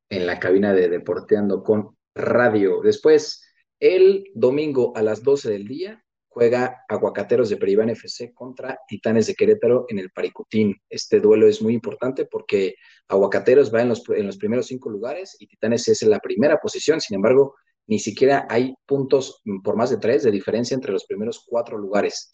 en 0.08 0.26
la 0.26 0.40
cabina 0.40 0.72
de 0.72 0.88
Deporteando 0.88 1.62
con 1.62 1.96
Radio. 2.14 2.80
Después, 2.82 3.46
el 3.78 4.24
domingo 4.34 4.96
a 4.96 5.02
las 5.02 5.22
12 5.22 5.50
del 5.50 5.66
día, 5.66 6.01
juega 6.32 6.84
Aguacateros 6.88 7.50
de 7.50 7.56
Peribán 7.56 7.90
FC 7.90 8.32
contra 8.32 8.78
Titanes 8.88 9.26
de 9.26 9.34
Querétaro 9.34 9.86
en 9.88 9.98
el 9.98 10.10
Paricutín. 10.10 10.80
Este 10.88 11.20
duelo 11.20 11.46
es 11.46 11.60
muy 11.60 11.74
importante 11.74 12.24
porque 12.24 12.76
Aguacateros 13.08 13.72
va 13.72 13.82
en 13.82 13.88
los, 13.88 14.02
en 14.08 14.26
los 14.26 14.38
primeros 14.38 14.66
cinco 14.66 14.90
lugares 14.90 15.36
y 15.38 15.46
Titanes 15.46 15.86
es 15.88 16.02
en 16.02 16.10
la 16.10 16.20
primera 16.20 16.58
posición. 16.58 17.00
Sin 17.00 17.16
embargo, 17.16 17.54
ni 17.86 17.98
siquiera 17.98 18.46
hay 18.48 18.74
puntos 18.86 19.42
por 19.62 19.76
más 19.76 19.90
de 19.90 19.98
tres 19.98 20.22
de 20.22 20.30
diferencia 20.30 20.74
entre 20.74 20.92
los 20.92 21.04
primeros 21.04 21.44
cuatro 21.46 21.76
lugares. 21.76 22.32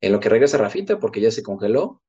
En 0.00 0.12
lo 0.12 0.20
que 0.20 0.28
regresa 0.28 0.58
Rafita, 0.58 0.98
porque 0.98 1.20
ya 1.20 1.30
se 1.30 1.42
congeló, 1.42 2.02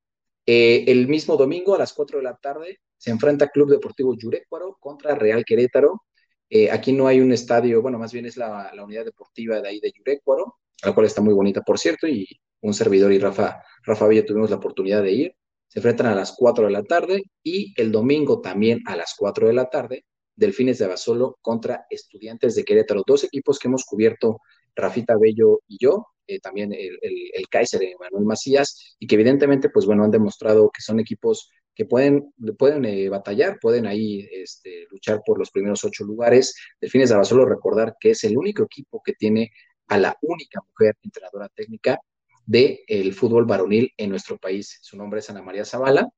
eh, 0.50 0.90
el 0.90 1.08
mismo 1.08 1.36
domingo 1.36 1.74
a 1.74 1.78
las 1.78 1.92
4 1.92 2.18
de 2.18 2.24
la 2.24 2.34
tarde 2.36 2.80
se 2.96 3.10
enfrenta 3.10 3.48
Club 3.48 3.68
Deportivo 3.70 4.14
Yurécuaro 4.16 4.78
contra 4.80 5.14
Real 5.14 5.44
Querétaro. 5.44 6.04
Eh, 6.48 6.70
aquí 6.70 6.92
no 6.92 7.06
hay 7.06 7.20
un 7.20 7.32
estadio, 7.32 7.82
bueno, 7.82 7.98
más 7.98 8.12
bien 8.12 8.24
es 8.24 8.38
la, 8.38 8.72
la, 8.74 8.82
unidad 8.82 9.04
deportiva 9.04 9.60
de 9.60 9.68
ahí 9.68 9.78
de 9.80 9.92
Yurécuaro, 9.92 10.56
la 10.84 10.92
cual 10.92 11.06
está 11.06 11.20
muy 11.20 11.34
bonita, 11.34 11.62
por 11.62 11.78
cierto, 11.78 12.06
y 12.06 12.26
un 12.60 12.74
servidor 12.74 13.12
y 13.12 13.18
Rafa, 13.18 13.62
Rafa 13.84 14.06
tuvimos 14.26 14.50
la 14.50 14.56
oportunidad 14.56 15.02
de 15.02 15.12
ir. 15.12 15.34
Se 15.68 15.80
enfrentan 15.80 16.06
a 16.06 16.14
las 16.14 16.32
4 16.36 16.66
de 16.66 16.70
la 16.70 16.82
tarde 16.82 17.22
y 17.42 17.74
el 17.80 17.92
domingo 17.92 18.40
también 18.40 18.80
a 18.86 18.96
las 18.96 19.14
4 19.18 19.48
de 19.48 19.52
la 19.52 19.68
tarde, 19.68 20.04
Delfines 20.34 20.78
de 20.78 20.86
Abasolo 20.86 21.38
contra 21.42 21.84
Estudiantes 21.90 22.54
de 22.54 22.64
Querétaro. 22.64 23.02
Dos 23.06 23.24
equipos 23.24 23.58
que 23.58 23.68
hemos 23.68 23.84
cubierto 23.84 24.40
Rafita 24.74 25.16
Bello 25.20 25.60
y 25.66 25.76
yo, 25.80 26.06
eh, 26.26 26.38
también 26.40 26.72
el, 26.72 26.98
el, 27.02 27.48
Kaiser 27.50 27.80
de 27.80 27.94
Manuel 27.98 28.24
Macías, 28.24 28.96
y 28.98 29.06
que 29.06 29.16
evidentemente, 29.16 29.68
pues 29.68 29.84
bueno, 29.84 30.04
han 30.04 30.10
demostrado 30.10 30.70
que 30.70 30.80
son 30.80 31.00
equipos 31.00 31.50
que 31.74 31.84
pueden, 31.84 32.32
pueden 32.58 32.84
eh, 32.84 33.08
batallar, 33.08 33.58
pueden 33.60 33.86
ahí 33.86 34.28
este, 34.32 34.86
luchar 34.90 35.22
por 35.24 35.38
los 35.38 35.50
primeros 35.50 35.84
ocho 35.84 36.04
lugares. 36.04 36.54
Delfines 36.80 37.08
de 37.08 37.14
Abasolo, 37.14 37.44
recordar 37.44 37.96
que 38.00 38.10
es 38.10 38.24
el 38.24 38.36
único 38.36 38.64
equipo 38.64 39.02
que 39.04 39.12
tiene 39.12 39.52
a 39.88 39.98
la 39.98 40.16
única 40.22 40.60
mujer 40.68 40.96
entrenadora 41.02 41.48
técnica 41.48 42.00
del 42.46 42.80
de 42.86 43.12
fútbol 43.12 43.44
varonil 43.44 43.92
en 43.96 44.10
nuestro 44.10 44.38
país. 44.38 44.78
Su 44.82 44.96
nombre 44.96 45.20
es 45.20 45.28
Ana 45.28 45.42
María 45.42 45.64
Zavala, 45.64 46.08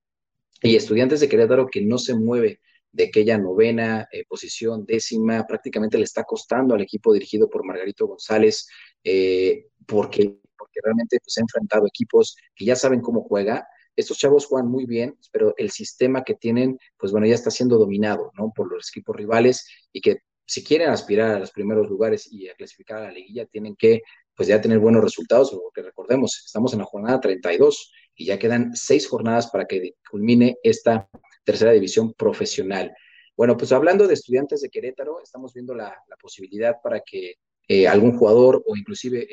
y 0.63 0.77
Estudiantes 0.77 1.21
de 1.21 1.29
Querétaro 1.29 1.69
que 1.69 1.81
no 1.81 1.99
se 1.99 2.15
mueve 2.15 2.61
de 2.93 3.05
aquella 3.05 3.39
novena 3.39 4.09
eh, 4.13 4.25
posición, 4.29 4.85
décima, 4.85 5.47
prácticamente 5.47 5.97
le 5.97 6.05
está 6.05 6.25
costando 6.25 6.75
al 6.75 6.81
equipo 6.81 7.13
dirigido 7.13 7.49
por 7.49 7.65
Margarito 7.65 8.07
González, 8.07 8.69
eh, 9.05 9.67
porque, 9.87 10.39
porque 10.59 10.81
realmente 10.83 11.19
pues, 11.23 11.39
ha 11.39 11.43
enfrentado 11.43 11.87
equipos 11.87 12.37
que 12.55 12.65
ya 12.65 12.77
saben 12.77 13.01
cómo 13.01 13.23
juega. 13.23 13.67
Estos 13.95 14.19
chavos 14.19 14.47
juegan 14.47 14.69
muy 14.69 14.87
bien, 14.87 15.17
pero 15.33 15.55
el 15.57 15.71
sistema 15.71 16.25
que 16.25 16.35
tienen, 16.35 16.79
pues 16.97 17.13
bueno, 17.13 17.27
ya 17.27 17.35
está 17.35 17.51
siendo 17.51 17.79
dominado, 17.79 18.33
¿no? 18.37 18.53
Por 18.55 18.73
los 18.73 18.89
equipos 18.89 19.17
rivales 19.17 19.67
y 19.93 20.01
que 20.01 20.19
si 20.51 20.65
quieren 20.65 20.91
aspirar 20.91 21.31
a 21.31 21.39
los 21.39 21.53
primeros 21.53 21.89
lugares 21.89 22.27
y 22.33 22.49
a 22.49 22.55
clasificar 22.57 22.99
a 22.99 23.03
la 23.05 23.13
liguilla, 23.13 23.47
tienen 23.47 23.77
que 23.77 24.03
pues 24.35 24.49
ya 24.49 24.61
tener 24.61 24.81
buenos 24.81 25.01
resultados, 25.01 25.53
porque 25.53 25.81
recordemos, 25.81 26.43
estamos 26.45 26.73
en 26.73 26.81
la 26.81 26.87
jornada 26.87 27.21
32 27.21 27.93
y 28.17 28.27
ya 28.27 28.37
quedan 28.37 28.75
seis 28.75 29.07
jornadas 29.07 29.49
para 29.49 29.67
que 29.67 29.95
culmine 30.11 30.57
esta 30.65 31.09
tercera 31.45 31.71
división 31.71 32.15
profesional. 32.15 32.93
Bueno, 33.37 33.57
pues 33.57 33.71
hablando 33.71 34.09
de 34.09 34.15
estudiantes 34.15 34.61
de 34.61 34.71
Querétaro, 34.71 35.23
estamos 35.23 35.55
viendo 35.55 35.73
la, 35.73 35.97
posibilidad 36.21 36.75
para 36.83 36.99
que 36.99 37.35
eh, 37.69 37.87
algún 37.87 38.19
jugador 38.19 38.61
o 38.67 38.77
inclusive 38.77 39.29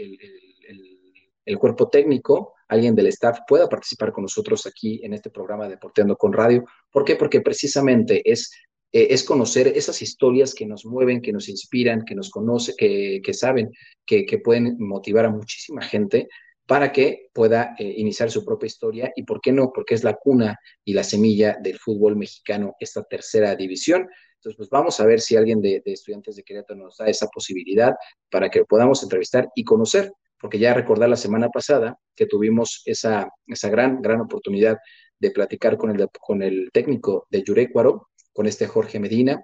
el, 1.45 1.57
cuerpo 1.57 1.89
técnico, 1.89 2.53
alguien 2.67 2.93
del 2.93 3.07
staff 3.07 3.39
pueda 3.47 3.67
participar 3.67 4.11
con 4.11 4.21
nosotros 4.21 4.67
aquí 4.67 5.01
en 5.03 5.13
este 5.13 5.31
programa 5.31 5.67
de 5.67 5.77
Porteando 5.77 6.15
con 6.15 6.31
Radio. 6.31 6.63
¿Por 6.91 7.03
qué? 7.03 7.15
Porque 7.15 7.41
precisamente 7.41 8.21
es 8.29 8.51
eh, 8.91 9.07
es 9.11 9.23
conocer 9.23 9.67
esas 9.67 10.01
historias 10.01 10.53
que 10.53 10.65
nos 10.65 10.85
mueven, 10.85 11.21
que 11.21 11.33
nos 11.33 11.49
inspiran, 11.49 12.05
que 12.05 12.15
nos 12.15 12.29
conocen, 12.29 12.75
que, 12.77 13.33
saben 13.33 13.71
que, 14.05 14.25
pueden 14.43 14.77
motivar 14.79 15.25
a 15.25 15.29
muchísima 15.29 15.81
gente 15.81 16.27
para 16.65 16.91
que 16.91 17.29
pueda 17.33 17.75
eh, 17.79 17.93
iniciar 17.97 18.29
su 18.29 18.43
propia 18.45 18.67
historia 18.67 19.11
y 19.15 19.23
por 19.23 19.41
qué 19.41 19.51
no, 19.51 19.71
porque 19.73 19.95
es 19.95 20.03
la 20.03 20.15
cuna 20.15 20.57
y 20.83 20.93
la 20.93 21.03
semilla 21.03 21.57
del 21.61 21.79
fútbol 21.79 22.15
mexicano, 22.15 22.75
esta 22.79 23.03
tercera 23.03 23.55
división. 23.55 24.07
Entonces, 24.35 24.57
pues 24.57 24.69
vamos 24.69 24.99
a 24.99 25.05
ver 25.05 25.19
si 25.19 25.35
alguien 25.35 25.61
de, 25.61 25.81
estudiantes 25.85 26.35
de 26.35 26.43
Querétaro 26.43 26.79
nos 26.79 26.97
da 26.97 27.07
esa 27.07 27.27
posibilidad 27.27 27.93
para 28.29 28.49
que 28.49 28.65
podamos 28.65 29.01
entrevistar 29.03 29.49
y 29.55 29.63
conocer, 29.63 30.11
porque 30.39 30.59
ya 30.59 30.73
recordar 30.73 31.09
la 31.09 31.15
semana 31.15 31.49
pasada 31.49 31.97
que 32.15 32.25
tuvimos 32.25 32.83
esa, 32.85 33.29
esa 33.47 33.69
gran, 33.69 34.01
gran 34.01 34.21
oportunidad 34.21 34.77
de 35.19 35.31
platicar 35.31 35.77
con 35.77 35.89
el, 35.91 36.07
con 36.19 36.41
el 36.43 36.69
técnico 36.71 37.27
de 37.29 37.43
Yurecuaro, 37.43 38.09
con 38.37 38.45
este 38.45 38.67
Jorge 38.67 38.99
Medina. 38.99 39.43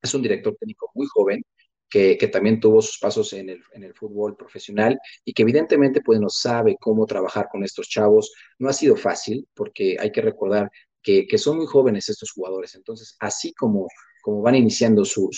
Es 0.00 0.14
un 0.14 0.22
director 0.22 0.56
técnico 0.58 0.90
muy 0.94 1.06
joven 1.06 1.44
que, 1.90 2.16
también 2.32 2.58
tuvo 2.58 2.80
sus 2.80 2.98
pasos 2.98 3.34
en 3.34 3.50
el, 3.50 3.94
fútbol 3.94 4.34
profesional 4.34 4.98
y 5.26 5.34
que 5.34 5.42
evidentemente 5.42 6.00
pues 6.00 6.18
no 6.18 6.30
sabe 6.30 6.78
cómo 6.80 7.04
trabajar 7.04 7.48
con 7.52 7.62
estos 7.64 7.86
chavos. 7.86 8.32
No 8.58 8.70
ha 8.70 8.72
sido 8.72 8.96
fácil 8.96 9.46
porque 9.52 9.98
hay 10.00 10.10
que 10.10 10.22
recordar 10.22 10.70
que, 11.02 11.26
son 11.36 11.58
muy 11.58 11.66
jóvenes 11.66 12.08
estos 12.08 12.32
jugadores. 12.32 12.74
Entonces, 12.74 13.14
así 13.20 13.52
como, 13.52 13.88
como 14.22 14.40
van 14.40 14.54
iniciando 14.54 15.04
su, 15.04 15.28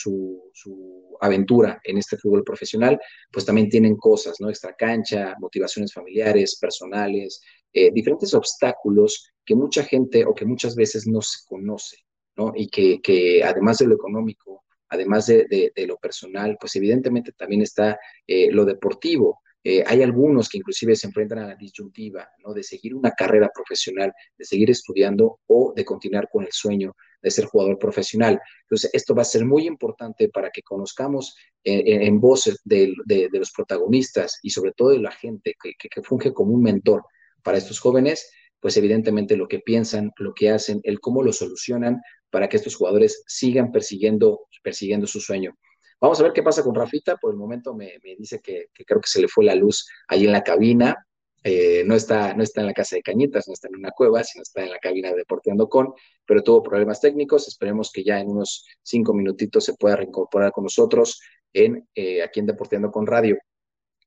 aventura 1.21 1.81
en 1.83 1.99
este 1.99 2.17
fútbol 2.19 2.45
profesional, 2.45 3.01
pues 3.33 3.45
también 3.45 3.69
tienen 3.69 3.97
cosas, 3.97 4.37
¿no? 4.39 4.49
Extra 4.49 4.77
cancha, 4.77 5.35
motivaciones 5.41 5.93
familiares, 5.93 6.57
personales, 6.61 7.41
eh, 7.73 7.91
diferentes 7.91 8.33
obstáculos 8.33 9.33
que 9.45 9.57
mucha 9.57 9.83
gente 9.83 10.25
o 10.25 10.33
que 10.33 10.45
muchas 10.45 10.77
veces 10.77 11.09
no 11.09 11.21
se 11.21 11.41
conoce. 11.49 12.06
Y 12.55 12.69
que, 12.69 13.43
además 13.45 13.79
de 13.79 13.87
lo 13.87 13.95
económico, 13.95 14.65
además 14.89 15.27
de, 15.27 15.73
lo 15.87 15.97
personal, 15.97 16.57
pues 16.61 16.77
evidentemente 16.77 17.33
también 17.33 17.63
está 17.63 17.99
eh, 18.27 18.51
lo 18.51 18.65
deportivo. 18.65 19.41
Eh, 19.65 19.83
hay 19.85 20.03
algunos 20.03 20.49
que 20.49 20.59
inclusive 20.59 20.95
se 20.95 21.09
enfrentan 21.09 21.41
a 21.41 21.49
la 21.49 21.57
disyuntiva, 21.57 22.29
¿no? 22.45 22.55
De 22.55 22.63
seguir 22.63 22.95
una 22.95 23.11
carrera 23.11 23.51
profesional, 23.53 24.13
de 24.39 24.45
seguir 24.45 24.71
estudiando 24.71 25.41
o 25.47 25.73
de 25.75 25.85
continuar 25.85 26.29
con 26.31 26.45
el 26.45 26.53
sueño 26.53 26.95
de 27.27 27.31
ser 27.33 27.47
jugador 27.47 27.77
profesional. 27.79 28.41
Entonces, 28.63 28.91
esto 28.93 29.13
va 29.13 29.23
a 29.23 29.25
ser 29.25 29.45
muy 29.45 29.67
importante 29.67 30.29
para 30.29 30.51
que 30.51 30.63
conozcamos 30.63 31.35
eh, 31.65 31.83
en 31.85 32.21
voces 32.21 32.61
de, 32.65 32.95
los 33.33 33.51
protagonistas 33.51 34.39
y 34.43 34.51
sobre 34.51 34.71
todo 34.71 34.91
de 34.91 35.01
la 35.01 35.11
gente 35.11 35.55
que, 35.61 35.75
que 35.77 36.03
funge 36.03 36.33
como 36.33 36.53
un 36.53 36.63
mentor 36.63 37.03
para 37.43 37.59
estos 37.59 37.81
jóvenes, 37.81 38.31
pues 38.61 38.77
evidentemente 38.77 39.37
lo 39.37 39.49
que 39.49 39.61
piensan, 39.61 40.13
lo 40.19 40.35
que 40.35 40.51
hacen, 40.51 40.81
el 40.85 41.01
cómo 41.01 41.23
lo 41.23 41.33
solucionan 41.33 42.01
para 42.31 42.49
que 42.49 42.57
estos 42.57 42.77
jugadores 42.77 43.23
sigan 43.27 43.73
persiguiendo, 43.73 44.49
persiguiendo 44.63 45.07
su 45.07 45.21
sueño. 45.21 45.57
Vamos 46.01 46.21
a 46.21 46.25
ver 46.25 46.33
qué 46.33 46.43
pasa 46.43 46.63
con 46.63 46.75
Rafita. 46.75 47.17
Por 47.17 47.33
el 47.33 47.39
momento 47.39 47.75
me, 47.75 47.99
dice 48.19 48.41
que, 48.41 48.67
creo 48.87 49.01
que 49.01 49.09
se 49.09 49.21
le 49.21 49.29
fue 49.29 49.45
la 49.45 49.55
luz 49.55 49.89
ahí 50.09 50.25
en 50.25 50.33
la 50.33 50.43
cabina. 50.43 50.97
Eh, 51.43 51.85
no, 51.87 51.95
está, 51.95 52.35
no 52.35 52.43
está 52.43 52.61
en 52.61 52.67
la 52.67 52.73
casa 52.73 52.97
de 52.97 53.03
Cañitas, 53.03 53.47
no 53.47 53.55
está 53.55 53.69
en 53.69 53.77
una 53.77 53.93
cueva, 53.93 54.25
sino 54.25 54.43
está 54.43 54.65
en 54.65 54.71
la 54.71 54.79
cabina 54.79 55.11
de 55.11 55.17
Deporteando 55.17 55.69
con, 55.69 55.95
pero 56.27 56.43
tuvo 56.43 56.63
problemas 56.63 57.01
técnicos. 57.01 57.47
Esperemos 57.49 57.93
que 57.93 58.03
ya 58.03 58.21
en 58.21 58.29
unos 58.29 58.67
cinco 58.83 59.15
minutitos 59.15 59.65
se 59.65 59.75
pueda 59.75 59.97
reincorporar 59.97 60.51
con 60.53 60.65
nosotros 60.65 61.21
en, 61.53 61.89
eh, 61.95 62.23
aquí 62.23 62.41
en 62.41 62.47
Deporteando 62.47 62.91
con 62.91 63.07
Radio. 63.07 63.39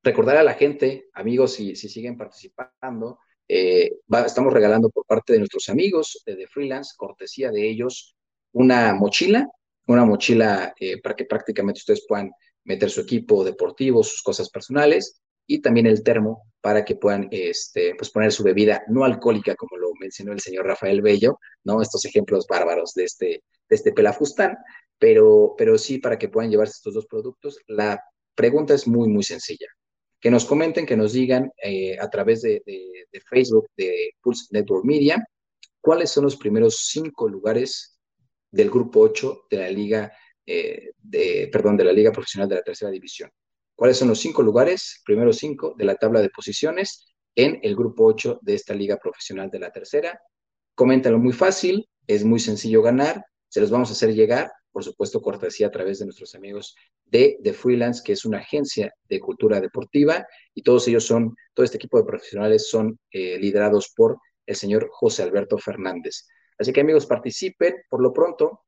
Recordar 0.03 0.37
a 0.37 0.43
la 0.43 0.53
gente, 0.53 1.07
amigos, 1.13 1.53
si, 1.53 1.75
si 1.75 1.89
siguen 1.89 2.17
participando, 2.17 3.19
eh, 3.49 3.91
estamos 4.27 4.53
regalando 4.53 4.91
por 4.91 5.05
parte 5.05 5.33
de 5.33 5.39
nuestros 5.39 5.69
amigos 5.69 6.21
de, 6.23 6.47
freelance, 6.47 6.93
cortesía 6.95 7.49
de 7.49 7.67
ellos, 7.67 8.15
una 8.51 8.93
mochila, 8.93 9.47
una 9.87 10.05
mochila 10.05 10.75
eh, 10.79 11.01
para 11.01 11.15
que 11.15 11.25
prácticamente 11.25 11.79
ustedes 11.79 12.05
puedan 12.07 12.31
meter 12.63 12.91
su 12.91 13.01
equipo 13.01 13.43
deportivo, 13.43 14.03
sus 14.03 14.21
cosas 14.21 14.51
personales 14.51 15.19
y 15.47 15.61
también 15.61 15.87
el 15.87 16.03
termo 16.03 16.43
para 16.61 16.85
que 16.85 16.95
puedan 16.95 17.27
este, 17.31 17.95
pues 17.97 18.11
poner 18.11 18.31
su 18.31 18.43
bebida 18.43 18.83
no 18.87 19.03
alcohólica, 19.03 19.55
como 19.55 19.77
lo 19.77 19.93
mencionó 19.99 20.31
el 20.31 20.41
señor 20.41 20.67
Rafael 20.67 21.01
Bello, 21.01 21.39
¿no? 21.63 21.81
Estos 21.81 22.05
ejemplos 22.05 22.45
bárbaros 22.47 22.93
de 22.93 23.05
este, 23.05 23.25
de 23.27 23.75
este 23.75 23.93
pelafustán, 23.93 24.57
pero, 24.99 25.55
pero 25.57 25.79
sí 25.79 25.97
para 25.97 26.19
que 26.19 26.29
puedan 26.29 26.51
llevarse 26.51 26.73
estos 26.75 26.93
dos 26.93 27.07
productos. 27.07 27.57
La 27.65 27.99
pregunta 28.35 28.75
es 28.75 28.87
muy, 28.87 29.07
muy 29.07 29.23
sencilla 29.23 29.67
que 30.19 30.31
nos 30.31 30.45
comenten, 30.45 30.85
que 30.85 30.97
nos 30.97 31.13
digan 31.13 31.51
eh, 31.63 31.97
a 31.99 32.09
través 32.09 32.41
de, 32.41 32.61
Facebook 33.29 33.67
de 33.77 34.11
Pulse 34.21 34.47
Network 34.51 34.85
Media 34.85 35.23
cuáles 35.81 36.11
son 36.11 36.25
los 36.25 36.35
primeros 36.35 36.87
cinco 36.89 37.27
lugares 37.27 37.99
del 38.51 38.69
grupo 38.69 39.01
8 39.01 39.45
de 39.49 39.57
la 39.57 39.69
liga, 39.69 40.11
eh, 40.45 40.91
de, 40.97 41.49
perdón, 41.51 41.77
de 41.77 41.85
la 41.85 41.93
liga 41.93 42.11
profesional 42.11 42.49
de 42.49 42.55
la 42.55 42.63
tercera 42.63 42.91
división. 42.91 43.29
¿Cuáles 43.75 43.97
son 43.97 44.09
los 44.09 44.19
cinco 44.19 44.41
lugares, 44.41 45.01
primeros 45.05 45.37
cinco 45.37 45.73
de 45.77 45.85
la 45.85 45.95
tabla 45.95 46.21
de 46.21 46.29
posiciones 46.29 47.13
en 47.35 47.59
el 47.63 47.75
grupo 47.75 48.05
8 48.05 48.39
de 48.41 48.55
esta 48.55 48.73
liga 48.73 48.97
profesional 48.97 49.49
de 49.49 49.59
la 49.59 49.71
tercera? 49.71 50.19
Coméntalo 50.75 51.17
muy 51.17 51.33
fácil, 51.33 51.87
es 52.07 52.25
muy 52.25 52.39
sencillo 52.39 52.81
ganar, 52.81 53.23
se 53.47 53.61
los 53.61 53.71
vamos 53.71 53.89
a 53.89 53.93
hacer 53.93 54.13
llegar 54.13 54.51
por 54.71 54.83
supuesto, 54.83 55.21
cortesía 55.21 55.67
a 55.67 55.71
través 55.71 55.99
de 55.99 56.05
nuestros 56.05 56.35
amigos 56.35 56.75
de 57.05 57.37
The 57.43 57.53
Freelance, 57.53 58.01
que 58.03 58.13
es 58.13 58.25
una 58.25 58.39
agencia 58.39 58.93
de 59.07 59.19
cultura 59.19 59.59
deportiva, 59.59 60.25
y 60.53 60.61
todos 60.61 60.87
ellos 60.87 61.05
son, 61.05 61.35
todo 61.53 61.63
este 61.63 61.77
equipo 61.77 61.97
de 61.97 62.05
profesionales 62.05 62.69
son 62.69 62.99
eh, 63.11 63.37
liderados 63.39 63.91
por 63.95 64.19
el 64.45 64.55
señor 64.55 64.89
José 64.91 65.23
Alberto 65.23 65.57
Fernández. 65.57 66.27
Así 66.57 66.73
que 66.73 66.81
amigos, 66.81 67.05
participen. 67.05 67.75
Por 67.89 68.01
lo 68.01 68.11
pronto, 68.11 68.65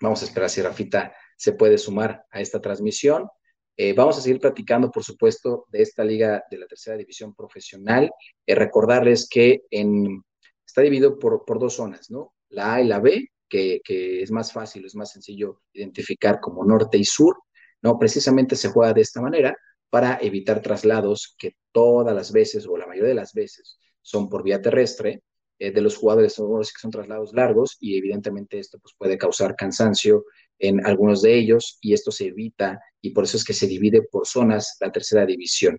vamos 0.00 0.22
a 0.22 0.24
esperar 0.24 0.48
si 0.48 0.62
Rafita 0.62 1.14
se 1.36 1.52
puede 1.52 1.78
sumar 1.78 2.24
a 2.30 2.40
esta 2.40 2.60
transmisión. 2.60 3.28
Eh, 3.76 3.92
vamos 3.92 4.18
a 4.18 4.20
seguir 4.20 4.40
platicando, 4.40 4.90
por 4.90 5.04
supuesto, 5.04 5.66
de 5.68 5.82
esta 5.82 6.04
liga 6.04 6.44
de 6.50 6.58
la 6.58 6.66
tercera 6.66 6.96
división 6.96 7.34
profesional. 7.34 8.10
Eh, 8.46 8.54
recordarles 8.54 9.28
que 9.28 9.62
en, 9.70 10.22
está 10.66 10.82
dividido 10.82 11.18
por, 11.18 11.44
por 11.44 11.58
dos 11.58 11.74
zonas, 11.74 12.10
¿no? 12.10 12.34
La 12.48 12.74
A 12.74 12.82
y 12.82 12.86
la 12.86 13.00
B, 13.00 13.30
que, 13.50 14.22
es 14.22 14.30
más 14.30 14.52
fácil, 14.52 14.86
es 14.86 14.94
más 14.94 15.12
sencillo 15.12 15.60
identificar 15.74 16.40
como 16.40 16.64
norte 16.64 16.96
y 16.96 17.04
sur, 17.04 17.36
¿no? 17.82 17.98
Precisamente 17.98 18.56
se 18.56 18.68
juega 18.68 18.94
de 18.94 19.02
esta 19.02 19.20
manera 19.20 19.56
para 19.90 20.18
evitar 20.22 20.62
traslados 20.62 21.34
que 21.36 21.56
todas 21.72 22.14
las 22.14 22.32
veces 22.32 22.66
o 22.66 22.76
la 22.76 22.86
mayoría 22.86 23.08
de 23.08 23.14
las 23.14 23.34
veces 23.34 23.78
son 24.00 24.30
por 24.30 24.44
vía 24.44 24.62
terrestre, 24.62 25.22
eh, 25.58 25.72
de 25.72 25.80
los 25.80 25.96
jugadores 25.96 26.32
son, 26.32 26.64
son 26.64 26.90
traslados 26.90 27.34
largos 27.34 27.76
y 27.80 27.98
evidentemente 27.98 28.58
esto 28.58 28.78
pues, 28.78 28.94
puede 28.96 29.18
causar 29.18 29.56
cansancio 29.56 30.24
en 30.58 30.86
algunos 30.86 31.22
de 31.22 31.34
ellos 31.34 31.78
y 31.82 31.92
esto 31.92 32.12
se 32.12 32.26
evita 32.28 32.80
y 33.00 33.10
por 33.10 33.24
eso 33.24 33.36
es 33.36 33.44
que 33.44 33.52
se 33.52 33.66
divide 33.66 34.02
por 34.02 34.26
zonas 34.26 34.76
la 34.80 34.92
tercera 34.92 35.26
división. 35.26 35.76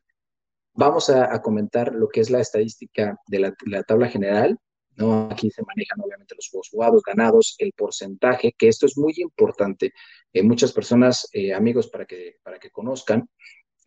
Vamos 0.74 1.10
a, 1.10 1.42
comentar 1.42 1.94
lo 1.94 2.08
que 2.10 2.22
es 2.22 2.30
la 2.30 2.40
estadística 2.40 3.18
de 3.28 3.54
la 3.66 3.84
tabla 3.84 4.08
general 4.08 4.58
¿no? 5.02 5.28
Aquí 5.32 5.50
se 5.50 5.64
manejan 5.64 6.00
obviamente 6.00 6.36
los 6.36 6.50
juegos 6.50 6.70
jugados, 6.70 7.02
ganados, 7.06 7.56
el 7.58 7.74
porcentaje, 7.74 8.54
que 8.58 8.68
esto 8.68 8.86
es 8.86 8.98
muy 8.98 9.14
importante. 9.18 9.94
Eh, 10.32 10.44
muchas 10.44 10.72
personas, 10.72 11.28
eh, 11.34 11.54
amigos, 11.54 11.90
para 11.90 12.06
que, 12.06 12.38
para 12.44 12.60
que 12.60 12.70
conozcan, 12.70 13.28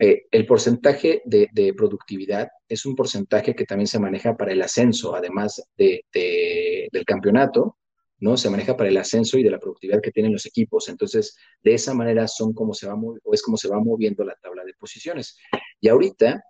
eh, 0.01 0.27
el 0.31 0.45
porcentaje 0.45 1.23
de, 1.25 1.75
productividad 1.77 2.49
es 2.69 2.85
un 2.85 2.97
porcentaje 2.97 3.55
que 3.55 3.65
también 3.65 3.87
se 3.87 4.01
maneja 4.01 4.37
para 4.37 4.53
el 4.53 4.61
ascenso, 4.61 5.15
además 5.15 5.63
de, 5.77 6.05
del 6.13 7.05
campeonato, 7.05 7.79
¿no? 8.19 8.37
Se 8.37 8.51
maneja 8.51 8.77
para 8.77 8.89
el 8.89 8.97
ascenso 8.97 9.39
y 9.39 9.45
de 9.45 9.51
la 9.51 9.61
productividad 9.61 10.01
que 10.03 10.11
tienen 10.11 10.33
los 10.33 10.47
equipos. 10.47 10.89
Entonces, 10.89 11.37
de 11.63 11.75
esa 11.75 11.95
manera 11.95 12.27
son 12.27 12.53
se 12.73 12.89
va 12.89 12.97
es 13.33 13.43
como 13.43 13.57
se 13.57 13.69
va 13.69 13.79
moviendo 13.79 14.25
la 14.25 14.35
tabla 14.43 14.65
de 14.65 14.75
posiciones. 14.75 15.37
Y 15.81 15.89
ahorita, 15.89 16.43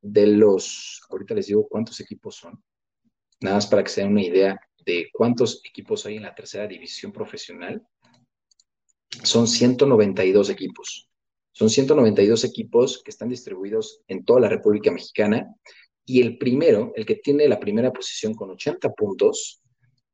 de 0.00 0.26
los, 0.26 1.02
ahorita 1.10 1.34
les 1.34 1.48
digo 1.48 1.66
cuántos 1.68 2.00
equipos 2.00 2.36
son 2.36 2.62
nada 3.40 3.56
más 3.56 3.66
para 3.66 3.82
que 3.82 3.90
se 3.90 4.00
den 4.02 4.12
una 4.12 4.22
idea 4.22 4.60
de 4.84 5.08
cuántos 5.12 5.60
equipos 5.64 6.06
hay 6.06 6.16
en 6.16 6.22
la 6.22 6.34
tercera 6.34 6.66
división 6.66 7.12
profesional, 7.12 7.86
son 9.22 9.46
192 9.46 10.50
equipos. 10.50 11.08
Son 11.52 11.70
192 11.70 12.44
equipos 12.44 13.02
que 13.02 13.10
están 13.10 13.28
distribuidos 13.28 14.02
en 14.08 14.24
toda 14.24 14.40
la 14.40 14.48
República 14.48 14.90
Mexicana 14.90 15.54
y 16.04 16.20
el 16.20 16.38
primero, 16.38 16.92
el 16.94 17.06
que 17.06 17.16
tiene 17.16 17.48
la 17.48 17.58
primera 17.58 17.92
posición 17.92 18.34
con 18.34 18.50
80 18.50 18.92
puntos, 18.92 19.62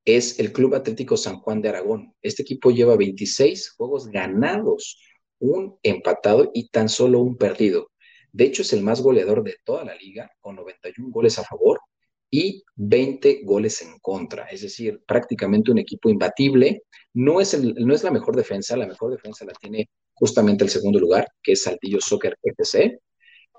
es 0.04 0.38
el 0.38 0.52
Club 0.52 0.74
Atlético 0.74 1.16
San 1.16 1.38
Juan 1.38 1.60
de 1.60 1.68
Aragón. 1.68 2.14
Este 2.22 2.42
equipo 2.42 2.70
lleva 2.70 2.96
26 2.96 3.70
juegos 3.70 4.08
ganados, 4.08 5.00
un 5.38 5.76
empatado 5.82 6.50
y 6.54 6.68
tan 6.68 6.88
solo 6.88 7.20
un 7.20 7.36
perdido. 7.36 7.90
De 8.32 8.44
hecho, 8.44 8.62
es 8.62 8.72
el 8.72 8.82
más 8.82 9.02
goleador 9.02 9.42
de 9.42 9.56
toda 9.64 9.84
la 9.84 9.94
liga, 9.96 10.30
con 10.40 10.56
91 10.56 11.10
goles 11.10 11.38
a 11.38 11.44
favor 11.44 11.80
y 12.34 12.64
20 12.76 13.42
goles 13.44 13.82
en 13.82 13.98
contra. 14.00 14.46
Es 14.46 14.62
decir, 14.62 15.02
prácticamente 15.06 15.70
un 15.70 15.78
equipo 15.78 16.08
imbatible. 16.08 16.82
No 17.12 17.42
es, 17.42 17.52
el, 17.52 17.74
no 17.74 17.94
es 17.94 18.02
la 18.02 18.10
mejor 18.10 18.34
defensa, 18.34 18.74
la 18.74 18.86
mejor 18.86 19.12
defensa 19.12 19.44
la 19.44 19.52
tiene 19.52 19.90
justamente 20.14 20.64
el 20.64 20.70
segundo 20.70 20.98
lugar, 20.98 21.28
que 21.42 21.52
es 21.52 21.62
Saltillo 21.62 22.00
Soccer 22.00 22.38
FC, 22.42 22.98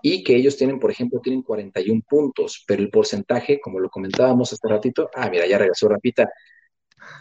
y 0.01 0.23
que 0.23 0.35
ellos 0.35 0.57
tienen, 0.57 0.79
por 0.79 0.89
ejemplo, 0.89 1.19
tienen 1.21 1.43
41 1.43 2.01
puntos, 2.09 2.63
pero 2.67 2.81
el 2.81 2.89
porcentaje, 2.89 3.59
como 3.61 3.79
lo 3.79 3.89
comentábamos 3.89 4.51
hace 4.51 4.67
ratito, 4.67 5.07
ah, 5.13 5.29
mira, 5.29 5.45
ya 5.45 5.59
regresó 5.59 5.87
Rapita. 5.87 6.27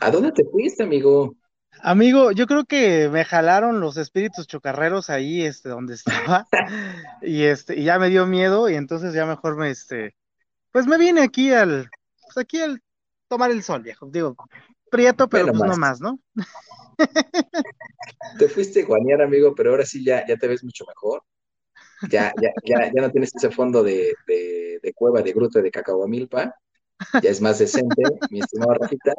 ¿A 0.00 0.10
dónde 0.10 0.32
te 0.32 0.44
fuiste, 0.44 0.82
amigo? 0.82 1.36
Amigo, 1.82 2.32
yo 2.32 2.46
creo 2.46 2.64
que 2.64 3.10
me 3.10 3.24
jalaron 3.26 3.80
los 3.80 3.98
espíritus 3.98 4.46
chocarreros 4.46 5.10
ahí, 5.10 5.42
este, 5.42 5.68
donde 5.68 5.94
estaba, 5.94 6.46
y 7.22 7.42
este, 7.42 7.78
y 7.78 7.84
ya 7.84 7.98
me 7.98 8.08
dio 8.08 8.26
miedo, 8.26 8.70
y 8.70 8.74
entonces 8.74 9.12
ya 9.12 9.26
mejor 9.26 9.56
me, 9.56 9.70
este, 9.70 10.14
pues 10.72 10.86
me 10.86 10.98
vine 10.98 11.22
aquí 11.22 11.52
al, 11.52 11.88
pues 12.22 12.36
aquí 12.38 12.60
al 12.60 12.82
tomar 13.28 13.50
el 13.50 13.62
sol, 13.62 13.82
viejo. 13.82 14.08
Digo, 14.10 14.36
prieto, 14.90 15.28
pero 15.28 15.46
pues 15.46 15.70
no 15.70 15.76
más, 15.76 16.00
¿no? 16.00 16.18
Te 18.38 18.48
fuiste 18.48 18.82
guanear, 18.82 19.22
amigo, 19.22 19.54
pero 19.54 19.70
ahora 19.70 19.84
sí 19.84 20.04
ya, 20.04 20.26
ya 20.26 20.36
te 20.36 20.46
ves 20.46 20.62
mucho 20.62 20.84
mejor. 20.86 21.22
Ya, 22.08 22.32
ya, 22.40 22.50
ya, 22.64 22.92
ya 22.94 23.02
no 23.02 23.10
tienes 23.10 23.34
ese 23.34 23.50
fondo 23.50 23.82
de, 23.82 24.14
de, 24.26 24.92
cueva, 24.94 25.22
de 25.22 25.32
gruta, 25.32 25.60
de 25.60 25.70
cacahuamilpa. 25.70 26.54
Ya 27.22 27.30
es 27.30 27.40
más 27.40 27.58
decente, 27.58 28.02
mi 28.30 28.40
estimado 28.40 28.74
Rafita. 28.74 29.14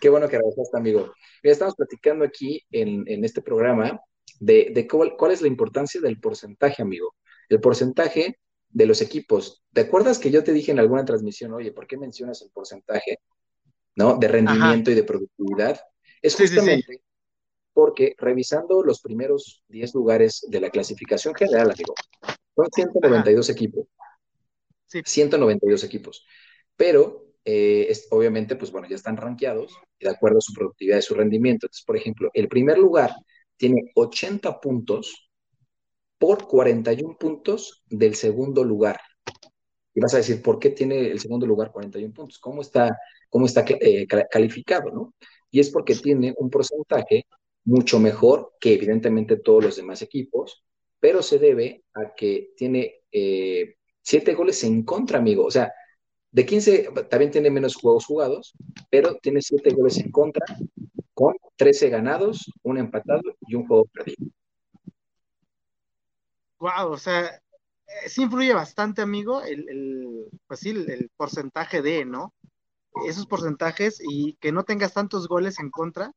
Qué 0.00 0.08
bueno 0.08 0.28
que 0.28 0.38
regresaste, 0.38 0.76
amigo. 0.76 1.12
Mira, 1.42 1.52
estamos 1.52 1.74
platicando 1.74 2.24
aquí 2.24 2.62
en, 2.70 3.04
en 3.06 3.24
este 3.24 3.42
programa 3.42 4.00
de, 4.40 4.70
de 4.74 4.86
cuál, 4.86 5.16
cuál, 5.16 5.32
es 5.32 5.40
la 5.40 5.48
importancia 5.48 6.00
del 6.00 6.20
porcentaje, 6.20 6.82
amigo. 6.82 7.14
El 7.48 7.60
porcentaje 7.60 8.38
de 8.74 8.86
los 8.86 9.00
equipos. 9.00 9.64
¿Te 9.72 9.82
acuerdas 9.82 10.18
que 10.18 10.30
yo 10.30 10.44
te 10.44 10.52
dije 10.52 10.72
en 10.72 10.80
alguna 10.80 11.04
transmisión, 11.04 11.54
oye, 11.54 11.72
¿por 11.72 11.86
qué 11.86 11.96
mencionas 11.96 12.42
el 12.42 12.50
porcentaje, 12.50 13.20
¿no? 13.94 14.16
De 14.18 14.28
rendimiento 14.28 14.90
y 14.90 14.94
de 14.94 15.04
productividad. 15.04 15.80
Es 16.20 16.34
justamente 16.36 17.00
porque 17.72 18.14
revisando 18.18 18.82
los 18.82 19.00
primeros 19.00 19.64
10 19.68 19.94
lugares 19.94 20.44
de 20.48 20.60
la 20.60 20.70
clasificación 20.70 21.34
general, 21.34 21.70
amigo, 21.70 21.94
son 22.54 22.66
192 22.72 23.48
equipos. 23.50 23.86
192 24.86 25.84
equipos. 25.84 26.26
Pero, 26.76 27.26
eh, 27.44 27.92
obviamente, 28.10 28.56
pues 28.56 28.70
bueno, 28.70 28.88
ya 28.88 28.96
están 28.96 29.16
rankeados 29.16 29.76
de 30.00 30.10
acuerdo 30.10 30.38
a 30.38 30.40
su 30.40 30.52
productividad 30.52 30.98
y 30.98 31.02
su 31.02 31.14
rendimiento. 31.14 31.66
Entonces, 31.66 31.84
por 31.84 31.96
ejemplo, 31.96 32.30
el 32.32 32.48
primer 32.48 32.78
lugar 32.78 33.12
tiene 33.56 33.92
80 33.94 34.60
puntos 34.60 35.23
por 36.24 36.48
41 36.48 37.18
puntos 37.18 37.84
del 37.86 38.14
segundo 38.14 38.64
lugar. 38.64 38.98
Y 39.94 40.00
vas 40.00 40.14
a 40.14 40.16
decir, 40.16 40.40
¿por 40.40 40.58
qué 40.58 40.70
tiene 40.70 41.10
el 41.10 41.20
segundo 41.20 41.46
lugar 41.46 41.70
41 41.70 42.14
puntos? 42.14 42.38
¿Cómo 42.38 42.62
está, 42.62 42.98
cómo 43.28 43.44
está 43.44 43.62
eh, 43.68 44.06
calificado? 44.30 44.90
¿no? 44.90 45.14
Y 45.50 45.60
es 45.60 45.68
porque 45.68 45.94
tiene 45.94 46.32
un 46.38 46.48
porcentaje 46.48 47.26
mucho 47.66 48.00
mejor 48.00 48.54
que 48.58 48.72
evidentemente 48.72 49.36
todos 49.36 49.64
los 49.64 49.76
demás 49.76 50.00
equipos, 50.00 50.64
pero 50.98 51.20
se 51.20 51.38
debe 51.38 51.84
a 51.92 52.14
que 52.14 52.54
tiene 52.56 53.02
eh, 53.12 53.74
siete 54.00 54.32
goles 54.32 54.64
en 54.64 54.82
contra, 54.82 55.18
amigo. 55.18 55.44
O 55.44 55.50
sea, 55.50 55.74
de 56.30 56.46
15 56.46 56.88
también 57.10 57.32
tiene 57.32 57.50
menos 57.50 57.76
juegos 57.76 58.06
jugados, 58.06 58.54
pero 58.88 59.16
tiene 59.16 59.42
siete 59.42 59.74
goles 59.74 59.98
en 59.98 60.10
contra, 60.10 60.46
con 61.12 61.34
13 61.56 61.90
ganados, 61.90 62.50
un 62.62 62.78
empatado 62.78 63.20
y 63.46 63.56
un 63.56 63.66
juego 63.66 63.84
perdido. 63.92 64.30
Wow, 66.64 66.92
o 66.92 66.96
sea, 66.96 67.26
eh, 67.26 68.08
sí 68.08 68.22
influye 68.22 68.54
bastante, 68.54 69.02
amigo, 69.02 69.42
el, 69.42 69.68
el 69.68 70.30
pues 70.46 70.60
sí, 70.60 70.70
el, 70.70 71.10
porcentaje 71.14 71.82
de, 71.82 72.06
¿no? 72.06 72.32
Esos 73.06 73.26
porcentajes 73.26 74.00
y 74.02 74.38
que 74.40 74.50
no 74.50 74.64
tengas 74.64 74.94
tantos 74.94 75.28
goles 75.28 75.58
en 75.58 75.68
contra, 75.68 76.10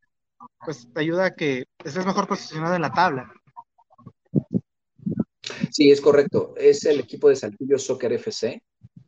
pues 0.63 0.87
te 0.93 1.01
ayuda 1.01 1.25
a 1.25 1.35
que 1.35 1.65
estés 1.83 2.05
mejor 2.05 2.29
posicionado 2.29 2.75
en 2.75 2.81
la 2.81 2.93
tabla. 2.93 3.29
Sí, 5.69 5.91
es 5.91 5.99
correcto. 5.99 6.53
Es 6.55 6.85
el 6.85 7.01
equipo 7.01 7.27
de 7.27 7.35
Saltillo 7.35 7.77
Soccer 7.77 8.13
FC, 8.13 8.63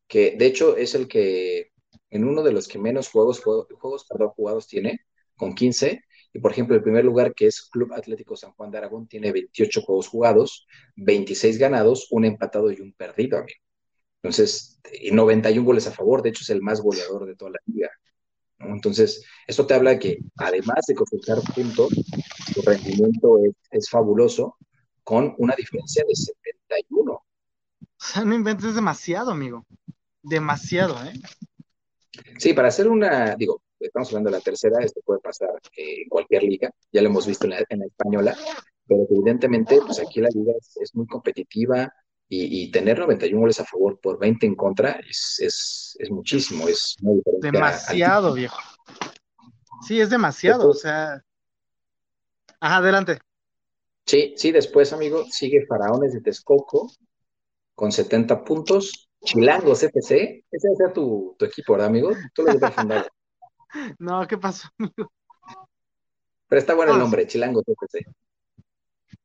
que 0.10 0.36
de 0.38 0.46
hecho 0.46 0.76
es 0.76 0.94
el 0.94 1.08
que 1.08 1.72
en 2.10 2.26
uno 2.26 2.44
de 2.44 2.52
los 2.52 2.68
que 2.68 2.80
menos 2.80 3.08
juegos, 3.08 3.42
juegos, 3.42 3.68
juegos 3.80 4.06
perdón, 4.10 4.32
jugados 4.32 4.68
tiene, 4.68 5.06
con 5.38 5.56
15, 5.56 6.04
y 6.34 6.40
por 6.40 6.52
ejemplo, 6.52 6.76
el 6.76 6.84
primer 6.84 7.04
lugar, 7.04 7.34
que 7.34 7.48
es 7.48 7.62
Club 7.62 7.94
Atlético 7.94 8.36
San 8.36 8.52
Juan 8.52 8.70
de 8.72 8.78
Aragón, 8.78 9.08
tiene 9.08 9.32
28 9.32 9.82
juegos 9.82 10.08
jugados, 10.08 10.68
26 10.96 11.58
ganados, 11.58 12.08
un 12.12 12.26
empatado 12.26 12.72
y 12.72 12.80
un 12.82 12.94
perdido, 12.94 13.38
amigo. 13.38 13.60
Entonces, 14.22 14.80
91 15.12 15.66
goles 15.66 15.88
a 15.88 15.92
favor, 15.92 16.22
de 16.22 16.30
hecho 16.30 16.44
es 16.44 16.50
el 16.50 16.62
más 16.62 16.82
goleador 16.82 17.26
de 17.26 17.36
toda 17.36 17.52
la 17.52 17.60
liga. 17.66 17.90
Entonces, 18.60 19.24
esto 19.48 19.66
te 19.66 19.74
habla 19.74 19.92
de 19.92 20.00
que 20.00 20.18
además 20.38 20.86
de 20.88 20.96
cosechar 20.96 21.38
puntos, 21.56 21.94
su 22.54 22.62
rendimiento 22.62 23.38
es, 23.72 23.90
fabuloso, 23.90 24.58
con 25.04 25.34
una 25.38 25.56
diferencia 25.56 26.04
de 26.08 26.14
71. 26.14 27.14
O 27.14 27.24
sea, 27.98 28.26
no 28.26 28.36
inventes 28.36 28.76
demasiado, 28.76 29.32
amigo. 29.32 29.66
Demasiado, 30.22 31.02
¿eh? 31.06 31.14
Sí, 32.38 32.54
para 32.54 32.68
hacer 32.68 32.90
una, 32.90 33.36
digo, 33.36 33.62
estamos 33.80 34.10
hablando 34.10 34.30
de 34.30 34.38
la 34.38 34.44
tercera, 34.44 34.84
esto 34.84 35.02
puede 35.06 35.20
pasar 35.20 35.50
eh, 35.76 36.04
en 36.04 36.10
cualquier 36.10 36.44
liga, 36.44 36.72
ya 36.92 37.02
lo 37.02 37.10
hemos 37.10 37.26
visto 37.26 37.46
en 37.46 37.52
la, 37.52 37.86
española, 37.86 38.36
pero 38.88 39.06
evidentemente, 39.10 39.80
pues 39.86 40.00
aquí 40.00 40.20
la 40.20 40.30
liga 40.34 40.54
es, 40.82 40.96
muy 40.96 41.08
competitiva 41.08 41.92
y, 42.32 42.70
tener 42.72 43.00
91 43.00 43.40
goles 43.40 43.60
a 43.60 43.66
favor 43.66 44.00
por 44.00 44.20
20 44.20 44.46
en 44.46 44.56
contra 44.56 45.00
es, 45.08 45.98
muchísimo, 46.12 46.68
es 46.68 46.96
muy 47.02 47.18
diferente. 47.18 47.48
Demasiado, 47.52 48.34
viejo. 48.34 48.60
Sí, 49.88 50.00
es 50.00 50.10
demasiado, 50.10 50.70
o 50.70 50.74
sea. 50.74 51.24
Ajá, 52.60 52.78
adelante. 52.78 53.20
Sí, 54.06 54.34
sí, 54.38 54.52
después, 54.52 54.94
amigo, 54.94 55.26
sigue 55.32 55.66
Faraones 55.68 56.14
de 56.14 56.22
Texcoco 56.22 56.92
con 57.76 57.92
70 57.92 58.44
puntos. 58.44 59.10
Chilangos 59.22 59.84
FC, 59.84 60.46
ese 60.50 60.68
va 60.68 60.74
a 60.74 60.78
ser 60.78 60.94
tu, 60.94 61.36
equipo, 61.42 61.74
¿verdad, 61.74 61.90
amigo? 61.90 62.12
Tú 62.34 62.44
lo 62.44 62.54
debes 62.54 62.74
fundar. 62.74 63.10
No, 64.00 64.28
¿qué 64.28 64.38
pasó, 64.38 64.70
amigo? 64.78 65.12
Pero 66.48 66.60
está 66.60 66.74
bueno 66.74 66.94
el 66.94 67.00
nombre, 67.00 67.28
Chilango 67.28 67.62
TPC. 67.62 68.06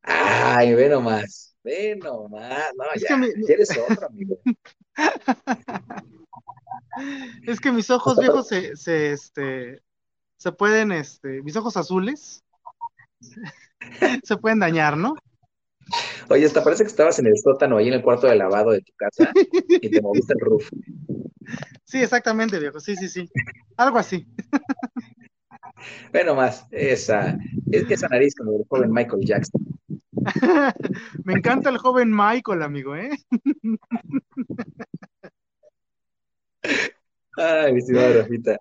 Ay, 0.03 0.74
ve 0.74 0.88
nomás, 0.88 1.57
ve 1.62 1.97
nomás. 1.97 2.72
No, 2.76 2.84
ya, 2.97 3.18
eres 3.49 3.70
otro, 3.78 4.07
amigo. 4.07 4.38
Es 7.42 7.59
que 7.59 7.72
mis 7.72 7.90
ojos 7.90 8.16
viejos 8.18 8.47
se, 8.47 8.76
se, 8.76 9.11
este, 9.11 9.82
se 10.36 10.53
pueden, 10.53 10.92
este, 10.92 11.42
mis 11.42 11.57
ojos 11.57 11.76
azules 11.76 12.45
se 14.22 14.36
pueden 14.36 14.61
dañar, 14.61 14.97
¿no? 14.97 15.16
Oye, 16.28 16.47
hasta 16.47 16.64
parece 16.64 16.85
que 16.85 16.91
estabas 16.91 17.18
en 17.18 17.26
el 17.26 17.37
sótano, 17.39 17.76
ahí 17.76 17.89
en 17.89 17.95
el 17.95 18.03
cuarto 18.03 18.26
de 18.26 18.37
lavado 18.37 18.70
de 18.70 18.80
tu 18.80 18.93
casa, 18.97 19.30
y 19.68 19.91
te 19.91 20.01
moviste 20.01 20.32
el 20.32 20.41
roof. 20.41 20.68
Sí, 21.85 22.03
exactamente, 22.03 22.59
viejo, 22.59 22.80
sí, 22.80 22.97
sí, 22.97 23.09
sí. 23.09 23.28
Algo 23.76 23.99
así. 23.99 24.26
Bueno, 26.12 26.35
más, 26.35 26.66
esa, 26.70 27.39
esa 27.70 28.09
nariz 28.09 28.35
como 28.35 28.57
el 28.57 28.64
joven 28.68 28.91
Michael 28.91 29.24
Jackson. 29.24 29.61
Me 31.24 31.35
encanta 31.35 31.68
el 31.70 31.78
joven 31.78 32.11
Michael, 32.11 32.62
amigo, 32.62 32.97
¿eh? 32.97 33.11
Ay, 37.37 37.72
mi 37.72 37.80
estimado 37.80 38.14
Rafita. 38.14 38.57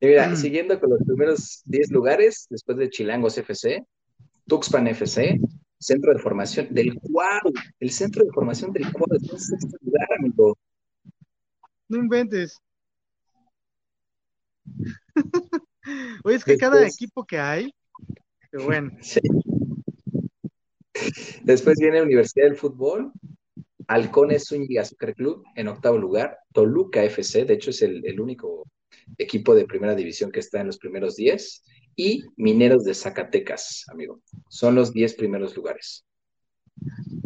Y 0.00 0.06
mira, 0.06 0.28
mm. 0.28 0.36
siguiendo 0.36 0.80
con 0.80 0.90
los 0.90 1.00
primeros 1.04 1.62
10 1.66 1.90
lugares, 1.92 2.46
después 2.50 2.76
de 2.78 2.90
Chilangos 2.90 3.38
FC, 3.38 3.84
Tuxpan 4.48 4.88
FC, 4.88 5.38
Centro 5.82 6.12
de 6.12 6.18
Formación 6.20 6.68
del 6.70 6.94
Cuadro, 7.00 7.52
el 7.80 7.90
Centro 7.90 8.24
de 8.24 8.30
Formación 8.30 8.72
del 8.72 8.92
Cuadro, 8.92 9.16
es 9.16 9.52
este 9.52 9.76
lugar, 9.80 10.08
amigo. 10.18 10.56
No 11.88 11.98
inventes. 11.98 12.60
Oye, 16.24 16.36
es 16.36 16.44
que 16.44 16.56
cada 16.56 16.86
equipo 16.86 17.24
que 17.24 17.38
hay, 17.38 17.74
bueno. 18.52 18.90
Después 21.42 21.78
viene 21.80 22.00
Universidad 22.02 22.46
del 22.46 22.56
Fútbol, 22.56 23.10
Halcones 23.88 24.46
Zúñiga 24.48 24.84
Soccer 24.84 25.14
Club 25.14 25.44
en 25.56 25.66
octavo 25.68 25.98
lugar, 25.98 26.38
Toluca 26.52 27.02
FC, 27.02 27.44
de 27.44 27.54
hecho 27.54 27.70
es 27.70 27.82
el, 27.82 28.20
único 28.20 28.68
equipo 29.18 29.54
de 29.54 29.66
primera 29.66 29.96
división 29.96 30.30
que 30.30 30.40
está 30.40 30.60
en 30.60 30.68
los 30.68 30.78
primeros 30.78 31.16
10, 31.16 31.64
y 31.96 32.24
Mineros 32.36 32.84
de 32.84 32.94
Zacatecas, 32.94 33.84
amigo. 33.88 34.20
Son 34.48 34.74
los 34.74 34.92
10 34.92 35.14
primeros 35.14 35.56
lugares. 35.56 36.04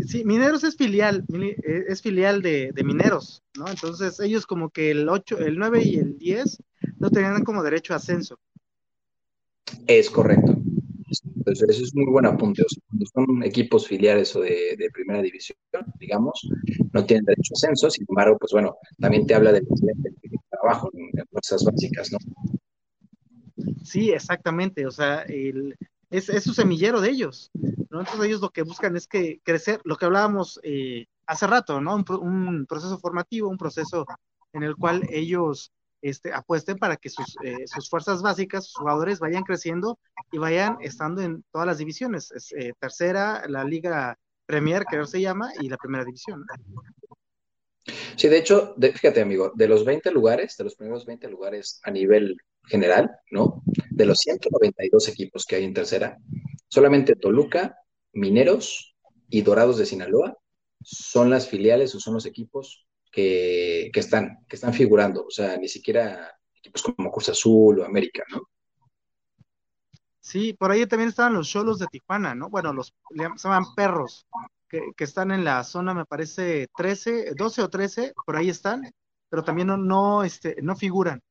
Sí, 0.06 0.24
Mineros 0.24 0.64
es 0.64 0.76
filial, 0.76 1.24
eh, 1.32 1.84
es 1.88 2.02
filial 2.02 2.42
de, 2.42 2.72
Mineros, 2.84 3.42
¿no? 3.56 3.68
Entonces 3.68 4.20
ellos 4.20 4.46
como 4.46 4.70
que 4.70 4.90
el 4.90 5.08
8, 5.08 5.38
el 5.38 5.58
9 5.58 5.82
y 5.84 5.96
el 5.96 6.18
10 6.18 6.58
no 6.98 7.10
tenían 7.10 7.44
como 7.44 7.62
derecho 7.62 7.92
a 7.92 7.96
ascenso. 7.96 8.38
Es 9.86 10.10
correcto. 10.10 10.56
Entonces, 11.36 11.68
eso 11.68 11.84
es 11.84 11.94
muy 11.94 12.06
buen 12.06 12.26
apunte. 12.26 12.64
cuando 12.88 13.06
son 13.06 13.42
equipos 13.44 13.86
filiales 13.86 14.34
o 14.34 14.40
de, 14.40 14.76
primera 14.92 15.22
división, 15.22 15.56
digamos, 15.98 16.48
no 16.92 17.04
tienen 17.04 17.24
derecho 17.24 17.52
a 17.54 17.56
ascenso. 17.56 17.90
Sin 17.90 18.04
embargo, 18.08 18.36
pues 18.38 18.52
bueno, 18.52 18.76
también 18.98 19.26
te 19.26 19.34
habla 19.34 19.52
del 19.52 19.66
trabajo 20.50 20.90
en, 20.92 21.24
fuerzas 21.28 21.64
básicas, 21.64 22.10
¿no? 22.12 22.18
Sí, 23.84 24.10
exactamente. 24.10 24.86
O 24.86 24.90
sea, 24.90 25.22
el, 25.22 25.76
es, 26.10 26.28
es, 26.28 26.44
su 26.44 26.54
semillero 26.54 27.00
de 27.00 27.10
ellos. 27.10 27.50
Entonces 27.54 28.20
ellos 28.24 28.40
lo 28.40 28.50
que 28.50 28.62
buscan 28.62 28.96
es 28.96 29.06
que 29.06 29.40
crecer, 29.42 29.80
lo 29.84 29.96
que 29.96 30.04
hablábamos 30.04 30.60
eh, 30.62 31.06
hace 31.26 31.46
rato, 31.46 31.80
¿no? 31.80 31.96
Un, 31.96 32.66
proceso 32.66 32.98
formativo, 32.98 33.48
un 33.48 33.58
proceso 33.58 34.06
en 34.52 34.62
el 34.62 34.76
cual 34.76 35.02
ellos 35.10 35.72
este, 36.02 36.32
apuesten 36.32 36.78
para 36.78 36.96
que 36.96 37.10
sus, 37.10 37.36
eh, 37.42 37.66
sus 37.66 37.88
fuerzas 37.88 38.22
básicas, 38.22 38.66
sus 38.66 38.76
jugadores 38.76 39.18
vayan 39.18 39.42
creciendo 39.42 39.98
y 40.30 40.38
vayan 40.38 40.76
estando 40.80 41.22
en 41.22 41.44
todas 41.50 41.66
las 41.66 41.78
divisiones. 41.78 42.32
Eh, 42.56 42.72
tercera, 42.78 43.42
la 43.48 43.64
Liga 43.64 44.16
Premier, 44.46 44.84
que 44.88 44.96
ahora 44.96 45.08
se 45.08 45.20
llama, 45.20 45.50
y 45.60 45.68
la 45.68 45.76
Primera 45.76 46.04
División. 46.04 46.44
Sí, 48.16 48.28
de 48.28 48.38
hecho, 48.38 48.74
fíjate, 48.80 49.20
amigo, 49.20 49.52
de 49.54 49.68
los 49.68 49.84
20 49.84 50.10
lugares, 50.10 50.56
de 50.56 50.64
los 50.64 50.74
primeros 50.74 51.06
20 51.06 51.28
lugares 51.28 51.80
a 51.84 51.90
nivel 51.90 52.36
general, 52.66 53.10
¿no? 53.30 53.62
De 53.90 54.06
los 54.06 54.18
192 54.18 55.08
equipos 55.08 55.44
que 55.46 55.56
hay 55.56 55.64
en 55.64 55.74
tercera, 55.74 56.18
solamente 56.68 57.16
Toluca, 57.16 57.78
Mineros 58.12 58.96
y 59.28 59.42
Dorados 59.42 59.78
de 59.78 59.86
Sinaloa 59.86 60.36
son 60.82 61.30
las 61.30 61.48
filiales 61.48 61.94
o 61.94 62.00
son 62.00 62.14
los 62.14 62.26
equipos 62.26 62.86
que, 63.10 63.90
están, 63.94 64.44
que 64.48 64.56
están 64.56 64.74
figurando, 64.74 65.24
o 65.26 65.30
sea, 65.30 65.56
ni 65.56 65.68
siquiera 65.68 66.32
equipos 66.54 66.82
como 66.82 67.10
Cruz 67.10 67.30
Azul 67.30 67.80
o 67.80 67.84
América, 67.84 68.24
¿no? 68.30 68.42
Sí, 70.20 70.52
por 70.54 70.72
ahí 70.72 70.86
también 70.86 71.08
estaban 71.08 71.34
los 71.34 71.48
cholos 71.48 71.78
de 71.78 71.86
Tijuana, 71.86 72.34
¿no? 72.34 72.50
Bueno, 72.50 72.72
los 72.72 72.92
se 73.36 73.48
llaman 73.48 73.74
perros, 73.76 74.26
que, 74.68 74.92
están 74.98 75.30
en 75.30 75.44
la 75.44 75.62
zona, 75.64 75.94
me 75.94 76.04
parece, 76.04 76.68
13, 76.76 77.34
12 77.34 77.62
o 77.62 77.70
13, 77.70 78.12
por 78.24 78.36
ahí 78.36 78.48
están, 78.50 78.82
pero 79.28 79.44
también 79.44 79.68
no, 79.68 79.76
no, 79.76 80.24
este, 80.24 80.56
no 80.62 80.74
figuran. 80.76 81.22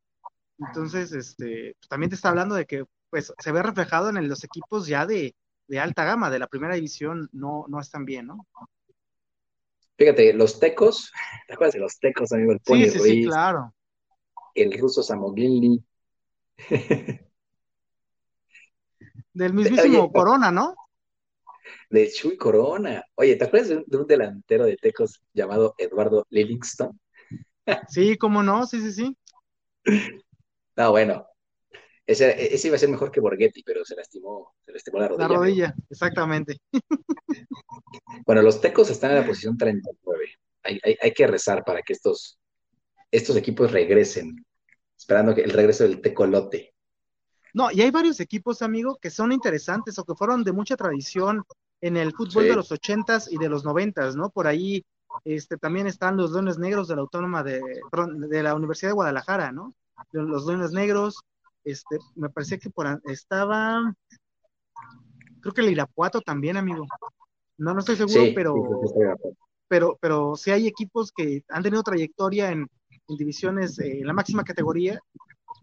Entonces, 0.59 1.11
este, 1.11 1.75
pues, 1.77 1.89
también 1.89 2.09
te 2.09 2.15
está 2.15 2.29
hablando 2.29 2.55
de 2.55 2.65
que 2.65 2.85
pues 3.09 3.33
se 3.37 3.51
ve 3.51 3.61
reflejado 3.63 4.09
en 4.09 4.27
los 4.27 4.43
equipos 4.43 4.87
ya 4.87 5.05
de, 5.05 5.35
de, 5.67 5.79
alta 5.79 6.03
gama, 6.03 6.29
de 6.29 6.39
la 6.39 6.47
primera 6.47 6.75
división, 6.75 7.29
no, 7.31 7.65
no 7.67 7.79
están 7.79 8.05
bien, 8.05 8.27
¿no? 8.27 8.47
Fíjate, 9.97 10.33
los 10.33 10.59
tecos, 10.59 11.11
¿te 11.47 11.53
acuerdas 11.53 11.75
de 11.75 11.79
los 11.79 11.97
tecos, 11.99 12.31
amigo? 12.33 12.51
El 12.51 12.59
Pony 12.59 12.83
sí, 12.85 12.89
sí, 12.89 12.99
sí, 12.99 13.25
claro. 13.25 13.73
El 14.53 14.77
ruso 14.77 15.01
Samoginli. 15.01 15.81
Del 19.33 19.53
mismísimo 19.53 20.11
Corona, 20.11 20.51
¿no? 20.51 20.75
De 21.89 22.11
Chuy 22.11 22.37
Corona. 22.37 23.05
Oye, 23.15 23.35
¿te 23.35 23.45
acuerdas 23.45 23.69
de 23.69 23.97
un, 23.97 24.07
delantero 24.07 24.65
de 24.65 24.75
tecos 24.77 25.21
llamado 25.33 25.75
Eduardo 25.77 26.25
Livingston? 26.29 26.99
sí, 27.87 28.17
cómo 28.17 28.43
no, 28.43 28.65
sí, 28.65 28.81
sí, 28.81 28.91
sí. 28.93 29.17
No, 30.77 30.91
bueno, 30.91 31.27
ese, 32.05 32.53
ese, 32.53 32.67
iba 32.67 32.75
a 32.75 32.79
ser 32.79 32.89
mejor 32.89 33.11
que 33.11 33.19
Borghetti, 33.19 33.63
pero 33.63 33.83
se 33.83 33.95
lastimó, 33.95 34.53
se 34.63 34.71
lastimó 34.71 34.99
la 34.99 35.07
rodilla. 35.07 35.27
La 35.27 35.35
rodilla, 35.35 35.75
exactamente. 35.89 36.57
Bueno, 38.25 38.41
los 38.41 38.61
tecos 38.61 38.89
están 38.89 39.11
en 39.11 39.17
la 39.17 39.25
posición 39.25 39.57
39. 39.57 40.25
Hay, 40.63 40.79
hay, 40.83 40.97
hay, 41.01 41.11
que 41.11 41.27
rezar 41.27 41.63
para 41.63 41.81
que 41.81 41.93
estos, 41.93 42.39
estos 43.11 43.35
equipos 43.35 43.71
regresen, 43.71 44.45
esperando 44.97 45.33
que 45.33 45.41
el 45.41 45.51
regreso 45.51 45.83
del 45.83 46.01
tecolote. 46.01 46.73
No, 47.53 47.71
y 47.71 47.81
hay 47.81 47.91
varios 47.91 48.19
equipos, 48.19 48.61
amigo, 48.61 48.97
que 49.01 49.09
son 49.09 49.31
interesantes 49.31 49.97
o 49.99 50.05
que 50.05 50.15
fueron 50.15 50.43
de 50.43 50.51
mucha 50.51 50.75
tradición 50.75 51.43
en 51.81 51.97
el 51.97 52.13
fútbol 52.13 52.45
de 52.45 52.55
los 52.55 52.71
ochentas 52.71 53.31
y 53.31 53.37
de 53.37 53.49
los 53.49 53.63
noventas, 53.63 54.15
¿no? 54.15 54.29
Por 54.29 54.47
ahí 54.47 54.83
este, 55.23 55.57
también 55.57 55.87
están 55.87 56.17
los 56.17 56.31
Leones 56.31 56.57
Negros 56.57 56.87
de 56.87 56.95
la 56.95 57.01
Autónoma 57.01 57.43
de, 57.43 57.61
de 58.29 58.43
la 58.43 58.55
Universidad 58.55 58.89
de 58.89 58.95
Guadalajara, 58.95 59.51
¿no? 59.51 59.73
Los 60.11 60.45
Leones 60.45 60.71
Negros, 60.71 61.23
este, 61.63 61.97
me 62.15 62.29
parece 62.29 62.59
que 62.59 62.69
por 62.69 63.01
estaba, 63.05 63.93
creo 65.41 65.53
que 65.53 65.61
el 65.61 65.71
Irapuato 65.71 66.21
también, 66.21 66.57
amigo. 66.57 66.85
No, 67.57 67.73
no 67.73 67.79
estoy 67.79 67.95
seguro, 67.95 68.23
pero, 68.35 68.55
pero, 69.67 69.97
pero 70.01 70.35
sí 70.35 70.51
hay 70.51 70.67
equipos 70.67 71.11
que 71.11 71.43
han 71.49 71.63
tenido 71.63 71.83
trayectoria 71.83 72.51
en, 72.51 72.67
divisiones, 73.07 73.79
eh, 73.79 73.99
en 73.99 74.07
la 74.07 74.13
máxima 74.13 74.43
categoría, 74.43 74.99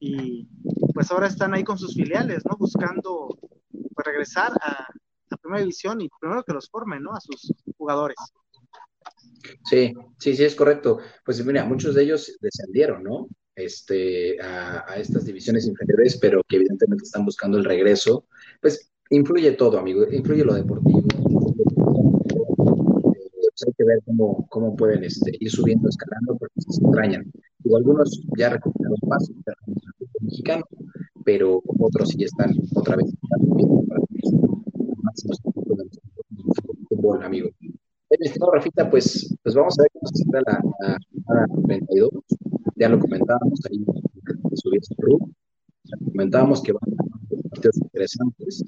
y 0.00 0.48
pues 0.94 1.10
ahora 1.10 1.28
están 1.28 1.54
ahí 1.54 1.64
con 1.64 1.78
sus 1.78 1.94
filiales, 1.94 2.44
¿no? 2.44 2.56
Buscando 2.56 3.38
pues, 3.70 4.06
regresar 4.06 4.52
a, 4.60 4.88
la 5.28 5.36
primera 5.36 5.60
división 5.60 6.00
y 6.00 6.08
primero 6.20 6.42
que 6.42 6.52
los 6.52 6.68
formen, 6.68 7.02
¿no? 7.02 7.12
A 7.12 7.20
sus 7.20 7.52
jugadores. 7.78 8.16
Sí, 9.64 9.94
sí, 10.18 10.36
sí, 10.36 10.44
es 10.44 10.54
correcto. 10.54 10.98
Pues 11.24 11.44
mira, 11.44 11.64
muchos 11.64 11.94
de 11.94 12.02
ellos 12.02 12.36
descendieron, 12.40 13.02
¿no? 13.02 13.28
Este, 13.54 14.40
a, 14.40 14.90
a, 14.90 14.96
estas 14.96 15.26
divisiones 15.26 15.66
inferiores, 15.66 16.16
pero 16.16 16.42
que 16.48 16.56
evidentemente 16.56 17.04
están 17.04 17.24
buscando 17.24 17.58
el 17.58 17.64
regreso. 17.64 18.26
Pues 18.60 18.90
influye 19.10 19.52
todo, 19.52 19.78
amigo. 19.78 20.04
Influye 20.10 20.44
lo 20.44 20.54
deportivo, 20.54 21.02
hay 23.66 23.72
que 23.74 23.84
ver 23.84 24.02
cómo, 24.04 24.46
cómo 24.48 24.76
pueden 24.76 25.04
este, 25.04 25.32
ir 25.38 25.50
subiendo, 25.50 25.88
escalando, 25.88 26.36
porque 26.36 26.60
se 26.60 26.82
extrañan. 26.82 27.30
Y 27.64 27.74
algunos 27.74 28.22
ya 28.36 28.50
recuperaron 28.50 28.98
pasos 29.08 29.34
del 29.44 29.54
mexicano, 30.20 30.64
pero 31.24 31.62
otros 31.78 32.10
sí 32.10 32.24
están 32.24 32.54
otra 32.74 32.96
vez 32.96 33.12
para 33.28 33.42
máximos 35.02 35.40
fútbol, 36.88 37.22
amigo. 37.22 37.50
El 38.12 38.26
estimado 38.26 38.52
Rafita, 38.52 38.90
pues, 38.90 39.34
pues 39.42 39.54
vamos 39.54 39.78
a 39.78 39.82
ver 39.84 39.90
cómo 39.94 40.10
se 40.12 40.22
está 40.22 40.40
la, 40.44 40.60
la, 41.28 41.46
32. 41.66 42.10
Ya 42.76 42.90
lo 42.90 42.98
comentábamos 42.98 43.58
ahí 43.70 43.82
subir 44.54 44.84
su 44.84 44.94
club. 44.96 45.32
Comentábamos 46.04 46.62
que 46.62 46.72
van 46.72 46.82
a 46.82 47.48
partidos 47.48 47.78
interesantes. 47.78 48.64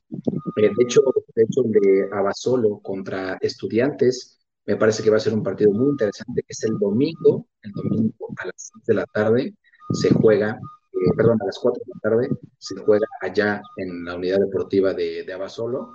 Eh, 0.57 0.71
de 0.75 0.83
hecho, 0.83 1.03
de 1.35 1.43
hecho, 1.43 1.63
el 1.63 1.73
de 1.73 2.09
Abasolo 2.11 2.79
contra 2.79 3.37
Estudiantes 3.43 4.39
me 4.65 4.77
parece 4.77 5.03
que 5.03 5.11
va 5.11 5.19
a 5.19 5.21
ser 5.21 5.35
un 5.35 5.43
partido 5.43 5.73
muy 5.73 5.91
interesante, 5.91 6.43
es 6.49 6.65
el 6.65 6.79
domingo, 6.79 7.47
el 7.61 7.73
domingo 7.73 8.33
a 8.39 8.47
las 8.47 8.73
6 8.73 8.85
de 8.87 8.95
la 8.95 9.05
tarde 9.05 9.55
se 9.93 10.09
juega, 10.09 10.53
eh, 10.53 11.13
perdón, 11.19 11.37
a 11.43 11.45
las 11.45 11.59
4 11.59 11.83
de 11.85 11.93
la 11.93 12.01
tarde 12.01 12.29
se 12.57 12.77
juega 12.77 13.07
allá 13.21 13.61
en 13.77 14.07
la 14.07 14.15
unidad 14.15 14.39
deportiva 14.39 14.95
de, 14.95 15.23
de 15.23 15.33
Abasolo, 15.35 15.93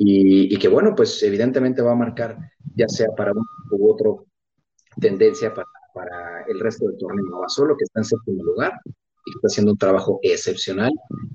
y, 0.00 0.56
que 0.58 0.68
bueno, 0.68 0.94
pues 0.94 1.20
evidentemente 1.24 1.82
va 1.82 1.92
a 1.92 1.96
marcar 1.96 2.38
ya 2.78 2.88
sea 2.88 3.08
para 3.16 3.32
uno 3.32 3.44
u 3.72 3.90
otro 3.90 4.26
tendencia 5.00 5.52
para, 5.52 5.68
para 5.92 6.44
el 6.46 6.60
resto 6.60 6.86
del 6.86 6.98
torneo. 6.98 7.36
Abasolo, 7.36 7.76
que 7.76 7.84
está 7.84 8.00
en 8.00 8.04
séptimo 8.04 8.42
lugar 8.42 8.72
y 9.26 9.30
está 9.30 9.48
haciendo 9.48 9.72
un 9.72 9.78
trabajo 9.78 10.20
excepcional, 10.22 10.92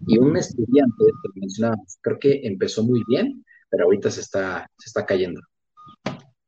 y 0.08 0.18
un 0.18 0.36
estudiante, 0.36 1.04
que 1.06 1.40
mencionábamos, 1.40 1.98
creo 2.02 2.18
que 2.18 2.42
empezó 2.44 2.84
muy 2.84 3.04
bien, 3.08 3.46
pero 3.70 3.86
ahorita 3.86 4.10
se 4.10 4.22
está, 4.22 4.68
se 4.78 4.90
está 4.90 5.06
cayendo. 5.06 5.42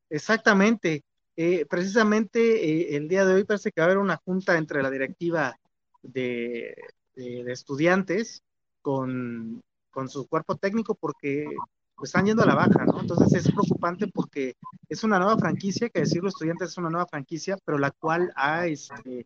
Exactamente. 0.10 1.04
Eh, 1.38 1.66
precisamente 1.70 2.39
eh, 2.39 2.96
el 2.96 3.10
día 3.10 3.26
de 3.26 3.34
hoy 3.34 3.43
parece 3.43 3.72
que 3.72 3.82
va 3.82 3.86
a 3.86 3.88
haber 3.88 3.98
una 3.98 4.18
junta 4.24 4.58
entre 4.58 4.82
la 4.82 4.89
directiva 4.89 5.56
de, 6.02 6.76
estudiantes 7.16 8.41
con, 8.82 9.62
su 10.08 10.28
cuerpo 10.28 10.56
técnico 10.56 10.96
porque 10.96 11.48
pues, 11.96 12.10
están 12.10 12.26
yendo 12.26 12.43
a 12.43 12.46
la 12.46 12.56
baja, 12.56 12.86
¿no? 12.86 13.02
Entonces 13.02 13.34
es 13.34 13.52
preocupante 13.52 14.08
porque 14.08 14.56
es 14.89 15.04
una 15.04 15.20
nueva 15.20 15.38
franquicia, 15.38 15.89
que 15.89 16.02
decirlo 16.02 16.30
estudiantes 16.30 16.70
es 16.70 16.78
una 16.78 16.89
nueva 16.89 17.08
franquicia, 17.08 17.58
pero 17.66 17.78
la 17.78 17.91
cual 17.91 18.32
ha, 18.36 18.68
este, 18.68 19.26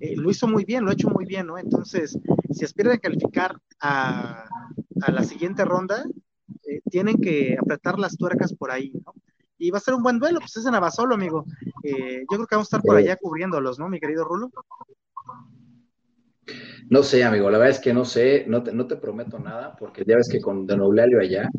eh, 0.00 0.16
lo 0.16 0.30
hizo 0.30 0.46
muy 0.46 0.64
bien, 0.64 0.84
lo 0.84 0.90
ha 0.90 0.94
hecho 0.94 1.10
muy 1.10 1.24
bien, 1.24 1.46
¿no? 1.46 1.58
Entonces, 1.58 2.18
si 2.50 2.64
aspiran 2.64 2.94
a 2.94 2.98
calificar 2.98 3.58
a, 3.80 4.44
a 5.02 5.12
la 5.12 5.24
siguiente 5.24 5.64
ronda, 5.64 6.04
tienen 6.90 7.16
que 7.20 7.56
apretar 7.60 7.98
las 7.98 8.16
tuercas 8.16 8.52
por 8.52 8.70
ahí, 8.70 8.92
¿no? 9.04 9.14
y 9.60 9.70
va 9.70 9.78
a 9.78 9.82
ser 9.82 9.94
un 9.94 10.02
buen 10.02 10.18
duelo, 10.18 10.40
pues 10.40 10.56
es 10.56 10.64
en 10.64 10.74
Abasolo, 10.74 11.14
amigo. 11.14 11.44
Eh, 11.84 12.20
yo 12.20 12.26
creo 12.26 12.46
que 12.46 12.54
vamos 12.56 12.66
a 12.66 12.76
estar 12.76 12.82
por 12.82 12.96
allá 12.96 13.16
cubriéndolos, 13.16 13.78
¿no, 13.78 13.88
mi 13.90 14.00
querido 14.00 14.24
Rulo? 14.24 14.50
No 16.88 17.02
sé, 17.02 17.22
amigo, 17.22 17.50
la 17.50 17.58
verdad 17.58 17.76
es 17.76 17.78
que 17.78 17.92
no 17.92 18.06
sé, 18.06 18.46
no 18.48 18.62
te, 18.62 18.72
no 18.72 18.86
te 18.86 18.96
prometo 18.96 19.38
nada, 19.38 19.76
porque 19.76 20.02
ya 20.06 20.16
ves 20.16 20.30
que 20.30 20.40
con 20.40 20.66
Don 20.66 20.80
Eulalio 20.80 21.20
allá, 21.20 21.50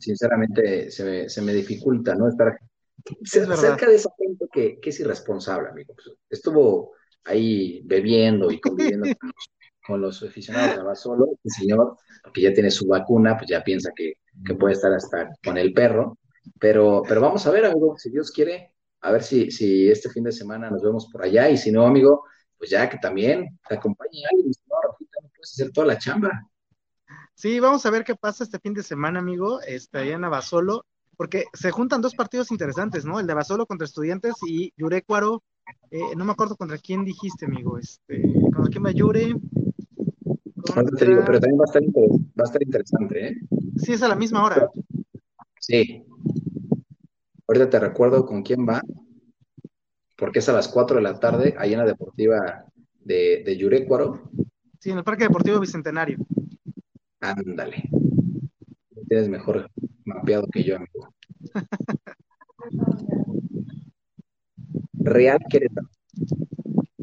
sinceramente 0.00 0.90
se 0.90 1.04
me, 1.04 1.28
se 1.28 1.42
me 1.42 1.52
dificulta, 1.52 2.14
¿no? 2.14 2.28
Estar 2.28 2.58
cerca 3.24 3.88
de 3.88 3.94
esa 3.94 4.10
gente 4.18 4.46
que, 4.52 4.80
que, 4.80 4.90
es 4.90 5.00
irresponsable, 5.00 5.68
amigo. 5.68 5.94
Pues, 5.94 6.16
estuvo 6.28 6.92
ahí 7.24 7.82
bebiendo 7.84 8.50
y 8.50 8.60
conviviendo 8.60 9.06
con 9.86 10.00
los 10.00 10.22
aficionados 10.22 10.76
de 10.76 10.80
Abasolo, 10.80 11.38
el 11.42 11.50
señor, 11.50 11.96
porque 12.22 12.42
ya 12.42 12.52
tiene 12.52 12.70
su 12.70 12.86
vacuna, 12.86 13.36
pues 13.36 13.48
ya 13.50 13.62
piensa 13.62 13.90
que, 13.94 14.14
que 14.44 14.54
puede 14.54 14.74
estar 14.74 14.92
hasta 14.92 15.28
con 15.44 15.58
el 15.58 15.72
perro. 15.72 16.18
Pero, 16.58 17.02
pero 17.06 17.20
vamos 17.20 17.46
a 17.46 17.50
ver, 17.50 17.64
amigo, 17.64 17.96
si 17.98 18.10
Dios 18.10 18.30
quiere, 18.30 18.72
a 19.02 19.12
ver 19.12 19.22
si, 19.22 19.50
si 19.50 19.90
este 19.90 20.10
fin 20.10 20.24
de 20.24 20.32
semana 20.32 20.70
nos 20.70 20.82
vemos 20.82 21.08
por 21.10 21.22
allá. 21.22 21.48
Y 21.48 21.56
si 21.56 21.72
no, 21.72 21.86
amigo, 21.86 22.24
pues 22.58 22.70
ya 22.70 22.88
que 22.88 22.98
también 22.98 23.58
te 23.68 23.74
acompañe 23.74 24.22
alguien, 24.30 24.52
no, 24.68 24.96
puedes 24.98 25.52
hacer 25.52 25.72
toda 25.72 25.86
la 25.86 25.98
chamba. 25.98 26.30
Sí, 27.40 27.58
vamos 27.58 27.86
a 27.86 27.90
ver 27.90 28.04
qué 28.04 28.14
pasa 28.14 28.44
este 28.44 28.58
fin 28.58 28.74
de 28.74 28.82
semana, 28.82 29.18
amigo, 29.18 29.62
este, 29.62 29.96
allá 29.96 30.16
en 30.16 30.24
Abasolo, 30.24 30.84
porque 31.16 31.44
se 31.54 31.70
juntan 31.70 32.02
dos 32.02 32.14
partidos 32.14 32.50
interesantes, 32.50 33.06
¿no? 33.06 33.18
El 33.18 33.26
de 33.26 33.32
Abasolo 33.32 33.64
contra 33.64 33.86
Estudiantes 33.86 34.34
y 34.46 34.74
Yurecuaro, 34.76 35.42
eh, 35.90 36.14
no 36.18 36.26
me 36.26 36.32
acuerdo 36.32 36.54
contra 36.54 36.76
quién 36.76 37.02
dijiste, 37.02 37.46
amigo, 37.46 37.78
este, 37.78 38.20
contra 38.52 38.70
quién 38.70 38.84
va 38.84 38.90
Yure. 38.90 39.34
Te 40.98 41.06
digo, 41.06 41.22
pero 41.24 41.40
también 41.40 41.58
va 41.58 41.64
a, 41.64 41.70
estar, 41.72 41.82
va 41.82 42.42
a 42.42 42.44
estar 42.44 42.62
interesante, 42.62 43.28
¿eh? 43.28 43.36
Sí, 43.78 43.94
es 43.94 44.02
a 44.02 44.08
la 44.08 44.16
misma 44.16 44.44
hora. 44.44 44.68
Sí. 45.58 46.04
Ahorita 47.48 47.70
te 47.70 47.80
recuerdo 47.80 48.26
con 48.26 48.42
quién 48.42 48.68
va, 48.68 48.82
porque 50.18 50.40
es 50.40 50.48
a 50.50 50.52
las 50.52 50.68
4 50.68 50.96
de 50.96 51.02
la 51.02 51.18
tarde, 51.18 51.54
ahí 51.56 51.72
en 51.72 51.78
la 51.78 51.86
deportiva 51.86 52.66
de, 53.02 53.42
de 53.46 53.56
Yurecuaro. 53.56 54.30
Sí, 54.78 54.90
en 54.90 54.98
el 54.98 55.04
Parque 55.04 55.24
Deportivo 55.24 55.58
Bicentenario. 55.58 56.18
Ándale. 57.20 57.88
Tienes 59.08 59.28
mejor 59.28 59.70
mapeado 60.04 60.46
que 60.48 60.62
yo, 60.64 60.76
amigo. 60.76 61.14
Real 64.94 65.38
Querétaro. 65.48 65.88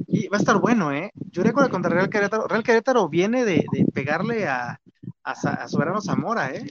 Y 0.08 0.28
va 0.30 0.38
a 0.38 0.40
estar 0.40 0.60
bueno, 0.60 0.94
¿eh? 0.94 1.12
Yo 1.32 1.44
recuerdo 1.44 1.70
contra 1.70 1.92
Real 1.92 2.10
Querétaro. 2.10 2.48
Real 2.48 2.64
Querétaro 2.64 3.10
viene 3.10 3.46
de, 3.46 3.66
pegarle 3.94 4.48
a, 4.48 4.80
a, 5.24 5.68
Soberano 5.68 6.02
Zamora, 6.02 6.56
¿eh? 6.56 6.66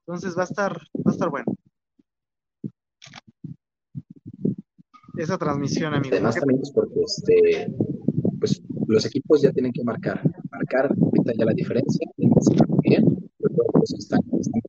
Entonces 0.00 0.36
va 0.36 0.42
a 0.42 0.44
estar, 0.44 0.76
va 0.76 1.10
a 1.10 1.12
estar 1.12 1.30
bueno. 1.30 1.46
Esa 5.16 5.38
transmisión, 5.38 5.94
amigo. 5.94 6.14
Además, 6.14 6.36
también 6.36 6.60
es 6.62 6.70
porque 6.72 7.00
este, 7.00 7.72
pues, 8.38 8.62
los 8.86 9.04
equipos 9.06 9.42
ya 9.42 9.52
tienen 9.52 9.72
que 9.72 9.84
marcar, 9.84 10.22
marcar 10.52 10.94
ahorita 11.00 11.32
ya 11.36 11.44
la 11.44 11.54
diferencia, 11.54 12.06
bien, 12.82 13.04
pues 13.38 13.92
están, 13.94 14.20
están 14.40 14.62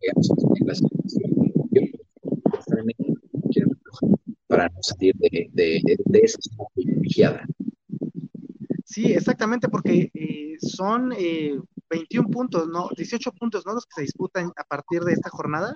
para 4.47 4.69
no 4.69 4.81
salir 4.81 5.15
de, 5.15 5.49
de, 5.51 5.81
de, 6.05 6.19
esa 6.19 6.37
privilegiada. 6.75 7.45
Sí, 8.85 9.11
exactamente, 9.11 9.67
porque 9.67 10.11
eh, 10.13 10.55
son 10.59 11.11
eh, 11.17 11.59
21 11.89 12.29
puntos, 12.29 12.67
¿no? 12.67 12.89
18 12.95 13.31
puntos, 13.31 13.65
¿no? 13.65 13.73
Los 13.73 13.85
que 13.85 13.95
se 13.95 14.01
disputan 14.03 14.51
a 14.55 14.63
partir 14.63 15.01
de 15.01 15.13
esta 15.13 15.29
jornada. 15.29 15.75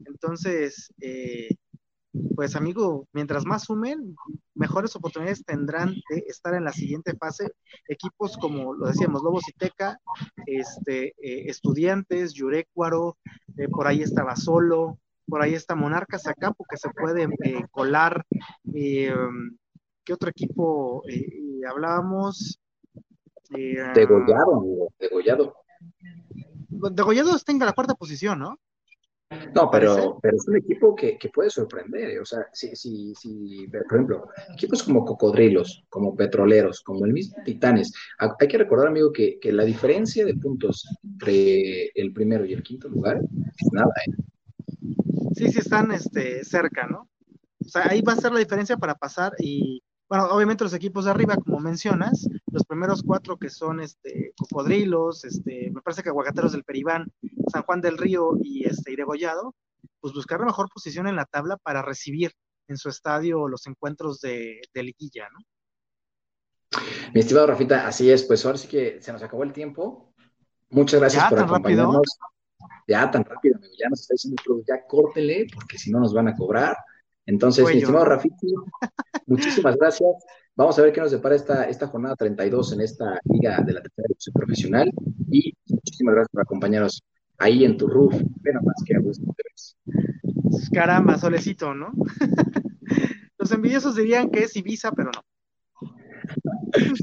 Entonces, 0.00 0.92
eh, 1.00 1.48
pues 2.34 2.56
amigo, 2.56 3.08
mientras 3.12 3.46
más 3.46 3.64
sumen, 3.64 4.14
mejores 4.54 4.94
oportunidades 4.96 5.44
tendrán 5.44 5.94
de 6.08 6.24
estar 6.28 6.54
en 6.54 6.64
la 6.64 6.72
siguiente 6.72 7.14
fase. 7.16 7.48
Equipos 7.88 8.36
como 8.36 8.74
lo 8.74 8.86
decíamos, 8.86 9.22
Lobos 9.22 9.48
y 9.48 9.52
Teca, 9.52 9.98
este, 10.46 11.08
eh, 11.18 11.50
Estudiantes, 11.50 12.32
Yurecuaro, 12.32 13.18
eh, 13.56 13.68
por 13.68 13.86
ahí 13.86 14.02
estaba 14.02 14.36
Solo, 14.36 14.98
por 15.26 15.42
ahí 15.42 15.54
está 15.54 15.74
Monarcas 15.74 16.26
Acapo 16.26 16.64
que 16.68 16.76
se 16.76 16.90
puede 16.90 17.24
eh, 17.44 17.64
colar. 17.70 18.24
¿Qué 18.72 20.12
otro 20.12 20.30
equipo 20.30 21.02
hablábamos? 21.68 22.60
degollado, 23.48 24.56
amigo, 24.56 24.92
degollado. 24.98 25.56
Degollado 26.68 27.36
está 27.36 27.52
en 27.52 27.58
la 27.60 27.72
cuarta 27.72 27.94
posición, 27.94 28.38
¿no? 28.38 28.58
No, 29.54 29.70
pero, 29.70 30.18
pero 30.22 30.36
es 30.36 30.46
un 30.48 30.56
equipo 30.56 30.94
que, 30.94 31.18
puede 31.32 31.50
sorprender. 31.50 32.10
¿eh? 32.10 32.20
O 32.20 32.24
sea, 32.24 32.46
si, 32.52 32.74
si, 32.76 33.14
si, 33.14 33.66
por 33.68 33.86
ejemplo, 33.86 34.28
equipos 34.52 34.82
como 34.82 35.04
Cocodrilos, 35.04 35.84
como 35.88 36.14
Petroleros, 36.14 36.80
como 36.82 37.04
el 37.04 37.12
mismo 37.12 37.36
Titanes, 37.44 37.92
hay 38.18 38.48
que 38.48 38.58
recordar, 38.58 38.88
amigo, 38.88 39.12
que, 39.12 39.38
la 39.44 39.64
diferencia 39.64 40.24
de 40.24 40.34
puntos 40.34 40.86
entre 41.02 41.86
el 41.94 42.12
primero 42.12 42.44
y 42.44 42.52
el 42.52 42.62
quinto 42.62 42.88
lugar 42.88 43.18
es 43.18 43.72
nada. 43.72 43.92
¿eh? 44.06 44.12
Sí, 45.34 45.48
sí, 45.50 45.58
están 45.58 45.92
este, 45.92 46.44
cerca, 46.44 46.86
¿no? 46.86 47.08
O 47.64 47.68
sea, 47.68 47.88
ahí 47.88 48.02
va 48.02 48.12
a 48.12 48.16
ser 48.16 48.32
la 48.32 48.40
diferencia 48.40 48.76
para 48.76 48.94
pasar 48.94 49.32
y 49.38 49.82
bueno, 50.08 50.26
obviamente 50.26 50.64
los 50.64 50.74
equipos 50.74 51.06
de 51.06 51.10
arriba, 51.10 51.36
como 51.36 51.60
mencionas, 51.60 52.28
los 52.52 52.64
primeros 52.64 53.02
cuatro 53.02 53.38
que 53.38 53.48
son 53.48 53.80
este, 53.80 54.32
Cocodrilos, 54.36 55.24
este, 55.24 55.70
me 55.72 55.80
parece 55.80 56.02
que 56.02 56.10
Aguacateros 56.10 56.52
del 56.52 56.64
Peribán, 56.64 57.10
San 57.50 57.62
Juan 57.62 57.80
del 57.80 57.98
Río 57.98 58.32
y 58.42 58.66
este, 58.66 58.92
Iregollado, 58.92 59.54
pues 60.00 60.14
buscar 60.14 60.40
la 60.40 60.46
mejor 60.46 60.68
posición 60.72 61.06
en 61.06 61.16
la 61.16 61.24
tabla 61.24 61.56
para 61.56 61.82
recibir 61.82 62.32
en 62.68 62.76
su 62.76 62.88
estadio 62.88 63.48
los 63.48 63.66
encuentros 63.66 64.20
de, 64.20 64.60
liguilla, 64.74 65.28
¿no? 65.30 65.38
Mi 67.12 67.20
estimado 67.20 67.46
Rafita, 67.46 67.86
así 67.86 68.10
es, 68.10 68.24
pues 68.24 68.44
ahora 68.44 68.58
sí 68.58 68.66
que 68.66 69.00
se 69.00 69.12
nos 69.12 69.22
acabó 69.22 69.44
el 69.44 69.52
tiempo. 69.52 70.12
Muchas 70.70 71.00
gracias 71.00 71.28
por 71.28 71.38
acompañarnos. 71.40 72.18
Ya 72.88 73.10
tan 73.10 73.24
rápido, 73.24 73.56
amigo, 73.56 73.72
ya 73.78 73.88
nos 73.88 74.00
está 74.00 74.14
diciendo 74.14 74.62
ya 74.66 74.86
córtele, 74.86 75.46
porque 75.54 75.78
si 75.78 75.90
no 75.90 76.00
nos 76.00 76.12
van 76.12 76.28
a 76.28 76.34
cobrar. 76.34 76.76
Entonces, 77.26 77.64
mi 77.66 77.78
estimado 77.78 78.04
Rafita, 78.04 78.36
muchísimas 79.26 79.76
gracias. 79.76 80.10
Vamos 80.56 80.78
a 80.78 80.82
ver 80.82 80.92
qué 80.92 81.00
nos 81.00 81.10
depara 81.10 81.34
esta, 81.34 81.64
esta 81.64 81.86
jornada 81.86 82.14
32 82.16 82.72
en 82.72 82.80
esta 82.80 83.18
liga 83.24 83.60
de 83.62 83.72
la 83.72 83.82
tercera 83.82 84.06
división 84.08 84.34
profesional. 84.34 84.90
Y 85.30 85.52
muchísimas 85.68 86.14
gracias 86.14 86.32
por 86.32 86.42
acompañarnos 86.42 87.02
ahí 87.38 87.64
en 87.64 87.76
tu 87.76 87.86
roof. 87.86 88.14
Pero 88.42 88.60
más 88.62 88.76
que 88.84 88.96
a 88.96 89.00
gusto 89.00 89.24
Caramba, 90.72 91.18
solecito, 91.18 91.74
¿no? 91.74 91.92
Los 93.38 93.52
envidiosos 93.52 93.96
dirían 93.96 94.30
que 94.30 94.44
es 94.44 94.56
Ibiza, 94.56 94.92
pero 94.92 95.10
no. 95.12 95.22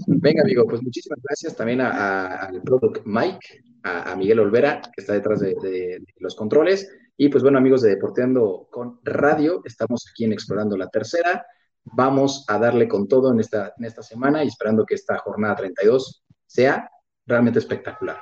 Venga, 0.08 0.42
amigo, 0.44 0.66
pues 0.68 0.82
muchísimas 0.82 1.20
gracias 1.24 1.56
también 1.56 1.82
al 1.82 2.62
Product 2.64 3.06
Mike, 3.06 3.64
a, 3.84 4.16
Miguel 4.16 4.40
Olvera, 4.40 4.82
que 4.82 5.02
está 5.02 5.14
detrás 5.14 5.40
de 5.40 6.04
los 6.18 6.36
controles. 6.36 6.90
Y 7.18 7.30
pues 7.30 7.44
bueno, 7.44 7.60
amigos 7.60 7.84
de 7.84 7.90
Deporteando 7.90 8.68
con 8.72 9.00
Radio, 9.04 9.62
estamos 9.64 10.08
aquí 10.10 10.24
en 10.24 10.34
Explorando 10.34 10.76
la 10.76 10.88
Tercera. 10.88 11.46
Vamos 11.84 12.46
a 12.48 12.58
darle 12.58 12.88
con 12.88 13.08
todo 13.08 13.32
en 13.32 13.40
esta, 13.40 13.74
en 13.78 13.86
esta 13.86 14.02
semana 14.02 14.44
y 14.44 14.48
esperando 14.48 14.86
que 14.86 14.96
esta 14.96 15.20
jornada 15.20 15.56
32 15.58 16.24
sea 16.48 16.90
realmente 17.28 17.60
espectacular. 17.60 18.18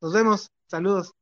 Nos 0.00 0.12
vemos. 0.12 0.50
Saludos. 0.68 1.12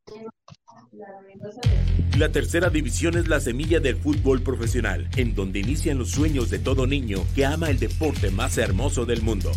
La 2.19 2.33
tercera 2.33 2.69
división 2.69 3.17
es 3.17 3.29
la 3.29 3.41
semilla 3.41 3.81
del 3.81 3.97
fútbol 3.97 4.43
profesional, 4.43 5.09
en 5.17 5.35
donde 5.35 5.61
inician 5.61 5.99
los 5.99 6.11
sueños 6.11 6.51
de 6.51 6.59
todo 6.59 6.87
niño 6.87 7.25
que 7.35 7.47
ama 7.47 7.71
el 7.71 7.79
deporte 7.79 8.31
más 8.31 8.59
hermoso 8.59 9.05
del 9.05 9.23
mundo. 9.23 9.53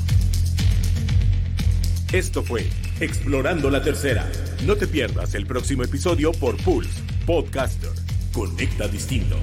Esto 2.12 2.44
fue 2.44 2.68
Explorando 3.00 3.70
la 3.70 3.84
Tercera. 3.84 4.30
No 4.66 4.76
te 4.76 4.88
pierdas 4.88 5.36
el 5.36 5.46
próximo 5.46 5.84
episodio 5.84 6.32
por 6.32 6.58
Pulse 6.58 7.02
Podcaster. 7.26 7.92
Conecta 8.34 8.88
distinto. 8.88 9.38